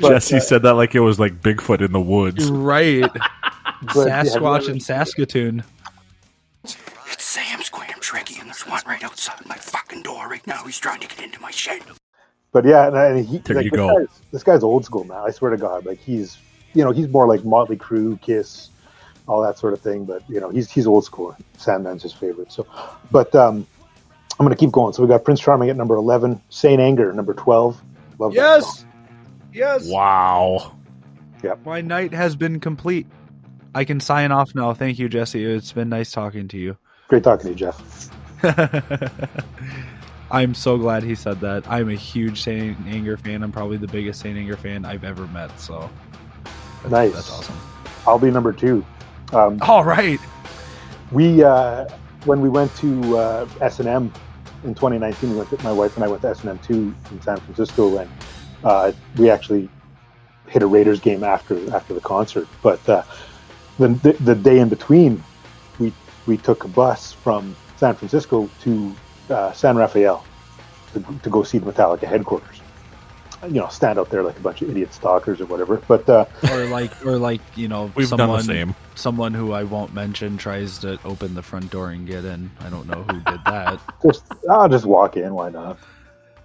But, 0.00 0.10
Jesse 0.10 0.36
uh, 0.36 0.40
said 0.40 0.62
that 0.62 0.74
like 0.74 0.94
it 0.94 1.00
was 1.00 1.18
like 1.18 1.40
Bigfoot 1.42 1.80
in 1.80 1.92
the 1.92 2.00
woods. 2.00 2.50
Right. 2.50 3.08
But, 3.94 4.06
yeah, 4.08 4.24
Sasquatch 4.24 4.62
ever- 4.62 4.70
and 4.70 4.82
Saskatoon. 4.82 5.62
It's 6.64 6.76
Sam 7.22 7.60
Squam 7.62 8.00
Tricky, 8.00 8.38
and 8.40 8.48
there's 8.48 8.66
one 8.66 8.80
right 8.86 9.04
outside 9.04 9.44
my 9.46 9.56
fucking 9.56 10.02
door 10.02 10.28
right 10.28 10.44
now. 10.46 10.64
He's 10.64 10.78
trying 10.78 11.00
to 11.00 11.06
get 11.06 11.20
into 11.20 11.38
my 11.42 11.50
shed. 11.50 11.82
But 12.56 12.64
yeah, 12.64 12.86
and, 12.86 12.96
and 12.96 13.26
he, 13.26 13.36
There 13.36 13.54
like, 13.54 13.66
you 13.66 13.70
this, 13.70 13.76
go. 13.76 13.98
Guy's, 13.98 14.20
this 14.32 14.42
guy's 14.42 14.62
old 14.62 14.86
school, 14.86 15.04
man. 15.04 15.18
I 15.18 15.30
swear 15.30 15.50
to 15.50 15.58
God, 15.58 15.84
like 15.84 15.98
he's, 15.98 16.38
you 16.72 16.82
know, 16.82 16.90
he's 16.90 17.06
more 17.06 17.26
like 17.26 17.44
Motley 17.44 17.76
Crue, 17.76 18.18
Kiss, 18.22 18.70
all 19.26 19.42
that 19.42 19.58
sort 19.58 19.74
of 19.74 19.82
thing. 19.82 20.06
But 20.06 20.22
you 20.26 20.40
know, 20.40 20.48
he's 20.48 20.70
he's 20.70 20.86
old 20.86 21.04
school. 21.04 21.36
Sandman's 21.58 22.02
his 22.02 22.14
favorite. 22.14 22.50
So, 22.50 22.66
but 23.10 23.34
um, 23.34 23.66
I'm 24.40 24.46
gonna 24.46 24.56
keep 24.56 24.72
going. 24.72 24.94
So 24.94 25.02
we 25.02 25.08
got 25.10 25.22
Prince 25.22 25.38
Charming 25.38 25.68
at 25.68 25.76
number 25.76 25.96
11, 25.96 26.40
Saint 26.48 26.80
Anger 26.80 27.12
number 27.12 27.34
12. 27.34 27.78
Love. 28.18 28.32
Yes. 28.32 28.86
Yes. 29.52 29.86
Wow. 29.86 30.78
Yep. 31.42 31.66
My 31.66 31.82
night 31.82 32.14
has 32.14 32.36
been 32.36 32.58
complete. 32.58 33.06
I 33.74 33.84
can 33.84 34.00
sign 34.00 34.32
off 34.32 34.54
now. 34.54 34.72
Thank 34.72 34.98
you, 34.98 35.10
Jesse. 35.10 35.44
It's 35.44 35.72
been 35.72 35.90
nice 35.90 36.10
talking 36.10 36.48
to 36.48 36.56
you. 36.56 36.78
Great 37.08 37.22
talking 37.22 37.48
to 37.48 37.50
you, 37.50 37.54
Jeff. 37.54 38.10
I'm 40.30 40.54
so 40.54 40.76
glad 40.76 41.02
he 41.02 41.14
said 41.14 41.40
that. 41.40 41.68
I'm 41.70 41.88
a 41.88 41.94
huge 41.94 42.42
Saint 42.42 42.76
Anger 42.86 43.16
fan. 43.16 43.42
I'm 43.42 43.52
probably 43.52 43.76
the 43.76 43.86
biggest 43.86 44.20
Saint 44.20 44.36
Anger 44.36 44.56
fan 44.56 44.84
I've 44.84 45.04
ever 45.04 45.26
met. 45.28 45.58
So 45.60 45.88
that's, 46.82 46.90
nice. 46.90 47.12
That's 47.12 47.30
awesome. 47.30 47.56
I'll 48.06 48.18
be 48.18 48.30
number 48.30 48.52
two. 48.52 48.84
Um, 49.32 49.58
All 49.62 49.84
right. 49.84 50.20
we 51.12 51.44
uh, 51.44 51.88
when 52.24 52.40
we 52.40 52.48
went 52.48 52.74
to 52.76 53.16
uh, 53.16 53.48
S 53.60 53.78
and 53.78 53.88
M 53.88 54.12
in 54.64 54.74
2019, 54.74 55.30
we 55.30 55.36
went 55.36 55.50
to, 55.50 55.62
my 55.62 55.72
wife 55.72 55.94
and 55.96 56.04
I 56.04 56.08
went 56.08 56.22
to 56.22 56.28
S 56.28 56.40
and 56.40 56.50
M 56.50 56.58
two 56.58 56.94
in 57.10 57.22
San 57.22 57.38
Francisco, 57.38 57.98
and 57.98 58.10
uh, 58.64 58.92
we 59.16 59.30
actually 59.30 59.68
hit 60.48 60.62
a 60.62 60.66
Raiders 60.66 61.00
game 61.00 61.22
after 61.22 61.72
after 61.74 61.94
the 61.94 62.00
concert. 62.00 62.48
But 62.62 62.86
uh, 62.88 63.04
the, 63.78 63.88
the 63.88 64.12
the 64.14 64.34
day 64.34 64.58
in 64.58 64.68
between, 64.68 65.22
we 65.78 65.92
we 66.26 66.36
took 66.36 66.64
a 66.64 66.68
bus 66.68 67.12
from 67.12 67.54
San 67.76 67.94
Francisco 67.94 68.50
to 68.62 68.94
uh, 69.30 69.52
San 69.52 69.76
Rafael 69.76 70.24
to, 70.92 71.04
to 71.22 71.30
go 71.30 71.42
see 71.42 71.58
the 71.58 71.70
Metallica 71.72 72.04
headquarters. 72.04 72.60
You 73.42 73.60
know, 73.60 73.68
stand 73.68 73.98
out 73.98 74.08
there 74.10 74.22
like 74.22 74.36
a 74.38 74.40
bunch 74.40 74.62
of 74.62 74.70
idiot 74.70 74.94
stalkers 74.94 75.40
or 75.40 75.46
whatever. 75.46 75.76
But 75.86 76.08
uh, 76.08 76.24
or 76.50 76.64
like 76.66 77.04
or 77.04 77.18
like 77.18 77.42
you 77.54 77.68
know 77.68 77.92
We've 77.94 78.08
done 78.08 78.30
the 78.30 78.42
same. 78.42 78.74
someone 78.94 79.34
who 79.34 79.52
I 79.52 79.62
won't 79.64 79.92
mention 79.94 80.38
tries 80.38 80.78
to 80.78 80.98
open 81.04 81.34
the 81.34 81.42
front 81.42 81.70
door 81.70 81.90
and 81.90 82.06
get 82.06 82.24
in. 82.24 82.50
I 82.60 82.70
don't 82.70 82.88
know 82.88 83.02
who 83.02 83.20
did 83.20 83.40
that. 83.44 83.78
just 84.02 84.24
I'll 84.50 84.68
just 84.70 84.86
walk 84.86 85.16
in. 85.16 85.34
Why 85.34 85.50
not? 85.50 85.78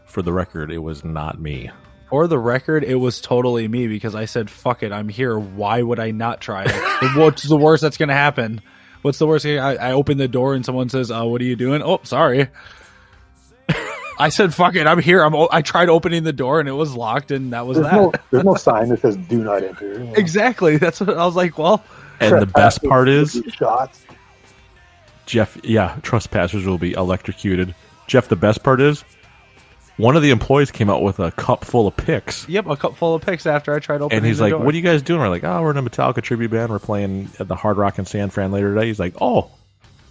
For 0.06 0.22
the 0.22 0.34
record, 0.34 0.70
it 0.70 0.80
was 0.80 1.06
not 1.06 1.40
me. 1.40 1.72
For 2.10 2.28
the 2.28 2.38
record, 2.38 2.84
it 2.84 2.96
was 2.96 3.22
totally 3.22 3.70
me 3.70 3.88
because 3.88 4.14
I 4.14 4.26
said, 4.26 4.50
"Fuck 4.50 4.84
it, 4.84 4.92
I'm 4.92 5.08
here. 5.08 5.40
Why 5.40 5.82
would 5.82 6.00
I 6.00 6.12
not 6.12 6.42
try 6.42 6.66
it? 6.68 7.16
What's 7.18 7.44
the 7.48 7.58
worst 7.58 7.82
that's 7.82 7.98
gonna 7.98 8.14
happen? 8.14 8.62
What's 9.02 9.18
the 9.18 9.28
worst 9.28 9.44
thing? 9.44 9.60
I, 9.60 9.76
I 9.76 9.92
open 9.94 10.18
the 10.18 10.28
door 10.28 10.54
and 10.54 10.66
someone 10.66 10.90
says, 10.90 11.10
"Oh, 11.12 11.28
what 11.28 11.42
are 11.42 11.46
you 11.46 11.56
doing?" 11.56 11.82
Oh, 11.82 12.00
sorry. 12.04 12.48
I 14.20 14.30
said, 14.30 14.54
"Fuck 14.54 14.76
it, 14.76 14.86
I'm 14.86 15.00
here." 15.00 15.24
I'm. 15.24 15.34
o- 15.34 15.50
I 15.52 15.62
tried 15.62 15.90
opening 15.90 16.24
the 16.24 16.34
door 16.34 16.60
and 16.60 16.70
it 16.70 16.74
was 16.74 16.94
locked, 16.96 17.32
and 17.32 17.54
that 17.54 17.66
was 17.66 17.78
There's 17.78 17.90
that. 17.90 17.96
no 17.96 18.12
there's 18.30 18.44
no 18.44 18.56
sign 18.56 18.90
that 18.90 19.02
says 19.02 19.18
"Do 19.18 19.44
not 19.44 19.64
enter." 19.64 19.94
you 19.94 20.00
know. 20.00 20.14
Exactly. 20.14 20.78
That's 20.78 21.00
what 21.00 21.10
I 21.18 21.26
was 21.26 21.36
like. 21.36 21.58
Well, 21.58 21.84
And 22.20 22.40
the 22.42 22.46
best 22.46 22.84
part 22.84 23.10
is, 23.10 23.42
shots. 23.54 24.06
Jeff, 25.26 25.58
yeah, 25.64 25.98
trespassers 26.04 26.66
will 26.66 26.78
be 26.78 26.94
electrocuted. 26.94 27.74
Jeff, 28.08 28.28
the 28.28 28.36
best 28.36 28.64
part 28.64 28.82
is, 28.82 29.04
one 30.02 30.16
of 30.16 30.22
the 30.22 30.32
employees 30.32 30.72
came 30.72 30.90
out 30.90 31.04
with 31.04 31.20
a 31.20 31.32
cup 31.32 31.64
full 31.64 31.88
of 31.88 31.96
picks. 31.96 32.48
yep, 32.50 32.66
a 32.68 32.76
cup 32.76 32.96
full 32.96 33.16
of 33.16 33.22
picks 33.22 33.46
after 33.46 33.74
I 33.74 33.80
tried 33.80 34.02
opening. 34.02 34.18
And 34.18 34.26
he's 34.26 34.38
the 34.38 34.46
like, 34.46 34.52
door. 34.52 34.62
"What 34.62 34.74
are 34.74 34.78
you 34.78 34.84
guys 34.84 35.02
doing?" 35.02 35.22
We're 35.22 35.30
like, 35.30 35.44
"Oh, 35.44 35.62
we're 35.62 35.72
in 35.72 35.78
a 35.78 35.84
Metallica 35.84 36.22
tribute 36.22 36.52
band. 36.52 36.72
We're 36.72 36.80
playing 36.80 37.30
at 37.40 37.48
the 37.48 37.56
Hard 37.56 37.78
Rock 37.78 38.00
in 38.00 38.06
San 38.06 38.30
Fran 38.30 38.52
later 38.52 38.74
today." 38.74 38.88
He's 38.88 39.00
like, 39.00 39.16
"Oh, 39.22 39.52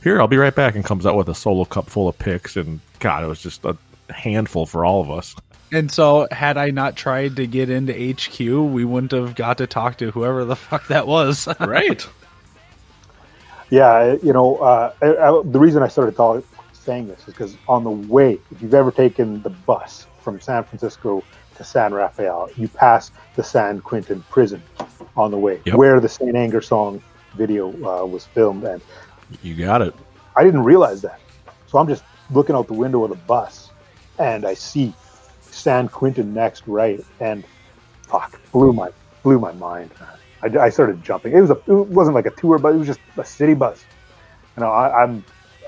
here, 0.03 0.21
I'll 0.21 0.29
be 0.29 0.37
right 0.37 0.55
back," 0.55 0.75
and 0.75 0.85
comes 0.85 1.07
out 1.07 1.17
with 1.17 1.29
a 1.29 1.35
solo 1.35 1.65
cup 1.65 1.91
full 1.91 2.09
of 2.09 2.19
picks. 2.19 2.57
And 2.57 2.81
God, 3.01 3.25
it 3.25 3.27
was 3.27 3.43
just 3.43 3.65
a 3.65 3.77
handful 4.09 4.67
for 4.67 4.85
all 4.85 5.01
of 5.01 5.11
us. 5.11 5.35
And 5.73 5.91
so, 5.91 6.27
had 6.31 6.57
I 6.57 6.71
not 6.71 6.97
tried 6.97 7.37
to 7.37 7.47
get 7.47 7.71
into 7.71 7.93
HQ, 7.93 8.39
we 8.41 8.85
wouldn't 8.85 9.13
have 9.13 9.35
got 9.35 9.59
to 9.59 9.67
talk 9.67 9.99
to 9.99 10.11
whoever 10.11 10.45
the 10.45 10.57
fuck 10.57 10.89
that 10.89 11.07
was. 11.07 11.49
Right. 11.59 12.07
Yeah, 13.71 14.17
you 14.21 14.33
know, 14.33 14.57
uh, 14.57 14.93
I, 15.01 15.07
I, 15.17 15.43
the 15.45 15.61
reason 15.61 15.85
I 15.85 15.87
started 15.87 16.17
talk, 16.17 16.45
saying 16.81 17.09
this 17.09 17.21
is 17.21 17.27
because 17.27 17.57
on 17.69 17.85
the 17.85 17.91
way, 17.91 18.39
if 18.51 18.63
you've 18.63 18.75
ever 18.75 18.91
taken 18.91 19.43
the 19.43 19.51
bus 19.51 20.07
from 20.23 20.41
San 20.41 20.65
Francisco 20.65 21.23
to 21.57 21.65
San 21.65 21.93
Rafael, 21.93 22.49
you 22.57 22.69
pass 22.69 23.11
the 23.37 23.45
San 23.45 23.81
Quentin 23.81 24.25
prison 24.31 24.63
on 25.17 25.31
the 25.31 25.39
way, 25.39 25.61
Yep. 25.67 25.75
where 25.77 26.01
the 26.01 26.09
Saint 26.09 26.35
Anger 26.37 26.61
song 26.61 27.03
video 27.35 27.69
uh, 27.85 28.05
was 28.07 28.27
filmed, 28.27 28.65
and 28.65 28.81
You 29.43 29.55
got 29.55 29.83
it. 29.83 29.95
I 30.37 30.43
didn't 30.45 30.65
realize 30.65 31.03
that. 31.03 31.21
So 31.67 31.79
I'm 31.79 31.87
just 31.89 32.03
looking 32.31 32.57
out 32.57 32.67
the 32.67 32.75
window 32.75 33.05
of 33.05 33.11
the 33.11 33.17
bus, 33.17 33.71
and 34.19 34.45
I 34.45 34.55
see 34.55 34.95
San 35.41 35.89
Quentin 35.89 36.33
next, 36.33 36.67
right, 36.67 37.05
and 37.21 37.45
fuck, 38.09 38.41
blew 38.53 38.73
my 38.73 38.91
blew 39.23 39.39
my 39.39 39.53
mind. 39.53 39.91
I, 40.43 40.47
I 40.59 40.71
started 40.71 41.03
jumping. 41.05 41.33
It 41.35 41.41
was 41.43 41.51
a 41.51 41.57
it 41.67 41.87
wasn't 41.89 42.15
like 42.15 42.27
a 42.27 42.31
tour, 42.31 42.59
but 42.59 42.75
it 42.75 42.79
was 42.79 42.87
just 42.87 43.01
a 43.19 43.25
city 43.25 43.55
bus. 43.55 43.85
You 44.57 44.63
know, 44.63 44.71
I, 44.71 45.03
I'm 45.05 45.25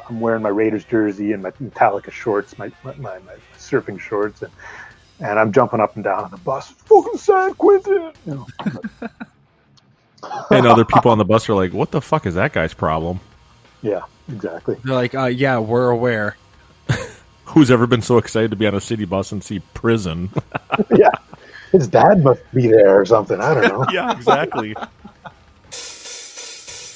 I'm 0.08 0.20
wearing 0.20 0.42
my 0.42 0.48
Raiders 0.48 0.84
jersey 0.84 1.32
and 1.32 1.42
my 1.42 1.50
Metallica 1.52 2.10
shorts, 2.10 2.58
my 2.58 2.70
my, 2.82 2.94
my, 2.94 3.18
my 3.20 3.34
surfing 3.58 3.98
shorts, 3.98 4.42
and 4.42 4.52
and 5.20 5.38
I'm 5.38 5.52
jumping 5.52 5.80
up 5.80 5.94
and 5.94 6.04
down 6.04 6.24
on 6.24 6.30
the 6.30 6.36
bus. 6.38 6.70
Fucking 6.70 7.18
San 7.18 7.54
Quentin, 7.54 8.12
you 8.26 8.34
know. 8.34 8.46
And 10.50 10.66
other 10.66 10.84
people 10.84 11.10
on 11.10 11.18
the 11.18 11.24
bus 11.24 11.48
are 11.48 11.54
like, 11.54 11.72
"What 11.72 11.90
the 11.90 12.00
fuck 12.00 12.26
is 12.26 12.34
that 12.34 12.52
guy's 12.52 12.74
problem? 12.74 13.20
Yeah, 13.82 14.02
exactly. 14.28 14.76
They're 14.84 14.94
like, 14.94 15.14
uh, 15.14 15.24
yeah, 15.26 15.58
we're 15.58 15.90
aware. 15.90 16.36
Who's 17.46 17.70
ever 17.70 17.86
been 17.86 18.02
so 18.02 18.18
excited 18.18 18.50
to 18.52 18.56
be 18.56 18.66
on 18.66 18.74
a 18.74 18.80
city 18.80 19.04
bus 19.04 19.32
and 19.32 19.42
see 19.42 19.60
prison?" 19.74 20.30
yeah, 20.96 21.10
his 21.72 21.88
dad 21.88 22.22
must 22.22 22.40
be 22.54 22.68
there 22.68 23.00
or 23.00 23.04
something. 23.04 23.40
I 23.40 23.54
don't 23.54 23.68
know. 23.68 23.86
yeah, 23.92 24.12
exactly. 24.12 24.76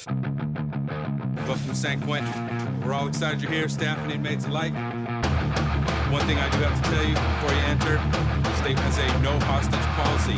Welcome 0.07 1.67
to 1.67 1.75
San 1.75 1.99
Quentin. 2.01 2.81
We're 2.81 2.93
all 2.93 3.07
excited 3.07 3.41
you're 3.41 3.51
here, 3.51 3.67
staff 3.67 3.97
and 3.99 4.11
inmates 4.11 4.45
alike. 4.45 4.73
One 6.11 6.25
thing 6.25 6.37
I 6.37 6.49
do 6.49 6.59
have 6.59 6.81
to 6.81 6.89
tell 6.89 7.03
you 7.03 7.13
before 7.13 7.51
you 7.51 7.63
enter, 7.67 7.95
the 8.41 8.55
state 8.55 8.79
has 8.79 8.97
a 8.99 9.07
no 9.21 9.37
hostage 9.45 9.83
policy. 9.99 10.37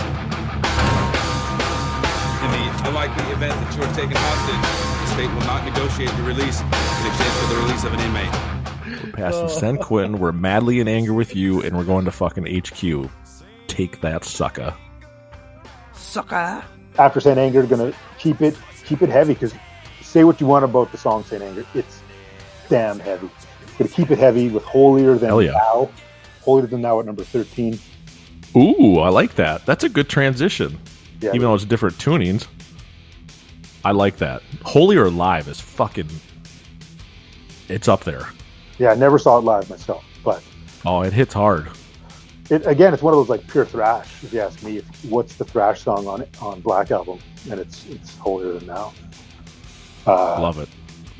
In 2.41 2.49
the 2.49 2.87
unlikely 2.89 3.31
event 3.31 3.53
that 3.53 3.75
you 3.75 3.83
are 3.83 3.93
taken 3.93 4.17
hostage, 4.17 4.65
the 5.01 5.13
state 5.13 5.29
will 5.29 5.45
not 5.45 5.63
negotiate 5.65 6.11
your 6.17 6.25
release 6.25 6.61
in 6.61 7.05
exchange 7.05 7.33
for 7.37 7.53
the 7.53 7.61
release 7.61 7.83
of 7.83 7.93
an 7.93 7.99
inmate. 7.99 9.03
We're 9.03 9.11
passing 9.11 9.49
San 9.49 9.77
Quentin. 9.77 10.17
We're 10.19 10.31
madly 10.31 10.79
in 10.79 10.87
anger 10.87 11.13
with 11.13 11.35
you, 11.35 11.61
and 11.61 11.77
we're 11.77 11.83
going 11.83 12.05
to 12.05 12.11
fucking 12.11 12.45
HQ. 12.45 13.11
Take 13.67 14.01
that, 14.01 14.23
sucker. 14.23 14.73
Sucker. 15.93 16.63
after 16.97 17.19
Saint 17.19 17.37
Anger, 17.37 17.67
gonna 17.67 17.93
keep 18.17 18.41
it 18.41 18.57
keep 18.89 19.01
it 19.03 19.09
heavy 19.09 19.33
because 19.33 19.53
say 20.01 20.23
what 20.23 20.41
you 20.41 20.47
want 20.47 20.65
about 20.65 20.91
the 20.91 20.97
song 20.97 21.23
Saint 21.23 21.43
Anger, 21.43 21.63
it's 21.75 22.01
damn 22.67 22.99
heavy. 22.99 23.29
Gonna 23.77 23.89
keep 23.89 24.09
it 24.11 24.17
heavy 24.17 24.49
with 24.49 24.63
holier 24.63 25.13
than 25.15 25.29
Hell 25.29 25.41
yeah. 25.41 25.51
now. 25.51 25.89
Holier 26.41 26.67
Than 26.67 26.81
Thou 26.81 26.99
at 26.99 27.05
number 27.05 27.23
thirteen. 27.23 27.79
Ooh, 28.57 28.97
I 28.97 29.09
like 29.09 29.35
that. 29.35 29.65
That's 29.67 29.83
a 29.83 29.89
good 29.89 30.09
transition. 30.09 30.79
Yeah. 31.21 31.29
Even 31.29 31.41
though 31.41 31.53
it's 31.55 31.65
different 31.65 31.97
tunings. 31.97 32.47
I 33.85 33.91
like 33.91 34.17
that. 34.17 34.41
Holier 34.63 35.09
Live 35.09 35.47
is 35.47 35.61
fucking. 35.61 36.09
It's 37.69 37.87
up 37.87 38.03
there. 38.03 38.27
Yeah, 38.79 38.91
I 38.91 38.95
never 38.95 39.19
saw 39.19 39.37
it 39.37 39.41
live 39.43 39.69
myself, 39.69 40.03
but 40.23 40.43
Oh, 40.85 41.01
it 41.01 41.13
hits 41.13 41.33
hard. 41.33 41.69
It 42.49 42.65
again, 42.65 42.93
it's 42.93 43.03
one 43.03 43.13
of 43.13 43.19
those 43.19 43.29
like 43.29 43.45
pure 43.47 43.65
thrash. 43.65 44.23
If 44.23 44.33
you 44.33 44.41
ask 44.41 44.63
me, 44.63 44.81
what's 45.07 45.35
the 45.35 45.45
thrash 45.45 45.81
song 45.83 46.07
on 46.07 46.25
on 46.41 46.61
Black 46.61 46.89
Album? 46.91 47.19
And 47.51 47.59
it's 47.59 47.85
it's 47.87 48.17
Holier 48.17 48.53
Than 48.53 48.67
Thou. 48.67 48.93
Uh, 50.07 50.41
Love 50.41 50.59
it. 50.59 50.69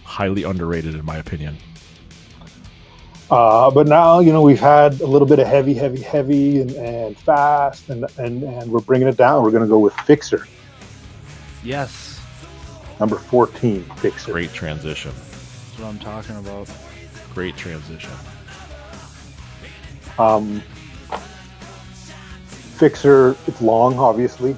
Highly 0.04 0.44
underrated, 0.44 0.96
in 0.96 1.06
my 1.06 1.18
opinion. 1.18 1.58
Uh, 3.30 3.70
but 3.70 3.88
now, 3.88 4.20
you 4.22 4.32
know, 4.34 4.42
we've 4.42 4.60
had 4.60 5.00
a 5.02 5.06
little 5.06 5.28
bit 5.28 5.38
of 5.38 5.46
heavy, 5.46 5.76
heavy, 5.76 6.02
heavy, 6.02 6.62
and, 6.62 6.72
and 6.72 7.16
fast, 7.16 7.90
and, 7.90 8.06
and 8.18 8.42
and 8.42 8.72
we're 8.72 8.80
bringing 8.80 9.08
it 9.08 9.18
down. 9.18 9.44
We're 9.44 9.52
going 9.52 9.62
to 9.62 9.70
go 9.70 9.78
with 9.78 9.94
Fixxxer, 9.94 10.48
Yes, 11.64 12.20
number 13.00 13.18
fourteen. 13.18 13.84
Fixxxer. 13.84 14.32
Great 14.32 14.52
transition. 14.54 15.12
that's 15.12 15.78
what 15.78 15.88
I'm 15.90 16.00
talking 16.00 16.38
about. 16.38 16.68
Great 17.36 17.56
transition. 17.56 18.10
Um, 20.18 20.64
Fixxxer. 22.80 23.36
It's 23.48 23.62
long, 23.62 24.00
obviously, 24.00 24.56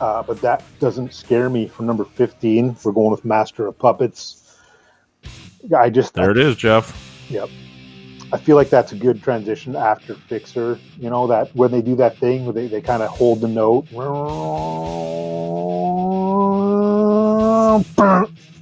uh, 0.00 0.22
but 0.22 0.40
that 0.42 0.62
doesn't 0.80 1.14
scare 1.14 1.48
me. 1.48 1.66
For 1.66 1.82
number 1.82 2.04
fifteen, 2.04 2.76
we're 2.84 2.92
going 2.92 3.10
with 3.10 3.24
Master 3.24 3.66
of 3.66 3.78
Puppets. 3.78 4.44
I 5.76 5.90
just 5.90 6.14
There 6.14 6.30
it 6.30 6.38
is, 6.38 6.56
Jeff. 6.56 6.94
Yep. 7.30 7.48
I 8.30 8.36
feel 8.36 8.56
like 8.56 8.68
that's 8.68 8.92
a 8.92 8.96
good 8.96 9.22
transition 9.22 9.74
after 9.74 10.14
Fixxxer. 10.14 10.78
You 10.98 11.08
know, 11.08 11.26
that 11.28 11.54
when 11.56 11.70
they 11.70 11.80
do 11.80 11.96
that 11.96 12.18
thing 12.18 12.44
where 12.44 12.52
they, 12.52 12.66
they 12.68 12.82
kind 12.82 13.02
of 13.02 13.08
hold 13.08 13.40
the 13.40 13.48
note. 13.48 13.88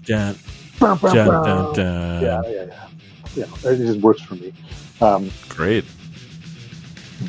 Dun, 0.04 0.38
dun, 0.78 0.98
dun, 0.98 1.74
dun. 1.74 2.22
Yeah, 2.22 2.42
yeah, 2.46 2.64
yeah. 2.64 2.88
Yeah, 3.34 3.70
it 3.70 3.76
just 3.78 4.00
works 4.00 4.22
for 4.22 4.36
me. 4.36 4.52
Um, 5.00 5.30
Great. 5.48 5.84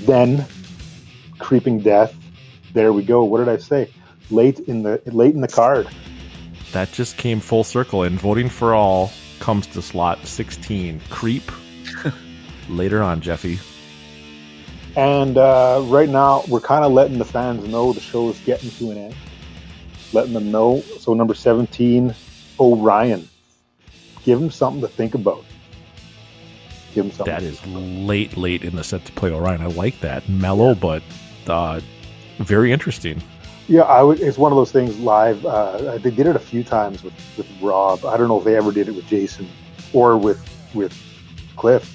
then, 0.06 0.46
Creeping 1.40 1.80
Death. 1.80 2.16
There 2.74 2.94
we 2.94 3.04
go. 3.04 3.24
What 3.24 3.40
did 3.40 3.50
I 3.50 3.58
say? 3.58 3.90
Late 4.30 4.60
in 4.62 4.84
the 4.84 5.02
late 5.06 5.34
in 5.34 5.42
the 5.42 5.48
card. 5.48 5.88
That 6.74 6.92
just 6.92 7.18
came 7.18 7.40
full 7.40 7.64
circle, 7.64 8.04
and 8.04 8.20
voting 8.20 8.50
for 8.50 8.76
all 8.76 9.12
comes 9.40 9.68
to 9.68 9.82
slot 9.82 10.26
16. 10.26 11.02
Creep. 11.10 11.44
Later 12.70 13.02
on, 13.02 13.22
Jeffy. 13.22 13.60
And 14.96 15.38
uh, 15.38 15.82
right 15.86 16.10
now, 16.10 16.44
we're 16.50 16.60
kind 16.60 16.84
of 16.84 16.92
letting 16.92 17.20
the 17.20 17.26
fans 17.26 17.68
know 17.68 17.94
the 17.94 18.02
show 18.02 18.30
is 18.30 18.40
getting 18.42 18.72
to 18.72 18.92
an 18.92 18.98
end. 18.98 19.16
Letting 20.12 20.34
them 20.34 20.52
know. 20.52 20.82
So, 21.00 21.14
number 21.14 21.34
17, 21.34 22.14
Orion. 22.60 23.30
Give 24.24 24.42
him 24.42 24.50
something 24.50 24.82
to 24.82 24.88
think 24.88 25.14
about. 25.14 25.46
Give 26.94 27.06
them 27.06 27.12
something. 27.12 27.34
That 27.34 27.44
is 27.44 27.66
late, 27.68 28.36
late 28.38 28.64
in 28.64 28.76
the 28.76 28.84
set 28.84 29.06
to 29.06 29.12
play 29.12 29.32
Orion. 29.32 29.62
I 29.62 29.68
like 29.68 30.00
that. 30.00 30.28
Mellow, 30.28 30.74
but 30.74 31.04
uh, 31.50 31.82
very 32.40 32.72
interesting. 32.72 33.22
Yeah, 33.68 33.82
I 33.82 34.02
would. 34.02 34.22
It's 34.22 34.38
one 34.38 34.52
of 34.52 34.56
those 34.56 34.72
things 34.72 34.98
live. 35.00 35.46
Uh, 35.46 35.98
they 35.98 36.12
did 36.12 36.26
it 36.26 36.36
a 36.36 36.40
few 36.40 36.64
times 36.64 37.04
with, 37.04 37.14
with 37.38 37.48
Rob. 37.62 38.06
I 38.06 38.16
don't 38.16 38.30
know 38.30 38.38
if 38.38 38.46
they 38.46 38.56
ever 38.56 38.72
did 38.72 38.88
it 38.88 38.96
with 38.96 39.06
Jason 39.08 39.48
or 39.94 40.18
with 40.18 40.40
with 40.74 40.98
Cliff, 41.58 41.94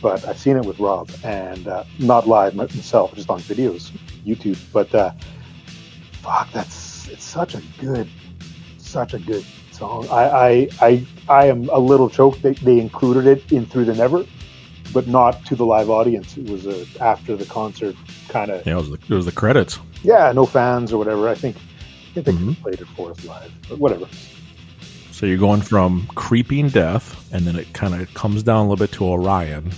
but 0.00 0.24
I've 0.26 0.38
seen 0.38 0.56
it 0.56 0.64
with 0.64 0.78
Rob 0.78 1.10
and 1.24 1.66
uh, 1.66 1.84
not 1.98 2.28
live 2.28 2.54
myself, 2.54 3.14
just 3.14 3.28
on 3.28 3.40
videos, 3.40 3.90
YouTube. 4.24 4.58
But 4.72 4.94
uh, 4.94 5.10
fuck, 6.22 6.52
that's 6.52 7.08
it's 7.08 7.24
such 7.24 7.56
a 7.56 7.62
good, 7.80 8.08
such 8.78 9.14
a 9.14 9.18
good 9.18 9.44
song. 9.72 10.06
I 10.10 10.22
I 10.22 10.68
I, 10.80 11.06
I 11.28 11.46
am 11.46 11.68
a 11.70 11.78
little 11.78 12.08
choked 12.08 12.42
that 12.42 12.56
they 12.58 12.78
included 12.78 13.26
it 13.26 13.50
in 13.50 13.66
Through 13.66 13.86
the 13.86 13.94
Never, 13.94 14.24
but 14.92 15.06
not 15.06 15.44
to 15.46 15.56
the 15.56 15.64
live 15.66 15.90
audience. 15.90 16.36
It 16.36 16.48
was 16.50 16.66
a 16.66 16.86
after 17.00 17.36
the 17.36 17.46
concert 17.46 17.96
kind 18.28 18.50
of 18.50 18.66
Yeah, 18.66 18.74
it 18.74 18.76
was 18.76 18.90
the, 18.90 18.98
it 19.08 19.14
was 19.14 19.26
the 19.26 19.32
credits. 19.32 19.78
yeah, 20.02 20.32
no 20.32 20.46
fans 20.46 20.92
or 20.92 20.98
whatever. 20.98 21.28
I 21.28 21.34
think 21.34 21.56
I 22.16 22.20
think 22.22 22.26
they 22.26 22.32
Mm-hmm. 22.32 22.52
played 22.62 22.80
it 22.80 22.88
for 22.96 23.10
us 23.10 23.24
live, 23.24 23.52
but 23.68 23.78
whatever. 23.78 24.06
So 25.12 25.26
you're 25.26 25.38
going 25.38 25.60
from 25.62 26.06
Creeping 26.14 26.68
Death, 26.70 27.32
and 27.32 27.44
then 27.46 27.56
it 27.56 27.72
kind 27.74 27.94
of 28.00 28.12
comes 28.14 28.42
down 28.42 28.56
a 28.58 28.62
little 28.70 28.76
bit 28.76 28.92
to 28.92 29.04
Orion, 29.04 29.70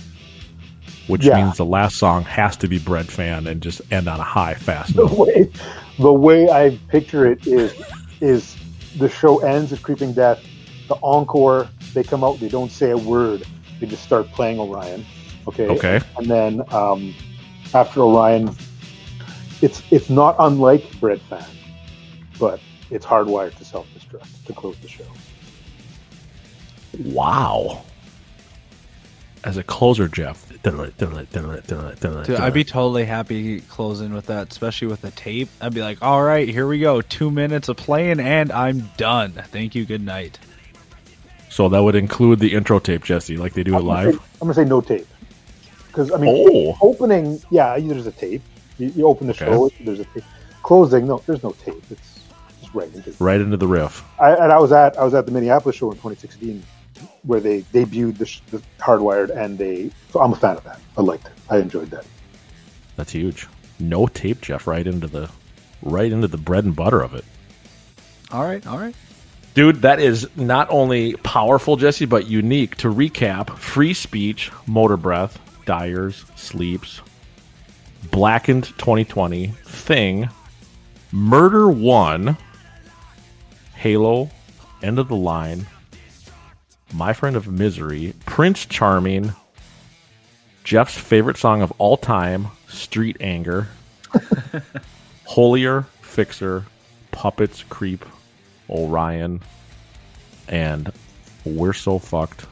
which 1.07 1.25
Yeah. 1.25 1.35
means 1.43 1.57
the 1.57 1.65
last 1.65 1.97
song 1.97 2.23
has 2.23 2.55
to 2.57 2.67
be 2.67 2.79
Breadfan 2.79 3.45
and 3.47 3.61
just 3.61 3.81
end 3.91 4.07
on 4.07 4.19
a 4.19 4.23
high, 4.23 4.53
fast 4.55 4.95
The 4.95 5.03
note. 5.03 5.17
way 5.17 5.51
the 5.99 6.13
way 6.13 6.49
I 6.49 6.79
picture 6.89 7.25
it 7.25 7.45
is 7.45 7.73
is 8.21 8.57
the 8.95 9.09
show 9.09 9.39
ends 9.39 9.71
with 9.71 9.81
Creeping 9.81 10.13
Death. 10.13 10.39
The 10.87 10.95
encore, 10.95 11.69
they 11.93 12.03
come 12.03 12.23
out, 12.23 12.39
they 12.39 12.49
don't 12.49 12.71
say 12.71 12.91
a 12.91 12.97
word, 12.97 13.45
they 13.83 13.89
just 13.89 14.03
start 14.03 14.31
playing 14.31 14.61
Orion. 14.61 15.05
Okay. 15.45 15.67
Okay. 15.67 15.99
And 16.17 16.31
then 16.31 16.63
um, 16.73 17.13
after 17.73 17.99
Orion, 17.99 18.55
it's 19.61 19.83
it's 19.91 20.09
not 20.09 20.37
unlike 20.39 20.83
Breadfan, 21.01 21.45
but 22.39 22.61
it's 22.89 23.05
hardwired 23.05 23.57
to 23.57 23.65
self 23.65 23.85
destruct 23.93 24.45
to 24.45 24.53
close 24.53 24.77
the 24.79 24.87
show. 24.87 25.03
Wow. 26.97 27.83
As 29.43 29.57
a 29.57 29.63
closer, 29.63 30.07
Jeff. 30.07 30.47
Dude, 30.63 30.79
I'd 32.39 32.53
be 32.53 32.63
totally 32.63 33.03
happy 33.03 33.59
closing 33.59 34.13
with 34.13 34.27
that, 34.27 34.49
especially 34.49 34.87
with 34.87 35.01
the 35.01 35.11
tape. 35.11 35.49
I'd 35.59 35.73
be 35.73 35.81
like, 35.81 36.01
all 36.01 36.23
right, 36.23 36.47
here 36.47 36.65
we 36.65 36.79
go. 36.79 37.01
Two 37.01 37.29
minutes 37.29 37.67
of 37.67 37.75
playing, 37.75 38.21
and 38.21 38.49
I'm 38.49 38.91
done. 38.95 39.33
Thank 39.33 39.75
you. 39.75 39.83
Good 39.83 40.05
night. 40.05 40.39
So 41.53 41.69
that 41.69 41.83
would 41.83 41.93
include 41.93 42.39
the 42.39 42.51
intro 42.55 42.79
tape, 42.79 43.03
Jesse, 43.03 43.37
like 43.37 43.53
they 43.53 43.61
do 43.61 43.73
it 43.75 43.77
I'm 43.77 43.85
gonna 43.85 44.05
live. 44.05 44.15
say- 44.15 44.21
I'm 44.41 44.47
gonna 44.47 44.53
say 44.55 44.65
no 44.65 44.81
tape 44.81 45.07
because 45.85 46.11
I 46.11 46.17
mean 46.17 46.47
Oh. 46.49 46.75
opening, 46.81 47.39
yeah, 47.51 47.77
there's 47.79 48.07
a 48.07 48.11
tape. 48.11 48.41
You, 48.79 48.91
you 48.95 49.05
open 49.05 49.27
the 49.27 49.33
Okay. 49.33 49.45
show, 49.45 49.69
there's 49.85 49.99
a 49.99 50.05
tape. 50.05 50.23
Closing, 50.63 51.05
no, 51.05 51.21
there's 51.27 51.43
no 51.43 51.51
tape. 51.63 51.83
It's 51.91 52.21
just 52.59 52.73
right 52.73 52.91
into. 52.91 53.13
Right 53.19 53.39
into 53.39 53.57
the 53.57 53.67
riff. 53.67 54.03
I, 54.19 54.31
and 54.33 54.51
I 54.51 54.57
was 54.57 54.71
at 54.71 54.97
I 54.97 55.03
was 55.03 55.13
at 55.13 55.27
the 55.27 55.31
Minneapolis 55.31 55.75
show 55.75 55.91
in 55.91 55.97
2016 55.97 56.63
where 57.21 57.39
they 57.39 57.61
debuted 57.71 58.17
the, 58.17 58.57
the 58.57 58.63
Hardwired, 58.79 59.29
and 59.29 59.55
they. 59.59 59.91
So 60.11 60.21
I'm 60.21 60.33
a 60.33 60.35
fan 60.35 60.57
of 60.57 60.63
that. 60.63 60.79
I 60.97 61.01
liked 61.01 61.27
it. 61.27 61.33
I 61.51 61.57
enjoyed 61.59 61.91
that. 61.91 62.05
That's 62.95 63.11
huge. 63.11 63.47
No 63.79 64.07
tape, 64.07 64.41
Jeff, 64.41 64.65
right 64.65 64.87
into 64.87 65.05
the 65.05 65.29
right 65.83 66.11
into 66.11 66.27
the 66.27 66.37
bread 66.39 66.63
and 66.63 66.75
butter 66.75 67.01
of 67.01 67.13
it. 67.13 67.25
All 68.31 68.43
right, 68.43 68.65
all 68.65 68.79
right. 68.79 68.95
Dude, 69.53 69.83
that 69.83 69.99
is 69.99 70.27
not 70.35 70.67
only 70.71 71.13
powerful, 71.17 71.75
Jesse, 71.75 72.05
but 72.05 72.27
unique. 72.27 72.75
To 72.77 72.87
recap, 72.87 73.55
free 73.57 73.93
speech, 73.93 74.51
Motorbreath, 74.67 75.37
dyers, 75.65 76.25
sleeps, 76.35 77.01
blackened 78.09 78.65
2020, 78.65 79.47
thing, 79.47 80.29
murder 81.11 81.69
one, 81.69 82.37
Halo, 83.75 84.31
end 84.81 84.97
of 84.97 85.07
the 85.07 85.15
line, 85.15 85.67
my 86.91 87.13
friend 87.13 87.35
of 87.35 87.47
misery, 87.47 88.13
Prince 88.25 88.65
Charming, 88.65 89.33
Jeff's 90.63 90.97
favorite 90.97 91.37
song 91.37 91.61
of 91.61 91.71
all 91.77 91.97
time, 91.97 92.47
Street 92.67 93.17
Anger, 93.19 93.67
Holier, 95.25 95.85
Fixxxer, 96.01 96.63
Puppets, 97.11 97.63
Creep, 97.69 98.05
Orion, 98.73 99.41
and 100.47 100.91
We're 101.45 101.73
So 101.73 101.99
Fucked, 101.99 102.45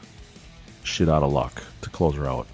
Shit 0.84 1.08
Out 1.08 1.22
of 1.22 1.32
Luck 1.32 1.62
to 1.82 1.90
close 1.90 2.14
her 2.16 2.26
out. 2.26 2.46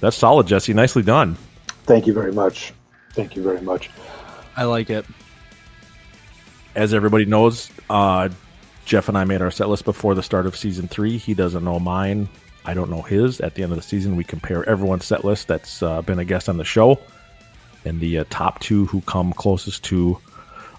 That's 0.00 0.16
solid, 0.16 0.46
Jesse. 0.46 0.74
Nicely 0.74 1.02
done. 1.02 1.36
Thank 1.84 2.06
you 2.06 2.12
very 2.12 2.32
much. 2.32 2.72
Thank 3.14 3.36
you 3.36 3.42
very 3.42 3.60
much. 3.60 3.90
I 4.56 4.64
like 4.64 4.90
it. 4.90 5.06
As 6.74 6.94
everybody 6.94 7.24
knows, 7.24 7.70
uh, 7.90 8.28
Jeff 8.84 9.08
and 9.08 9.16
I 9.16 9.24
made 9.24 9.42
our 9.42 9.50
set 9.50 9.68
list 9.68 9.84
before 9.84 10.14
the 10.14 10.22
start 10.22 10.46
of 10.46 10.56
season 10.56 10.88
three. 10.88 11.18
He 11.18 11.34
doesn't 11.34 11.64
know 11.64 11.78
mine. 11.78 12.28
I 12.64 12.74
don't 12.74 12.90
know 12.90 13.02
his. 13.02 13.40
At 13.40 13.54
the 13.54 13.62
end 13.62 13.72
of 13.72 13.78
the 13.78 13.82
season, 13.82 14.16
we 14.16 14.24
compare 14.24 14.68
everyone's 14.68 15.04
set 15.04 15.24
list 15.24 15.48
that's 15.48 15.82
uh, 15.82 16.02
been 16.02 16.18
a 16.18 16.24
guest 16.24 16.48
on 16.48 16.56
the 16.56 16.64
show. 16.64 17.00
And 17.84 18.00
the 18.00 18.18
uh, 18.18 18.24
top 18.30 18.60
two 18.60 18.86
who 18.86 19.00
come 19.02 19.32
closest 19.32 19.84
to 19.84 20.18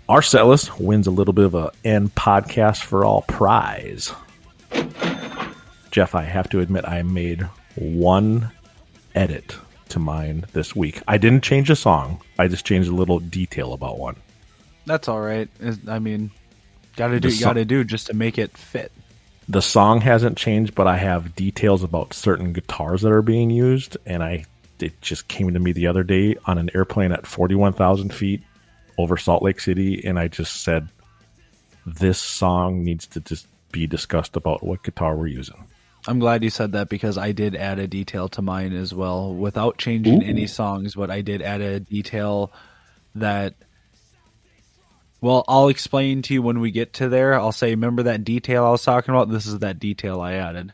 list 0.10 0.80
wins 0.80 1.08
a 1.08 1.12
little 1.12 1.34
bit 1.34 1.46
of 1.46 1.56
a 1.56 1.72
end 1.84 2.16
podcast 2.16 2.84
for 2.84 3.06
all 3.06 3.22
prize. 3.24 4.12
Jeff, 5.92 6.16
I 6.16 6.24
have 6.24 6.50
to 6.50 6.60
admit, 6.60 6.86
I 6.88 7.04
made 7.04 7.44
one 7.76 8.52
edit 9.14 9.56
to 9.90 10.00
mine 10.00 10.46
this 10.54 10.76
week. 10.76 11.02
I 11.08 11.18
didn't 11.18 11.44
change 11.44 11.70
a 11.70 11.76
song. 11.76 12.22
I 12.40 12.48
just 12.48 12.66
changed 12.66 12.90
a 12.90 12.96
little 12.96 13.20
detail 13.20 13.74
about 13.74 14.00
one. 14.00 14.16
That's 14.86 15.08
all 15.08 15.22
right. 15.22 15.48
I 15.88 16.00
mean, 16.00 16.32
gotta 16.96 17.20
do 17.20 17.30
you 17.30 17.40
gotta 17.40 17.64
do 17.64 17.84
just 17.84 18.08
to 18.08 18.14
make 18.14 18.38
it 18.38 18.58
fit. 18.58 18.92
the 19.48 19.62
song 19.62 20.02
hasn't 20.02 20.38
changed, 20.38 20.74
but 20.74 20.88
I 20.88 20.98
have 20.98 21.36
details 21.36 21.84
about 21.84 22.14
certain 22.14 22.54
guitars 22.54 23.04
that 23.04 23.12
are 23.12 23.22
being 23.22 23.50
used, 23.50 23.98
and 24.06 24.24
I 24.24 24.46
it 24.80 25.00
just 25.02 25.28
came 25.28 25.54
to 25.54 25.60
me 25.60 25.72
the 25.72 25.88
other 25.88 26.04
day 26.04 26.36
on 26.46 26.58
an 26.58 26.70
airplane 26.74 27.12
at 27.12 27.28
forty 27.28 27.56
one 27.56 27.74
thousand 27.74 28.14
feet 28.14 28.42
over 28.98 29.18
Salt 29.18 29.44
Lake 29.44 29.60
City, 29.60 30.04
and 30.06 30.20
I 30.20 30.28
just 30.28 30.64
said, 30.64 30.90
"This 31.86 32.20
song 32.20 32.84
needs 32.84 33.08
to 33.08 33.20
just 33.20 33.48
be 33.72 33.88
discussed 33.88 34.36
about 34.36 34.64
what 34.64 34.84
guitar 34.84 35.16
we're 35.16 35.28
using." 35.28 35.66
I'm 36.08 36.20
glad 36.20 36.44
you 36.44 36.50
said 36.50 36.74
that 36.74 36.90
because 36.90 37.18
I 37.18 37.32
did 37.32 37.56
add 37.56 37.80
a 37.80 37.88
detail 37.88 38.28
to 38.30 38.42
mine 38.42 38.74
as 38.74 38.94
well 38.94 39.34
without 39.34 39.78
changing 39.78 40.22
Ooh. 40.22 40.26
any 40.26 40.48
songs, 40.48 40.96
but 40.96 41.10
I 41.10 41.22
did 41.22 41.42
add 41.42 41.62
a 41.62 41.80
detail 41.80 42.52
that 43.16 43.56
well, 45.24 45.46
I'll 45.48 45.70
explain 45.70 46.22
to 46.24 46.34
you 46.34 46.42
when 46.42 46.60
we 46.60 46.72
get 46.72 46.92
to 46.96 47.08
there. 47.08 47.34
I'll 47.34 47.54
say, 47.54 47.70
remember 47.70 48.04
that 48.04 48.26
detail 48.26 48.66
I 48.66 48.72
was 48.72 48.84
talking 48.84 49.14
about? 49.14 49.30
This 49.30 49.46
is 49.46 49.60
that 49.60 49.80
detail 49.80 50.20
I 50.20 50.34
added. 50.34 50.74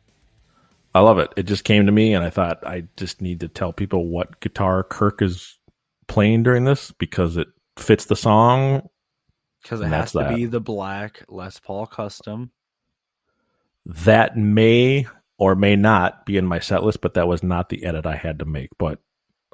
I 0.96 1.02
love 1.02 1.20
it. 1.20 1.32
It 1.38 1.44
just 1.44 1.64
came 1.64 1.86
to 1.86 1.92
me, 1.92 2.16
and 2.16 2.26
I 2.26 2.32
thought 2.32 2.66
I 2.66 2.86
just 2.98 3.22
need 3.22 3.42
to 3.42 3.48
tell 3.48 3.72
people 3.74 4.08
what 4.08 4.40
guitar 4.40 4.82
Kirk 4.82 5.22
is 5.22 5.60
playing 6.08 6.42
during 6.42 6.66
this 6.66 6.90
because 6.90 7.38
it 7.38 7.50
fits 7.80 8.06
the 8.06 8.16
song. 8.16 8.88
Because 9.62 9.82
it 9.82 9.88
has 9.88 10.14
to 10.14 10.20
that. 10.20 10.36
be 10.36 10.46
the 10.46 10.62
black 10.62 11.24
Les 11.28 11.60
Paul 11.60 11.86
custom. 11.86 12.52
That 13.86 14.38
may 14.38 15.06
or 15.38 15.56
may 15.56 15.76
not 15.76 16.26
be 16.26 16.38
in 16.38 16.46
my 16.46 16.60
set 16.60 16.84
list, 16.84 17.02
but 17.02 17.16
that 17.16 17.28
was 17.28 17.44
not 17.44 17.70
the 17.70 17.84
edit 17.84 18.06
I 18.06 18.16
had 18.16 18.40
to 18.40 18.46
make. 18.46 18.70
But 18.78 19.00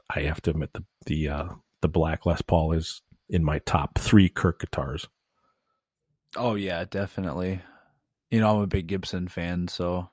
I 0.10 0.22
have 0.22 0.42
to 0.44 0.52
admit 0.52 0.72
the 0.74 0.84
the 1.06 1.30
uh, 1.30 1.46
the 1.82 1.88
black 1.88 2.26
Les 2.26 2.42
Paul 2.42 2.74
is 2.74 3.02
in 3.30 3.44
my 3.44 3.60
top 3.60 3.98
three 3.98 4.30
Kirk 4.30 4.60
guitars. 4.60 5.08
Oh 6.36 6.56
yeah, 6.56 6.86
definitely. 6.86 7.62
You 8.30 8.42
know, 8.42 8.56
I'm 8.58 8.62
a 8.62 8.68
big 8.68 8.88
Gibson 8.88 9.28
fan, 9.28 9.68
so 9.68 10.10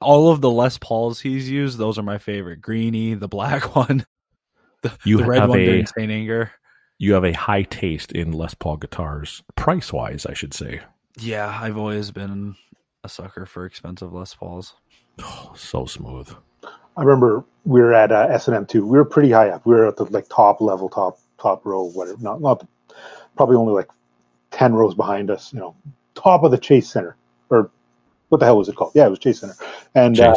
all 0.00 0.30
of 0.30 0.40
the 0.40 0.50
Les 0.50 0.78
Pauls 0.78 1.20
he's 1.20 1.50
used, 1.50 1.78
those 1.78 1.98
are 1.98 2.02
my 2.02 2.18
favorite. 2.18 2.60
Greeny, 2.60 3.14
the 3.14 3.28
black 3.28 3.74
one, 3.76 4.04
the, 4.82 4.92
You 5.04 5.18
the 5.18 5.24
red 5.24 5.48
one 5.48 5.58
a- 5.58 5.66
during 5.66 5.86
Saint 5.86 6.10
Anger. 6.12 6.52
You 6.98 7.14
have 7.14 7.24
a 7.24 7.32
high 7.32 7.62
taste 7.62 8.12
in 8.12 8.32
Les 8.32 8.54
Paul 8.54 8.76
guitars, 8.76 9.42
price 9.54 9.92
wise, 9.92 10.26
I 10.26 10.34
should 10.34 10.52
say. 10.52 10.80
Yeah, 11.18 11.56
I've 11.60 11.78
always 11.78 12.10
been 12.10 12.56
a 13.04 13.08
sucker 13.08 13.46
for 13.46 13.64
expensive 13.64 14.12
Les 14.12 14.34
Pauls. 14.34 14.74
So 15.54 15.86
smooth. 15.86 16.28
I 16.96 17.02
remember 17.02 17.44
we 17.64 17.80
were 17.80 17.94
at 17.94 18.10
uh, 18.10 18.26
S 18.30 18.48
and 18.48 18.56
M 18.56 18.66
too. 18.66 18.84
We 18.84 18.98
were 18.98 19.04
pretty 19.04 19.30
high 19.30 19.50
up. 19.50 19.64
We 19.64 19.74
were 19.74 19.86
at 19.86 19.96
the 19.96 20.04
like 20.06 20.28
top 20.28 20.60
level, 20.60 20.88
top 20.88 21.18
top 21.38 21.64
row, 21.64 21.84
whatever. 21.84 22.18
Not 22.20 22.40
not 22.40 22.60
the, 22.60 22.66
probably 23.36 23.56
only 23.56 23.72
like 23.72 23.88
ten 24.50 24.74
rows 24.74 24.94
behind 24.94 25.30
us. 25.30 25.52
You 25.52 25.60
know, 25.60 25.76
top 26.14 26.42
of 26.42 26.50
the 26.50 26.58
Chase 26.58 26.90
Center 26.90 27.16
or 27.50 27.70
what 28.28 28.38
the 28.38 28.44
hell 28.46 28.58
was 28.58 28.68
it 28.68 28.76
called? 28.76 28.92
Yeah, 28.94 29.06
it 29.06 29.10
was 29.10 29.18
Chase 29.18 29.40
Center. 29.40 29.54
And 29.94 30.18
uh, 30.20 30.36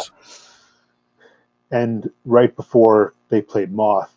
and 1.71 2.09
right 2.25 2.55
before 2.55 3.13
they 3.29 3.41
played 3.41 3.71
Moth, 3.71 4.13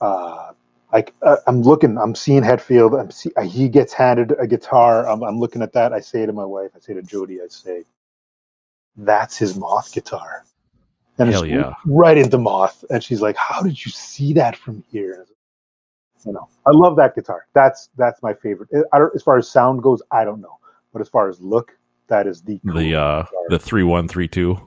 uh, 0.00 0.52
I, 0.94 1.04
uh, 1.22 1.36
I'm 1.48 1.62
looking, 1.62 1.98
I'm 1.98 2.14
seeing 2.14 2.42
Hetfield. 2.42 2.98
I'm 2.98 3.10
see, 3.10 3.32
uh, 3.36 3.42
he 3.42 3.68
gets 3.68 3.92
handed 3.92 4.32
a 4.38 4.46
guitar. 4.46 5.08
I'm, 5.08 5.24
I'm 5.24 5.40
looking 5.40 5.60
at 5.60 5.72
that. 5.72 5.92
I 5.92 5.98
say 5.98 6.24
to 6.24 6.32
my 6.32 6.44
wife, 6.44 6.70
I 6.76 6.78
say 6.78 6.94
to 6.94 7.02
Jody, 7.02 7.40
I 7.42 7.48
say, 7.48 7.82
"That's 8.96 9.36
his 9.36 9.56
Moth 9.56 9.92
guitar." 9.92 10.44
And 11.18 11.30
Hell 11.30 11.42
it's 11.42 11.50
yeah. 11.50 11.74
right 11.84 12.16
into 12.16 12.38
Moth. 12.38 12.84
And 12.90 13.02
she's 13.02 13.20
like, 13.20 13.36
"How 13.36 13.60
did 13.60 13.84
you 13.84 13.90
see 13.90 14.32
that 14.34 14.54
from 14.54 14.84
here?" 14.92 15.26
You 16.24 16.32
know, 16.32 16.48
I 16.64 16.70
love 16.70 16.96
that 16.96 17.16
guitar. 17.16 17.46
That's 17.54 17.90
that's 17.96 18.22
my 18.22 18.32
favorite. 18.32 18.70
I 18.92 18.98
don't, 18.98 19.14
as 19.16 19.22
far 19.22 19.36
as 19.36 19.50
sound 19.50 19.82
goes, 19.82 20.00
I 20.12 20.24
don't 20.24 20.40
know, 20.40 20.58
but 20.92 21.02
as 21.02 21.08
far 21.08 21.28
as 21.28 21.40
look, 21.40 21.76
that 22.06 22.28
is 22.28 22.40
the 22.42 22.60
The 22.62 22.94
uh 22.94 23.24
the 23.48 23.58
three 23.58 23.82
one 23.82 24.06
three 24.06 24.28
two. 24.28 24.60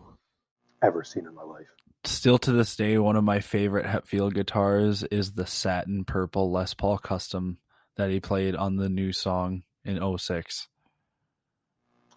Ever 0.83 1.05
seen 1.05 1.25
in 1.25 1.33
my 1.33 1.43
life. 1.43 1.67
Still 2.03 2.37
to 2.39 2.51
this 2.53 2.75
day, 2.75 2.97
one 2.97 3.15
of 3.15 3.23
my 3.23 3.39
favorite 3.39 3.85
Hetfield 3.85 4.33
guitars 4.33 5.03
is 5.03 5.33
the 5.33 5.45
satin 5.45 6.05
purple 6.05 6.51
Les 6.51 6.73
Paul 6.73 6.97
custom 6.97 7.57
that 7.97 8.09
he 8.09 8.19
played 8.19 8.55
on 8.55 8.75
the 8.77 8.87
new 8.89 9.11
song 9.11 9.63
in 9.83 9.99
06. 10.17 10.67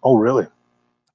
Oh, 0.03 0.15
really? 0.15 0.47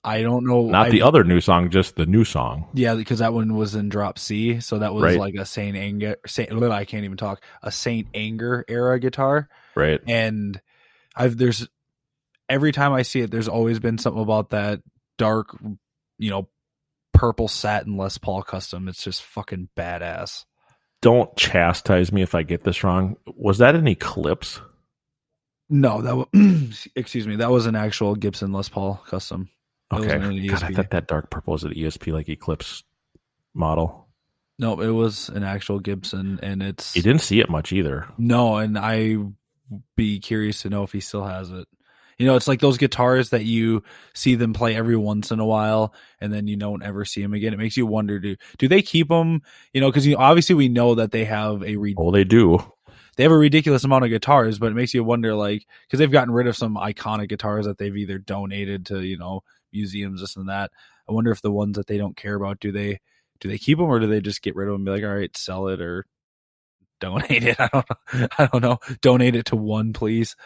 I 0.05 0.23
don't 0.23 0.47
know. 0.47 0.67
Not 0.69 0.87
I- 0.89 0.91
the 0.91 1.03
other 1.03 1.25
new 1.25 1.41
song, 1.41 1.71
just 1.71 1.97
the 1.97 2.07
new 2.07 2.25
song. 2.25 2.69
Yeah, 2.75 2.95
because 2.95 3.19
that 3.21 3.33
one 3.33 3.57
was 3.57 3.75
in 3.75 3.89
drop 3.89 4.19
C, 4.19 4.61
so 4.61 4.79
that 4.79 4.95
was 4.95 5.03
Right. 5.05 5.19
like 5.19 5.35
a 5.35 5.45
Saint 5.47 5.77
Anger. 5.77 6.17
Saint, 6.27 6.53
I 6.53 6.85
can't 6.85 7.05
even 7.05 7.17
talk. 7.17 7.43
A 7.62 7.73
Saint 7.73 8.09
Anger 8.14 8.64
era 8.69 9.01
guitar, 9.01 9.49
Right. 9.75 10.01
and 10.07 10.61
I've 11.17 11.37
there's 11.37 11.67
every 12.49 12.71
time 12.73 12.93
I 12.93 13.03
see 13.03 13.21
it, 13.23 13.31
there's 13.33 13.49
always 13.49 13.81
been 13.81 13.99
something 13.99 14.23
about 14.23 14.51
that 14.51 14.81
dark, 15.19 15.57
you 16.19 16.31
know, 16.31 16.49
purple 17.17 17.49
satin 17.49 17.97
Les 17.97 18.19
Paul 18.19 18.43
custom. 18.43 18.89
It's 18.89 19.03
just 19.03 19.23
fucking 19.23 19.69
badass. 19.77 20.45
Don't 21.03 21.35
chastise 21.37 22.12
me 22.12 22.23
if 22.23 22.35
I 22.35 22.43
get 22.43 22.64
this 22.64 22.83
wrong. 22.83 23.17
Was 23.27 23.59
that 23.59 23.75
an 23.75 23.87
Eclipse? 23.87 24.61
No, 25.69 26.03
that 26.03 26.17
was 26.17 26.89
excuse 26.97 27.27
me, 27.27 27.37
that 27.37 27.51
was 27.51 27.67
an 27.67 27.77
actual 27.77 28.14
Gibson 28.14 28.53
Les 28.53 28.69
Paul 28.69 29.03
custom. 29.07 29.49
Okay. 29.93 30.47
God, 30.49 30.62
I 30.62 30.73
thought 30.73 30.91
that 30.91 31.07
dark 31.07 31.31
purple 31.31 31.53
was 31.53 31.64
an 31.64 31.73
ESP 31.73 32.12
like 32.12 32.29
Eclipse 32.29 32.83
model. 33.55 34.09
No, 34.59 34.81
it 34.81 34.91
was 34.91 35.29
an 35.29 35.45
actual 35.45 35.81
Gibson, 35.81 36.41
and 36.43 36.62
it's 36.62 36.97
You 36.97 37.03
didn't 37.03 37.21
see 37.21 37.41
it 37.41 37.51
much 37.51 37.73
either. 37.73 38.09
No, 38.17 38.57
and 38.57 38.79
I 38.79 39.17
be 39.97 40.19
curious 40.19 40.62
to 40.62 40.71
know 40.71 40.83
if 40.83 40.93
he 40.93 41.01
still 41.01 41.25
has 41.25 41.51
it. 41.51 41.69
You 42.19 42.27
know, 42.27 42.37
it's 42.37 42.49
like 42.49 42.61
those 42.61 42.79
guitars 42.79 43.31
that 43.31 43.45
you 43.45 43.83
see 44.14 44.37
them 44.37 44.55
play 44.55 44.75
every 44.75 44.97
once 44.97 45.31
in 45.31 45.39
a 45.41 45.45
while, 45.47 45.93
and 46.21 46.33
then 46.33 46.47
you 46.47 46.57
don't 46.57 46.83
ever 46.83 47.05
see 47.05 47.21
them 47.23 47.35
again. 47.35 47.53
It 47.53 47.59
makes 47.59 47.77
you 47.77 47.87
wonder: 47.87 48.19
do 48.19 48.37
do 48.59 48.69
they 48.69 48.83
keep 48.83 49.09
them? 49.09 49.43
You 49.73 49.81
know, 49.83 49.91
because 49.91 50.07
you 50.07 50.17
obviously 50.17 50.55
we 50.55 50.69
know 50.69 50.95
that 50.95 51.11
they 51.12 51.25
have 51.27 51.62
a 51.62 51.77
re- 51.77 51.99
Oh, 51.99 52.11
they 52.11 52.25
do. 52.25 52.59
they 53.17 53.23
have 53.23 53.33
a 53.33 53.37
ridiculous 53.37 53.85
amount 53.85 54.05
of 54.05 54.11
guitars, 54.11 54.59
but 54.59 54.73
it 54.73 54.75
makes 54.77 54.95
you 54.95 55.05
wonder, 55.05 55.35
like, 55.35 55.67
because 55.87 55.99
they've 55.99 56.11
gotten 56.11 56.33
rid 56.35 56.47
of 56.47 56.57
some 56.57 56.77
iconic 56.77 57.29
guitars 57.29 57.67
that 57.67 57.79
they've 57.79 57.97
either 57.97 58.19
donated 58.19 58.87
to, 58.87 59.03
you 59.03 59.19
know, 59.19 59.43
museums, 59.73 60.21
this 60.21 60.37
and 60.37 60.49
that. 60.49 60.71
I 61.09 61.12
wonder 61.12 61.31
if 61.31 61.43
the 61.43 61.51
ones 61.53 61.77
that 61.77 61.87
they 61.87 61.99
don't 61.99 62.17
care 62.17 62.35
about 62.35 62.61
do 62.61 62.73
they 62.73 63.01
do 63.41 63.49
they 63.49 63.59
keep 63.59 63.79
them 63.79 63.87
or 63.89 64.01
do 64.01 64.07
they 64.07 64.21
just 64.21 64.43
get 64.43 64.57
rid 64.57 64.69
of 64.69 64.73
them? 64.73 64.81
And 64.81 64.87
be 64.87 64.93
like, 64.93 65.05
all 65.05 65.17
right, 65.17 65.37
sell 65.37 65.69
it 65.69 65.81
or 65.81 66.07
donate 67.01 67.45
it. 67.45 67.57
I 67.61 67.69
don't 67.73 67.89
know. 68.12 68.29
I 68.39 68.47
don't 68.47 68.62
know. 68.62 68.79
Donate 69.03 69.37
it 69.37 69.47
to 69.47 69.57
one, 69.57 69.93
please. 69.93 70.37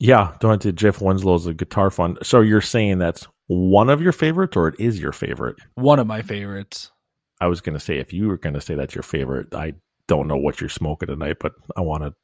Yeah, 0.00 0.34
don't 0.40 0.62
to 0.62 0.72
Jeff 0.72 1.00
Winslow's 1.00 1.46
a 1.46 1.54
guitar 1.54 1.90
fund. 1.90 2.18
So 2.22 2.40
you're 2.40 2.60
saying 2.60 2.98
that's 2.98 3.26
one 3.48 3.90
of 3.90 4.00
your 4.00 4.12
favorites, 4.12 4.56
or 4.56 4.68
it 4.68 4.76
is 4.78 5.00
your 5.00 5.12
favorite? 5.12 5.56
One 5.74 5.98
of 5.98 6.06
my 6.06 6.22
favorites. 6.22 6.92
I 7.40 7.46
was 7.46 7.60
going 7.60 7.74
to 7.74 7.80
say 7.80 7.98
if 7.98 8.12
you 8.12 8.28
were 8.28 8.36
going 8.36 8.54
to 8.54 8.60
say 8.60 8.74
that's 8.74 8.94
your 8.94 9.02
favorite, 9.02 9.54
I 9.54 9.74
don't 10.06 10.28
know 10.28 10.36
what 10.36 10.60
you're 10.60 10.70
smoking 10.70 11.08
tonight, 11.08 11.36
but 11.40 11.52
I 11.76 11.80
want 11.80 12.04
to 12.04 12.14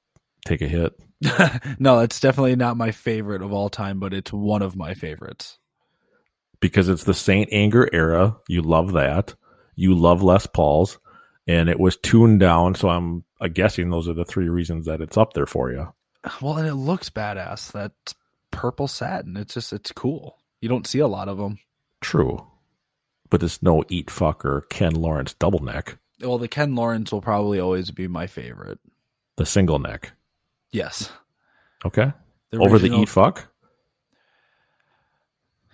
take 0.47 0.61
a 0.63 0.69
hit. 0.69 0.93
no, 1.79 2.01
it's 2.01 2.21
definitely 2.21 2.57
not 2.57 2.77
my 2.77 2.91
favorite 2.91 3.43
of 3.43 3.53
all 3.53 3.69
time, 3.71 3.99
but 3.99 4.13
it's 4.15 4.33
one 4.33 4.63
of 4.63 4.77
my 4.77 4.95
favorites. 4.95 5.59
because 6.61 6.89
it's 6.89 7.05
the 7.05 7.15
Saint 7.15 7.49
Anger 7.53 7.89
era. 7.93 8.37
You 8.49 8.63
love 8.63 8.93
that. 8.93 9.35
You 9.77 9.95
love 9.95 10.23
Les 10.23 10.47
Pauls, 10.47 10.99
and 11.47 11.69
it 11.69 11.81
was 11.81 11.97
tuned 11.97 12.41
down. 12.41 12.75
So 12.75 12.89
I'm 12.89 13.25
guessing 13.53 13.91
those 13.91 14.09
are 14.09 14.15
the 14.15 14.25
three 14.25 14.49
reasons 14.49 14.87
that 14.87 15.01
it's 15.01 15.17
up 15.17 15.33
there 15.33 15.47
for 15.47 15.71
you. 15.73 15.93
Well, 16.41 16.57
and 16.57 16.67
it 16.67 16.75
looks 16.75 17.11
badass. 17.11 17.73
That 17.73 17.93
purple 18.51 18.89
satin. 18.89 19.37
It's 19.37 19.55
just 19.55 19.73
it's 19.73 19.93
cool. 19.93 20.39
You 20.61 20.69
don't 20.69 20.87
see 20.87 21.01
a 21.01 21.07
lot 21.07 21.29
of 21.29 21.39
them. 21.39 21.59
True, 22.01 22.47
but 23.31 23.43
it's 23.43 23.63
no 23.63 23.85
Eat 23.89 24.11
Fuck 24.11 24.45
or 24.45 24.63
Ken 24.63 24.95
Lawrence 24.95 25.35
double 25.35 25.61
neck. 25.61 25.99
Well, 26.21 26.39
the 26.39 26.49
Ken 26.49 26.75
Lawrence 26.75 27.13
will 27.13 27.21
probably 27.21 27.61
always 27.61 27.91
be 27.91 28.09
my 28.09 28.27
favorite. 28.27 28.79
The 29.37 29.47
single 29.47 29.79
neck. 29.79 30.13
Yes. 30.71 31.11
Okay. 31.85 32.13
The 32.51 32.59
Over 32.59 32.79
the 32.79 32.95
Eat 32.95 33.09
Fuck. 33.09 33.49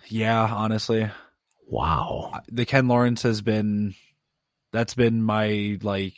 Yeah, 0.07 0.43
honestly. 0.43 1.09
Wow. 1.67 2.41
The 2.51 2.65
Ken 2.65 2.87
Lawrence 2.87 3.23
has 3.23 3.41
been 3.41 3.95
that's 4.73 4.93
been 4.93 5.21
my 5.21 5.77
like 5.81 6.15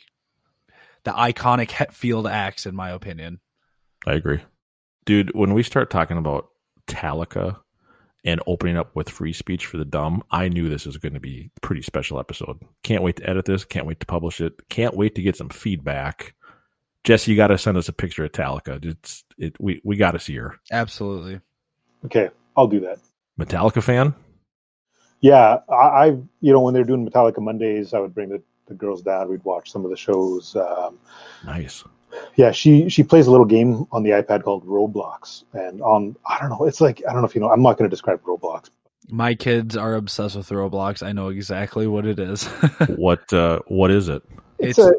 the 1.04 1.12
iconic 1.12 1.68
Hetfield 1.68 2.30
axe 2.30 2.66
in 2.66 2.74
my 2.74 2.90
opinion. 2.90 3.40
I 4.06 4.14
agree, 4.14 4.40
dude. 5.04 5.34
When 5.34 5.54
we 5.54 5.62
start 5.62 5.90
talking 5.90 6.18
about 6.18 6.48
Metallica 6.86 7.58
and 8.24 8.40
opening 8.46 8.76
up 8.76 8.94
with 8.94 9.10
free 9.10 9.32
speech 9.32 9.66
for 9.66 9.76
the 9.76 9.84
dumb, 9.84 10.22
I 10.30 10.48
knew 10.48 10.68
this 10.68 10.86
was 10.86 10.96
going 10.96 11.14
to 11.14 11.20
be 11.20 11.50
a 11.56 11.60
pretty 11.60 11.82
special 11.82 12.18
episode. 12.18 12.58
Can't 12.82 13.02
wait 13.02 13.16
to 13.16 13.28
edit 13.28 13.44
this. 13.44 13.64
Can't 13.64 13.86
wait 13.86 14.00
to 14.00 14.06
publish 14.06 14.40
it. 14.40 14.54
Can't 14.68 14.96
wait 14.96 15.14
to 15.14 15.22
get 15.22 15.36
some 15.36 15.48
feedback. 15.48 16.34
Jesse, 17.04 17.30
you 17.30 17.36
got 17.36 17.48
to 17.48 17.58
send 17.58 17.76
us 17.76 17.88
a 17.88 17.92
picture 17.92 18.24
of 18.24 18.32
Metallica. 18.32 18.82
It's 18.84 19.24
it. 19.36 19.56
We 19.60 19.80
we 19.84 19.96
got 19.96 20.12
to 20.12 20.18
see 20.18 20.36
her. 20.36 20.58
Absolutely. 20.72 21.40
Okay, 22.06 22.30
I'll 22.56 22.66
do 22.66 22.80
that. 22.80 22.98
Metallica 23.38 23.82
fan. 23.82 24.14
Yeah, 25.20 25.58
I, 25.70 25.74
I 25.74 26.06
you 26.40 26.52
know 26.52 26.60
when 26.60 26.74
they're 26.74 26.84
doing 26.84 27.08
Metallica 27.08 27.40
Mondays, 27.40 27.94
I 27.94 27.98
would 28.00 28.14
bring 28.14 28.30
the, 28.30 28.42
the 28.66 28.74
girls 28.74 29.02
down. 29.02 29.28
We'd 29.28 29.44
watch 29.44 29.70
some 29.70 29.84
of 29.84 29.90
the 29.90 29.96
shows. 29.96 30.56
Um, 30.56 30.98
Nice. 31.44 31.84
Yeah, 32.36 32.50
she 32.50 32.88
she 32.88 33.02
plays 33.02 33.26
a 33.26 33.30
little 33.30 33.46
game 33.46 33.86
on 33.92 34.02
the 34.02 34.10
iPad 34.10 34.42
called 34.42 34.66
Roblox, 34.66 35.44
and 35.52 35.80
on 35.82 36.16
I 36.26 36.38
don't 36.40 36.50
know, 36.50 36.64
it's 36.64 36.80
like 36.80 37.02
I 37.08 37.12
don't 37.12 37.22
know 37.22 37.28
if 37.28 37.34
you 37.34 37.40
know. 37.40 37.50
I'm 37.50 37.62
not 37.62 37.78
going 37.78 37.88
to 37.88 37.94
describe 37.94 38.22
Roblox. 38.22 38.70
My 39.10 39.34
kids 39.34 39.76
are 39.76 39.94
obsessed 39.94 40.36
with 40.36 40.48
Roblox. 40.48 41.06
I 41.06 41.12
know 41.12 41.28
exactly 41.28 41.86
what 41.86 42.06
it 42.06 42.18
is. 42.18 42.44
what 42.96 43.32
uh, 43.32 43.60
what 43.68 43.90
is 43.90 44.08
it? 44.08 44.22
It's, 44.58 44.78
a 44.78 44.92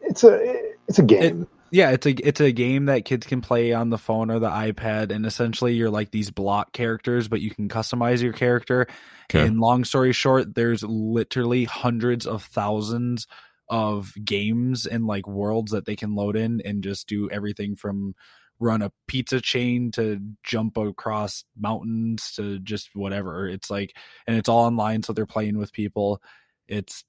it's 0.00 0.24
a 0.24 0.72
it's 0.88 0.98
a 0.98 1.02
game. 1.02 1.48
yeah, 1.70 1.90
it's 1.90 2.06
a 2.06 2.10
it's 2.10 2.40
a 2.40 2.52
game 2.52 2.86
that 2.86 3.04
kids 3.04 3.26
can 3.26 3.40
play 3.40 3.72
on 3.72 3.90
the 3.90 3.98
phone 3.98 4.30
or 4.30 4.38
the 4.38 4.50
iPad, 4.50 5.10
and 5.10 5.26
essentially 5.26 5.74
you're 5.74 5.90
like 5.90 6.10
these 6.10 6.30
block 6.30 6.72
characters, 6.72 7.28
but 7.28 7.40
you 7.40 7.50
can 7.50 7.68
customize 7.68 8.22
your 8.22 8.32
character. 8.32 8.86
Okay. 9.30 9.46
And 9.46 9.58
long 9.58 9.84
story 9.84 10.12
short, 10.12 10.54
there's 10.54 10.82
literally 10.82 11.64
hundreds 11.64 12.26
of 12.26 12.42
thousands 12.44 13.26
of 13.68 14.12
games 14.24 14.86
and 14.86 15.06
like 15.06 15.26
worlds 15.26 15.72
that 15.72 15.86
they 15.86 15.96
can 15.96 16.14
load 16.14 16.36
in 16.36 16.60
and 16.64 16.82
just 16.82 17.06
do 17.08 17.30
everything 17.30 17.76
from 17.76 18.14
run 18.60 18.82
a 18.82 18.92
pizza 19.08 19.40
chain 19.40 19.90
to 19.92 20.20
jump 20.42 20.76
across 20.76 21.44
mountains 21.58 22.32
to 22.36 22.58
just 22.60 22.90
whatever. 22.94 23.48
It's 23.48 23.70
like 23.70 23.96
and 24.26 24.36
it's 24.36 24.48
all 24.48 24.64
online 24.64 25.02
so 25.02 25.12
they're 25.12 25.26
playing 25.26 25.58
with 25.58 25.72
people. 25.72 26.22
It's 26.68 27.04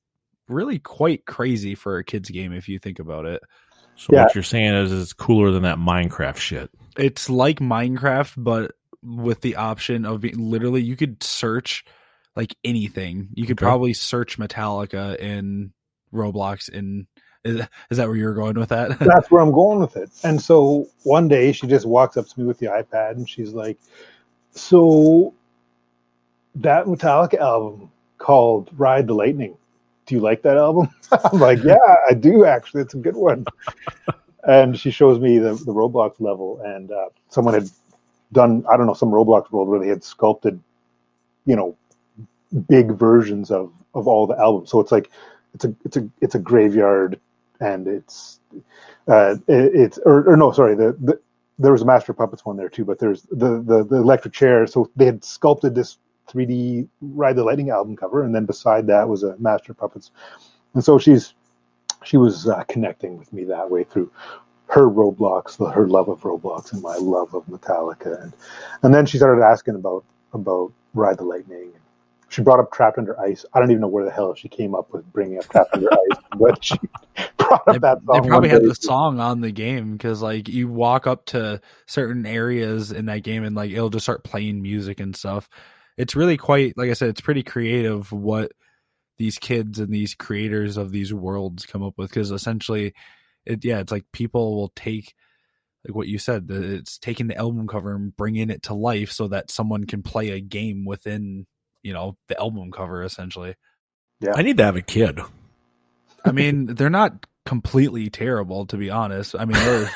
really 0.48 0.80
quite 0.80 1.26
crazy 1.26 1.76
for 1.76 1.98
a 1.98 2.04
kids 2.04 2.30
game 2.30 2.54
if 2.54 2.68
you 2.68 2.80
think 2.80 3.00
about 3.00 3.26
it. 3.26 3.42
So 3.96 4.16
what 4.16 4.36
you're 4.36 4.44
saying 4.44 4.74
is 4.76 4.92
it's 4.92 5.14
cooler 5.14 5.52
than 5.52 5.64
that 5.64 5.78
Minecraft 5.78 6.38
shit. 6.38 6.70
It's 6.98 7.30
like 7.30 7.60
Minecraft 7.60 8.34
but 8.38 8.72
with 9.04 9.42
the 9.42 9.58
option 9.58 10.06
of 10.06 10.22
being 10.22 10.40
literally 10.40 10.82
you 10.82 10.96
could 10.96 11.22
search 11.22 11.86
like 12.36 12.56
anything. 12.64 13.30
You 13.34 13.46
could 13.46 13.58
Okay. 13.60 13.66
probably 13.66 13.94
search 13.94 14.38
Metallica 14.38 15.18
in 15.18 15.72
Roblox 16.16 16.70
in 16.70 17.08
is, 17.44 17.62
is 17.92 17.98
that 17.98 18.08
where 18.08 18.18
you're 18.18 18.34
going 18.34 18.56
with 18.56 18.70
that? 18.70 18.98
That's 19.00 19.30
where 19.30 19.42
I'm 19.42 19.52
going 19.52 19.80
with 19.80 19.96
it. 19.96 20.10
And 20.24 20.42
so 20.42 20.88
one 21.04 21.28
day 21.28 21.52
she 21.52 21.68
just 21.68 21.86
walks 21.86 22.18
up 22.18 22.28
to 22.28 22.40
me 22.40 22.46
with 22.46 22.58
the 22.58 22.66
iPad 22.66 23.12
and 23.12 23.30
she's 23.30 23.54
like, 23.54 23.78
"So 24.52 25.34
that 26.56 26.86
Metallica 26.86 27.38
album 27.38 27.92
called 28.18 28.70
Ride 28.78 29.08
the 29.08 29.14
Lightning. 29.14 29.56
Do 30.08 30.16
you 30.16 30.22
like 30.22 30.42
that 30.42 30.58
album?" 30.58 30.90
I'm 31.12 31.40
like, 31.40 31.60
"Yeah, 31.64 31.78
I 32.10 32.14
do 32.14 32.46
actually. 32.46 32.82
It's 32.82 32.96
a 32.96 32.98
good 32.98 33.16
one." 33.16 33.46
and 34.46 34.78
she 34.80 34.92
shows 34.92 35.20
me 35.20 35.38
the 35.38 35.54
the 35.54 35.74
Roblox 35.74 36.20
level, 36.20 36.60
and 36.64 36.92
uh, 36.92 37.10
someone 37.30 37.54
had 37.54 37.70
done 38.32 38.66
I 38.70 38.78
don't 38.78 38.88
know 38.88 38.94
some 38.94 39.10
Roblox 39.10 39.52
world 39.52 39.68
where 39.68 39.80
they 39.80 39.88
had 39.88 40.04
sculpted, 40.04 40.60
you 41.46 41.56
know, 41.56 41.76
big 42.68 42.92
versions 42.92 43.52
of 43.52 43.72
of 43.94 44.08
all 44.08 44.26
the 44.28 44.38
albums. 44.38 44.70
So 44.72 44.80
it's 44.80 44.92
like 44.92 45.12
it's 45.56 45.66
a 45.66 45.76
it's 45.86 45.98
a 45.98 46.10
it's 46.22 46.36
a 46.36 46.40
graveyard, 46.40 47.20
and 47.60 47.88
it's 47.88 48.40
uh, 49.08 49.36
it, 49.48 49.76
it's 49.76 49.98
or, 50.00 50.30
or 50.30 50.38
no, 50.38 50.52
sorry, 50.52 50.76
the, 50.76 50.96
the 51.02 51.20
there 51.58 51.72
was 51.72 51.82
a 51.82 51.86
Master 51.86 52.14
Puppets 52.14 52.46
one 52.46 52.58
there 52.58 52.70
too, 52.70 52.86
but 52.86 53.00
there's 53.00 53.24
the 53.24 53.62
the 53.62 53.84
the 53.84 53.96
electric 53.96 54.34
chair. 54.34 54.68
So 54.68 54.92
they 54.96 55.06
had 55.06 55.24
sculpted 55.24 55.74
this 55.74 55.98
3D 56.30 56.88
Ride 57.02 57.38
the 57.38 57.44
Lightning 57.44 57.70
album 57.70 57.96
cover, 57.96 58.24
and 58.24 58.36
then 58.36 58.46
beside 58.46 58.88
that 58.88 59.08
was 59.08 59.24
a 59.24 59.36
Master 59.38 59.74
Puppets, 59.74 60.12
and 60.74 60.84
so 60.84 61.00
she's 61.00 61.34
she 62.04 62.18
was 62.18 62.48
uh, 62.48 62.64
connecting 62.68 63.18
with 63.18 63.32
me 63.32 63.46
that 63.46 63.72
way 63.72 63.84
through 63.86 64.12
her 64.68 64.90
Roblox, 64.90 65.58
the, 65.58 65.70
her 65.70 65.88
love 65.88 66.10
of 66.10 66.22
Roblox, 66.22 66.74
and 66.74 66.82
my 66.82 66.98
love 66.98 67.34
of 67.34 67.46
Metallica, 67.46 68.22
and 68.22 68.34
and 68.84 68.94
then 68.94 69.06
she 69.06 69.18
started 69.18 69.42
asking 69.42 69.76
about 69.76 70.04
about 70.34 70.74
Ride 70.94 71.18
the 71.18 71.24
Lightning. 71.24 71.72
She 72.36 72.42
brought 72.42 72.60
up 72.60 72.70
Trapped 72.74 72.98
Under 72.98 73.18
Ice. 73.22 73.46
I 73.54 73.60
don't 73.60 73.72
even 73.72 73.80
know 73.80 73.88
where 73.88 74.04
the 74.04 74.12
hell 74.12 74.36
she 74.36 74.50
came 74.50 74.76
up 74.76 74.92
with 74.92 75.10
bringing 75.14 75.38
up 75.38 75.48
Trapped 75.48 75.74
Under 75.74 75.88
Ice, 75.90 76.20
but 76.38 76.62
she 76.62 76.76
brought 77.38 77.66
up 77.66 77.80
that 77.80 78.04
song. 78.06 78.22
they 78.22 78.28
probably 78.28 78.50
had 78.50 78.64
the 78.64 78.76
song 78.76 79.22
on 79.22 79.40
the 79.40 79.54
game 79.54 79.94
because 79.94 80.22
like 80.22 80.50
you 80.50 80.68
walk 80.68 81.08
up 81.08 81.26
to 81.28 81.62
certain 81.86 82.26
areas 82.26 82.92
in 82.92 83.06
that 83.06 83.24
game 83.24 83.46
and 83.46 83.56
like 83.56 83.72
it'll 83.72 83.90
just 83.90 84.04
start 84.04 84.26
playing 84.26 84.62
music 84.62 85.00
and 85.00 85.16
stuff 85.16 85.48
it's 85.96 86.14
really 86.14 86.36
quite 86.36 86.78
like 86.78 86.90
i 86.90 86.94
said 86.94 87.08
it's 87.08 87.22
pretty 87.22 87.42
creative 87.42 88.12
what 88.12 88.52
these 89.18 89.38
kids 89.38 89.80
and 89.80 89.94
these 89.94 90.14
creators 90.14 90.76
of 90.76 90.92
these 90.92 91.14
worlds 91.14 91.66
come 91.66 91.84
up 91.84 91.94
with 91.96 92.10
because 92.10 92.32
essentially 92.32 92.94
it 93.46 93.64
yeah 93.64 93.80
it's 93.80 93.94
like 93.94 94.04
people 94.12 94.58
will 94.58 94.74
take 94.76 95.14
like 95.88 95.96
what 95.96 96.10
you 96.10 96.18
said 96.18 96.48
it's 96.50 96.98
taking 96.98 97.28
the 97.28 97.38
album 97.38 97.66
cover 97.66 97.96
and 97.96 98.14
bringing 98.18 98.50
it 98.50 98.62
to 98.64 98.74
life 98.74 99.10
so 99.10 99.30
that 99.30 99.50
someone 99.50 99.86
can 99.86 100.04
play 100.04 100.32
a 100.32 100.42
game 100.42 100.84
within 100.84 101.46
you 101.86 101.94
know 101.94 102.18
the 102.28 102.40
album 102.40 102.72
cover 102.72 103.04
essentially 103.04 103.56
yeah 104.20 104.34
I 104.36 104.42
need 104.42 104.58
to 104.58 104.66
have 104.66 104.76
a 104.76 104.82
kid. 104.82 105.20
I 106.26 106.32
mean, 106.32 106.66
they're 106.76 106.90
not 106.90 107.28
completely 107.46 108.10
terrible, 108.10 108.66
to 108.68 108.78
be 108.78 108.90
honest. 108.90 109.36
I 109.38 109.46
mean, 109.46 109.58
they're 109.58 109.92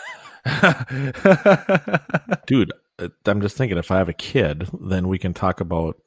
Dude, 2.48 2.72
uh, 3.00 3.10
I'm 3.26 3.42
just 3.42 3.58
thinking 3.58 3.78
if 3.78 3.92
I 3.92 3.98
have 3.98 4.10
a 4.10 4.14
kid, 4.14 4.70
then 4.80 5.08
we 5.08 5.18
can 5.18 5.34
talk 5.34 5.62
about 5.62 5.98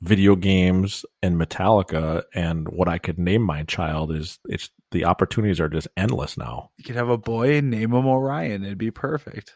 video 0.00 0.36
games 0.36 1.06
and 1.22 1.40
Metallica 1.40 2.24
and 2.34 2.68
what 2.68 2.88
I 2.88 2.98
could 2.98 3.18
name 3.18 3.42
my 3.42 3.62
child 3.62 4.12
is 4.12 4.38
it's 4.44 4.70
the 4.90 5.06
opportunities 5.06 5.60
are 5.60 5.68
just 5.68 5.88
endless 5.96 6.36
now. 6.36 6.70
you 6.76 6.84
could 6.84 6.96
have 6.96 7.08
a 7.08 7.16
boy 7.16 7.56
and 7.56 7.70
name 7.70 7.92
him 7.92 8.06
Orion. 8.06 8.64
It'd 8.64 8.78
be 8.78 8.90
perfect. 8.90 9.54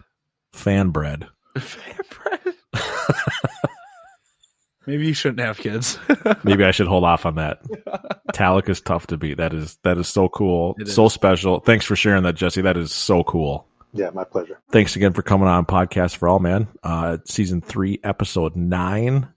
Fan 0.52 0.90
bread. 0.90 1.26
Maybe 4.88 5.06
you 5.06 5.12
shouldn't 5.12 5.40
have 5.40 5.58
kids. 5.58 5.98
Maybe 6.44 6.64
I 6.64 6.70
should 6.70 6.86
hold 6.86 7.04
off 7.04 7.26
on 7.26 7.34
that. 7.34 7.62
Metallica 8.32 8.70
is 8.70 8.80
tough 8.80 9.06
to 9.08 9.18
beat. 9.18 9.36
That 9.36 9.52
is 9.52 9.76
that 9.82 9.98
is 9.98 10.08
so 10.08 10.30
cool. 10.30 10.76
It 10.78 10.88
so 10.88 11.04
is. 11.04 11.12
special. 11.12 11.60
Thanks 11.60 11.84
for 11.84 11.94
sharing 11.94 12.22
that, 12.22 12.36
Jesse. 12.36 12.62
That 12.62 12.78
is 12.78 12.90
so 12.90 13.22
cool. 13.22 13.68
Yeah, 13.92 14.08
my 14.14 14.24
pleasure. 14.24 14.58
Thanks 14.70 14.96
again 14.96 15.12
for 15.12 15.20
coming 15.20 15.46
on 15.46 15.66
Podcast 15.66 16.16
for 16.16 16.26
All, 16.26 16.38
man. 16.38 16.68
Uh, 16.82 17.18
season 17.26 17.60
three, 17.60 18.00
episode 18.02 18.56
nine. 18.56 19.28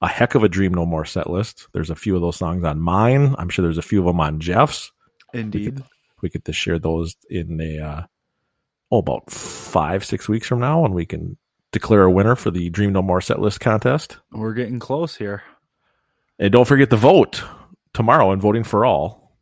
A 0.00 0.08
heck 0.08 0.34
of 0.36 0.42
a 0.42 0.48
Dream 0.48 0.72
No 0.72 0.86
More 0.86 1.04
set 1.04 1.28
list. 1.28 1.68
There's 1.74 1.90
a 1.90 1.94
few 1.94 2.16
of 2.16 2.22
those 2.22 2.36
songs 2.36 2.64
on 2.64 2.80
mine. 2.80 3.34
I'm 3.38 3.50
sure 3.50 3.62
there's 3.62 3.76
a 3.76 3.82
few 3.82 4.00
of 4.00 4.06
them 4.06 4.20
on 4.20 4.40
Jeff's. 4.40 4.90
Indeed. 5.34 5.82
We 6.22 6.30
get 6.30 6.46
to 6.46 6.54
share 6.54 6.78
those 6.78 7.14
in 7.28 7.60
a, 7.60 7.78
uh, 7.78 8.02
oh, 8.90 8.98
about 8.98 9.30
five, 9.30 10.02
six 10.02 10.30
weeks 10.30 10.48
from 10.48 10.60
now, 10.60 10.86
and 10.86 10.94
we 10.94 11.04
can 11.04 11.36
declare 11.74 12.04
a 12.04 12.10
winner 12.10 12.36
for 12.36 12.50
the 12.50 12.70
Dream 12.70 12.94
No 12.94 13.02
More 13.02 13.20
set 13.20 13.38
list 13.38 13.60
contest. 13.60 14.16
We're 14.32 14.54
getting 14.54 14.78
close 14.78 15.16
here. 15.16 15.42
And 16.38 16.52
don't 16.52 16.66
forget 16.66 16.88
to 16.90 16.96
vote 16.96 17.42
tomorrow 17.92 18.32
in 18.32 18.40
Voting 18.40 18.64
for 18.64 18.86
All. 18.86 19.36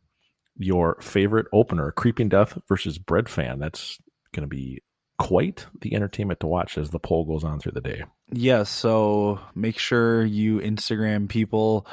Your 0.57 0.97
favorite 1.01 1.47
opener, 1.53 1.91
Creeping 1.91 2.29
Death 2.29 2.59
versus 2.67 2.99
Breadfan. 2.99 3.59
That's 3.59 3.97
going 4.33 4.41
to 4.43 4.47
be 4.47 4.83
quite 5.17 5.65
the 5.81 5.95
entertainment 5.95 6.39
to 6.41 6.47
watch 6.47 6.77
as 6.77 6.89
the 6.89 6.99
poll 6.99 7.25
goes 7.25 7.43
on 7.43 7.59
through 7.59 7.71
the 7.71 7.81
day. 7.81 8.03
Yes, 8.31 8.69
so 8.69 9.39
make 9.55 9.79
sure 9.79 10.25
you 10.25 10.59
Instagram 10.59 11.29
people 11.29 11.87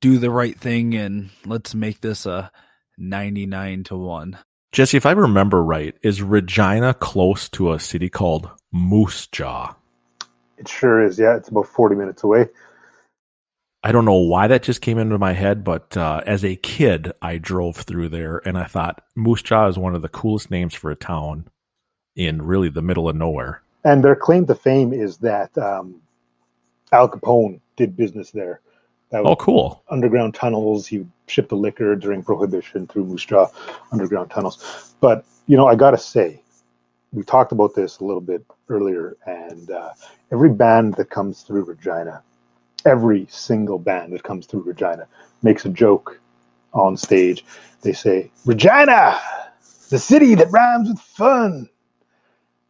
do 0.00 0.18
the 0.18 0.30
right 0.30 0.58
thing 0.58 0.94
and 0.94 1.30
let's 1.46 1.74
make 1.74 2.00
this 2.00 2.26
a 2.26 2.50
99 2.98 3.84
to 3.84 3.96
1. 3.96 4.38
Jesse, 4.72 4.96
if 4.96 5.06
I 5.06 5.12
remember 5.12 5.62
right, 5.62 5.94
is 6.02 6.22
Regina 6.22 6.94
close 6.94 7.48
to 7.50 7.72
a 7.72 7.78
city 7.78 8.08
called 8.08 8.50
Moose 8.72 9.26
Jaw? 9.26 9.74
It 10.58 10.68
sure 10.68 11.04
is. 11.04 11.18
Yeah, 11.18 11.36
it's 11.36 11.48
about 11.48 11.66
40 11.66 11.96
minutes 11.96 12.22
away. 12.24 12.48
I 13.84 13.90
don't 13.90 14.04
know 14.04 14.14
why 14.14 14.46
that 14.46 14.62
just 14.62 14.80
came 14.80 14.98
into 14.98 15.18
my 15.18 15.32
head, 15.32 15.64
but 15.64 15.96
uh, 15.96 16.22
as 16.24 16.44
a 16.44 16.54
kid, 16.54 17.12
I 17.20 17.38
drove 17.38 17.76
through 17.76 18.10
there 18.10 18.40
and 18.46 18.56
I 18.56 18.64
thought 18.64 19.02
Moose 19.16 19.42
Jaw 19.42 19.66
is 19.66 19.76
one 19.76 19.96
of 19.96 20.02
the 20.02 20.08
coolest 20.08 20.50
names 20.52 20.72
for 20.72 20.90
a 20.90 20.96
town 20.96 21.48
in 22.14 22.42
really 22.42 22.68
the 22.68 22.82
middle 22.82 23.08
of 23.08 23.16
nowhere. 23.16 23.62
And 23.84 24.04
their 24.04 24.14
claim 24.14 24.46
to 24.46 24.54
fame 24.54 24.92
is 24.92 25.18
that 25.18 25.56
um, 25.58 26.00
Al 26.92 27.08
Capone 27.08 27.60
did 27.76 27.96
business 27.96 28.30
there. 28.30 28.60
That 29.10 29.24
Oh, 29.24 29.34
cool. 29.34 29.82
Underground 29.90 30.34
tunnels. 30.34 30.86
He 30.86 31.04
shipped 31.26 31.48
the 31.48 31.56
liquor 31.56 31.96
during 31.96 32.22
Prohibition 32.22 32.86
through 32.86 33.06
Moose 33.06 33.24
Jaw 33.24 33.48
underground 33.90 34.30
tunnels. 34.30 34.94
But, 35.00 35.24
you 35.48 35.56
know, 35.56 35.66
I 35.66 35.74
got 35.74 35.90
to 35.90 35.98
say, 35.98 36.41
we 37.12 37.22
talked 37.24 37.52
about 37.52 37.74
this 37.74 37.98
a 37.98 38.04
little 38.04 38.20
bit 38.22 38.44
earlier, 38.68 39.16
and 39.26 39.70
uh, 39.70 39.90
every 40.32 40.50
band 40.50 40.94
that 40.94 41.10
comes 41.10 41.42
through 41.42 41.64
Regina, 41.64 42.22
every 42.86 43.26
single 43.30 43.78
band 43.78 44.12
that 44.12 44.22
comes 44.22 44.46
through 44.46 44.62
Regina 44.62 45.06
makes 45.42 45.64
a 45.66 45.70
joke 45.70 46.20
on 46.72 46.96
stage. 46.96 47.44
They 47.82 47.92
say, 47.92 48.30
Regina, 48.46 49.20
the 49.90 49.98
city 49.98 50.34
that 50.36 50.50
rhymes 50.50 50.88
with 50.88 51.00
fun. 51.00 51.68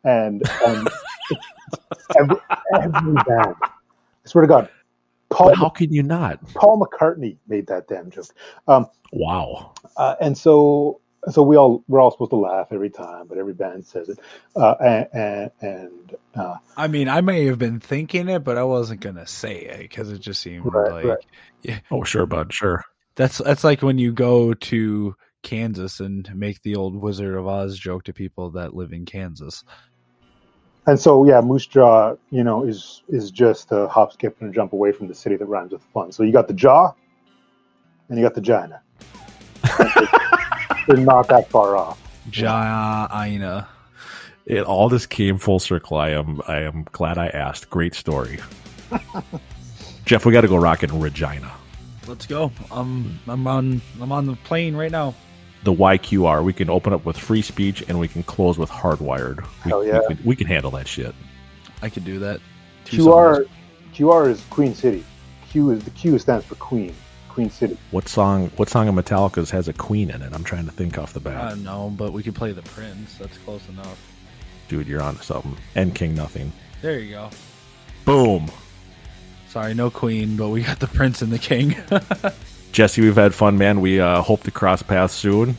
And, 0.04 0.42
and 0.66 0.88
every, 2.18 2.36
every 2.74 3.14
band. 3.14 3.54
I 3.62 4.28
swear 4.28 4.42
to 4.42 4.48
God, 4.48 4.68
Paul. 5.30 5.50
But 5.50 5.58
how 5.58 5.68
can 5.68 5.92
you 5.92 6.02
not? 6.02 6.40
Paul 6.54 6.80
McCartney 6.80 7.36
made 7.46 7.68
that 7.68 7.88
damn 7.88 8.10
joke. 8.10 8.26
Um, 8.66 8.88
wow. 9.12 9.74
Uh, 9.96 10.16
and 10.20 10.36
so, 10.36 11.01
so 11.30 11.42
we 11.42 11.56
all 11.56 11.84
we're 11.86 12.00
all 12.00 12.10
supposed 12.10 12.30
to 12.30 12.36
laugh 12.36 12.68
every 12.72 12.90
time, 12.90 13.26
but 13.28 13.38
every 13.38 13.52
band 13.52 13.86
says 13.86 14.08
it. 14.08 14.18
Uh, 14.56 14.74
and 14.80 15.08
and, 15.12 15.50
and 15.60 16.16
uh, 16.34 16.56
I 16.76 16.88
mean, 16.88 17.08
I 17.08 17.20
may 17.20 17.46
have 17.46 17.58
been 17.58 17.78
thinking 17.78 18.28
it, 18.28 18.40
but 18.40 18.58
I 18.58 18.64
wasn't 18.64 19.00
going 19.00 19.16
to 19.16 19.26
say 19.26 19.60
it 19.60 19.78
because 19.78 20.10
it 20.10 20.20
just 20.20 20.40
seemed 20.42 20.64
Right, 20.66 20.92
like 20.92 21.04
right. 21.04 21.18
yeah. 21.62 21.78
Oh, 21.90 22.02
sure, 22.02 22.26
bud. 22.26 22.52
Sure. 22.52 22.84
That's 23.14 23.38
that's 23.38 23.62
like 23.62 23.82
when 23.82 23.98
you 23.98 24.12
go 24.12 24.54
to 24.54 25.14
Kansas 25.42 26.00
and 26.00 26.28
make 26.34 26.62
the 26.62 26.76
old 26.76 26.96
Wizard 26.96 27.36
of 27.36 27.46
Oz 27.46 27.78
joke 27.78 28.04
to 28.04 28.12
people 28.12 28.50
that 28.52 28.74
live 28.74 28.92
in 28.92 29.04
Kansas. 29.04 29.62
And 30.86 30.98
so 30.98 31.24
yeah, 31.24 31.40
Moose 31.40 31.66
Jaw, 31.66 32.16
you 32.30 32.42
know, 32.42 32.64
is 32.64 33.02
is 33.08 33.30
just 33.30 33.70
a 33.70 33.86
hop, 33.86 34.12
skip, 34.12 34.40
and 34.40 34.50
a 34.50 34.52
jump 34.52 34.72
away 34.72 34.90
from 34.90 35.06
the 35.06 35.14
city 35.14 35.36
that 35.36 35.46
rhymes 35.46 35.70
with 35.70 35.82
fun. 35.94 36.10
So 36.10 36.24
you 36.24 36.32
got 36.32 36.48
the 36.48 36.54
jaw, 36.54 36.92
and 38.08 38.18
you 38.18 38.24
got 38.24 38.34
the 38.34 38.40
Gina. 38.40 38.82
They're 40.86 40.96
not 40.96 41.28
that 41.28 41.48
far 41.50 41.76
off. 41.76 41.98
Jaina. 42.30 43.68
It 44.44 44.64
all 44.64 44.88
just 44.88 45.08
came 45.08 45.38
full 45.38 45.60
circle. 45.60 45.96
I 45.96 46.10
am 46.10 46.40
I 46.48 46.60
am 46.60 46.84
glad 46.90 47.18
I 47.18 47.28
asked. 47.28 47.70
Great 47.70 47.94
story. 47.94 48.40
Jeff, 50.04 50.26
we 50.26 50.32
got 50.32 50.40
to 50.40 50.48
go 50.48 50.56
rocking 50.56 50.98
Regina. 51.00 51.52
Let's 52.06 52.26
go. 52.26 52.50
Um, 52.70 53.20
I'm 53.28 53.46
on. 53.46 53.80
I'm 54.00 54.10
on 54.10 54.26
the 54.26 54.34
plane 54.36 54.74
right 54.74 54.90
now. 54.90 55.14
The 55.62 55.72
YQR. 55.72 56.42
We 56.42 56.52
can 56.52 56.68
open 56.68 56.92
up 56.92 57.04
with 57.04 57.16
free 57.16 57.42
speech 57.42 57.84
and 57.86 58.00
we 58.00 58.08
can 58.08 58.24
close 58.24 58.58
with 58.58 58.68
hardwired. 58.68 59.46
We, 59.64 59.70
Hell 59.70 59.86
yeah. 59.86 60.00
we, 60.00 60.14
can, 60.14 60.24
we 60.24 60.36
can 60.36 60.46
handle 60.48 60.72
that 60.72 60.88
shit. 60.88 61.14
I 61.82 61.88
could 61.88 62.04
do 62.04 62.18
that. 62.18 62.40
Two 62.84 63.06
QR 63.06 63.36
songs. 63.36 63.48
QR 63.94 64.28
is 64.28 64.42
Queen 64.50 64.74
City. 64.74 65.04
Q 65.50 65.70
is 65.70 65.84
the 65.84 65.90
Q 65.90 66.18
stands 66.18 66.44
for 66.44 66.56
Queen. 66.56 66.94
Queen 67.32 67.50
City. 67.50 67.78
What 67.90 68.08
song? 68.08 68.50
What 68.56 68.68
song 68.68 68.88
of 68.88 68.94
Metallica's 68.94 69.50
has 69.50 69.68
a 69.68 69.72
queen 69.72 70.10
in 70.10 70.20
it? 70.22 70.32
I'm 70.32 70.44
trying 70.44 70.66
to 70.66 70.72
think 70.72 70.98
off 70.98 71.12
the 71.14 71.20
bat. 71.20 71.36
I 71.36 71.48
don't 71.50 71.64
know, 71.64 71.92
but 71.96 72.12
we 72.12 72.22
could 72.22 72.34
play 72.34 72.52
the 72.52 72.62
Prince. 72.62 73.16
That's 73.16 73.38
close 73.38 73.66
enough. 73.68 73.98
Dude, 74.68 74.86
you're 74.86 75.02
on 75.02 75.16
to 75.16 75.22
something. 75.22 75.56
And 75.74 75.94
King 75.94 76.14
Nothing. 76.14 76.52
There 76.82 76.98
you 76.98 77.12
go. 77.12 77.30
Boom. 78.04 78.50
Sorry, 79.48 79.74
no 79.74 79.90
Queen, 79.90 80.36
but 80.36 80.48
we 80.48 80.62
got 80.62 80.80
the 80.80 80.86
Prince 80.86 81.22
and 81.22 81.32
the 81.32 81.38
King. 81.38 81.76
Jesse, 82.72 83.02
we've 83.02 83.16
had 83.16 83.34
fun, 83.34 83.58
man. 83.58 83.80
We 83.80 84.00
uh, 84.00 84.22
hope 84.22 84.42
to 84.44 84.50
cross 84.50 84.82
paths 84.82 85.14
soon. 85.14 85.56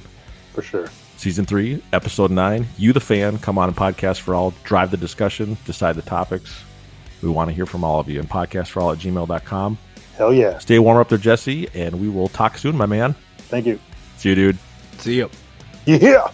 For 0.53 0.61
sure. 0.61 0.89
Season 1.17 1.45
three, 1.45 1.81
episode 1.93 2.31
nine. 2.31 2.67
You, 2.77 2.91
the 2.91 2.99
fan, 2.99 3.39
come 3.39 3.57
on 3.57 3.69
and 3.69 3.77
podcast 3.77 4.19
for 4.19 4.35
all. 4.35 4.53
Drive 4.63 4.91
the 4.91 4.97
discussion, 4.97 5.57
decide 5.65 5.95
the 5.95 6.01
topics. 6.01 6.63
We 7.21 7.29
want 7.29 7.49
to 7.49 7.53
hear 7.53 7.65
from 7.65 7.83
all 7.83 7.99
of 7.99 8.09
you. 8.09 8.19
And 8.19 8.29
podcast 8.29 8.67
for 8.69 8.81
all 8.81 8.91
at 8.91 8.97
gmail.com. 8.97 9.77
Hell 10.18 10.34
yeah. 10.34 10.57
Stay 10.60 10.80
warm 10.80 10.98
up 10.98 11.10
there, 11.10 11.18
Jesse, 11.18 11.69
and 11.73 11.99
we 11.99 12.07
will 12.10 12.27
talk 12.27 12.57
soon, 12.57 12.77
my 12.77 12.85
man. 12.85 13.15
Thank 13.38 13.65
you. 13.65 13.80
See 14.18 14.30
you, 14.30 14.35
dude. 14.35 14.57
See 14.99 15.15
you. 15.15 15.30
Yeah. 15.85 16.31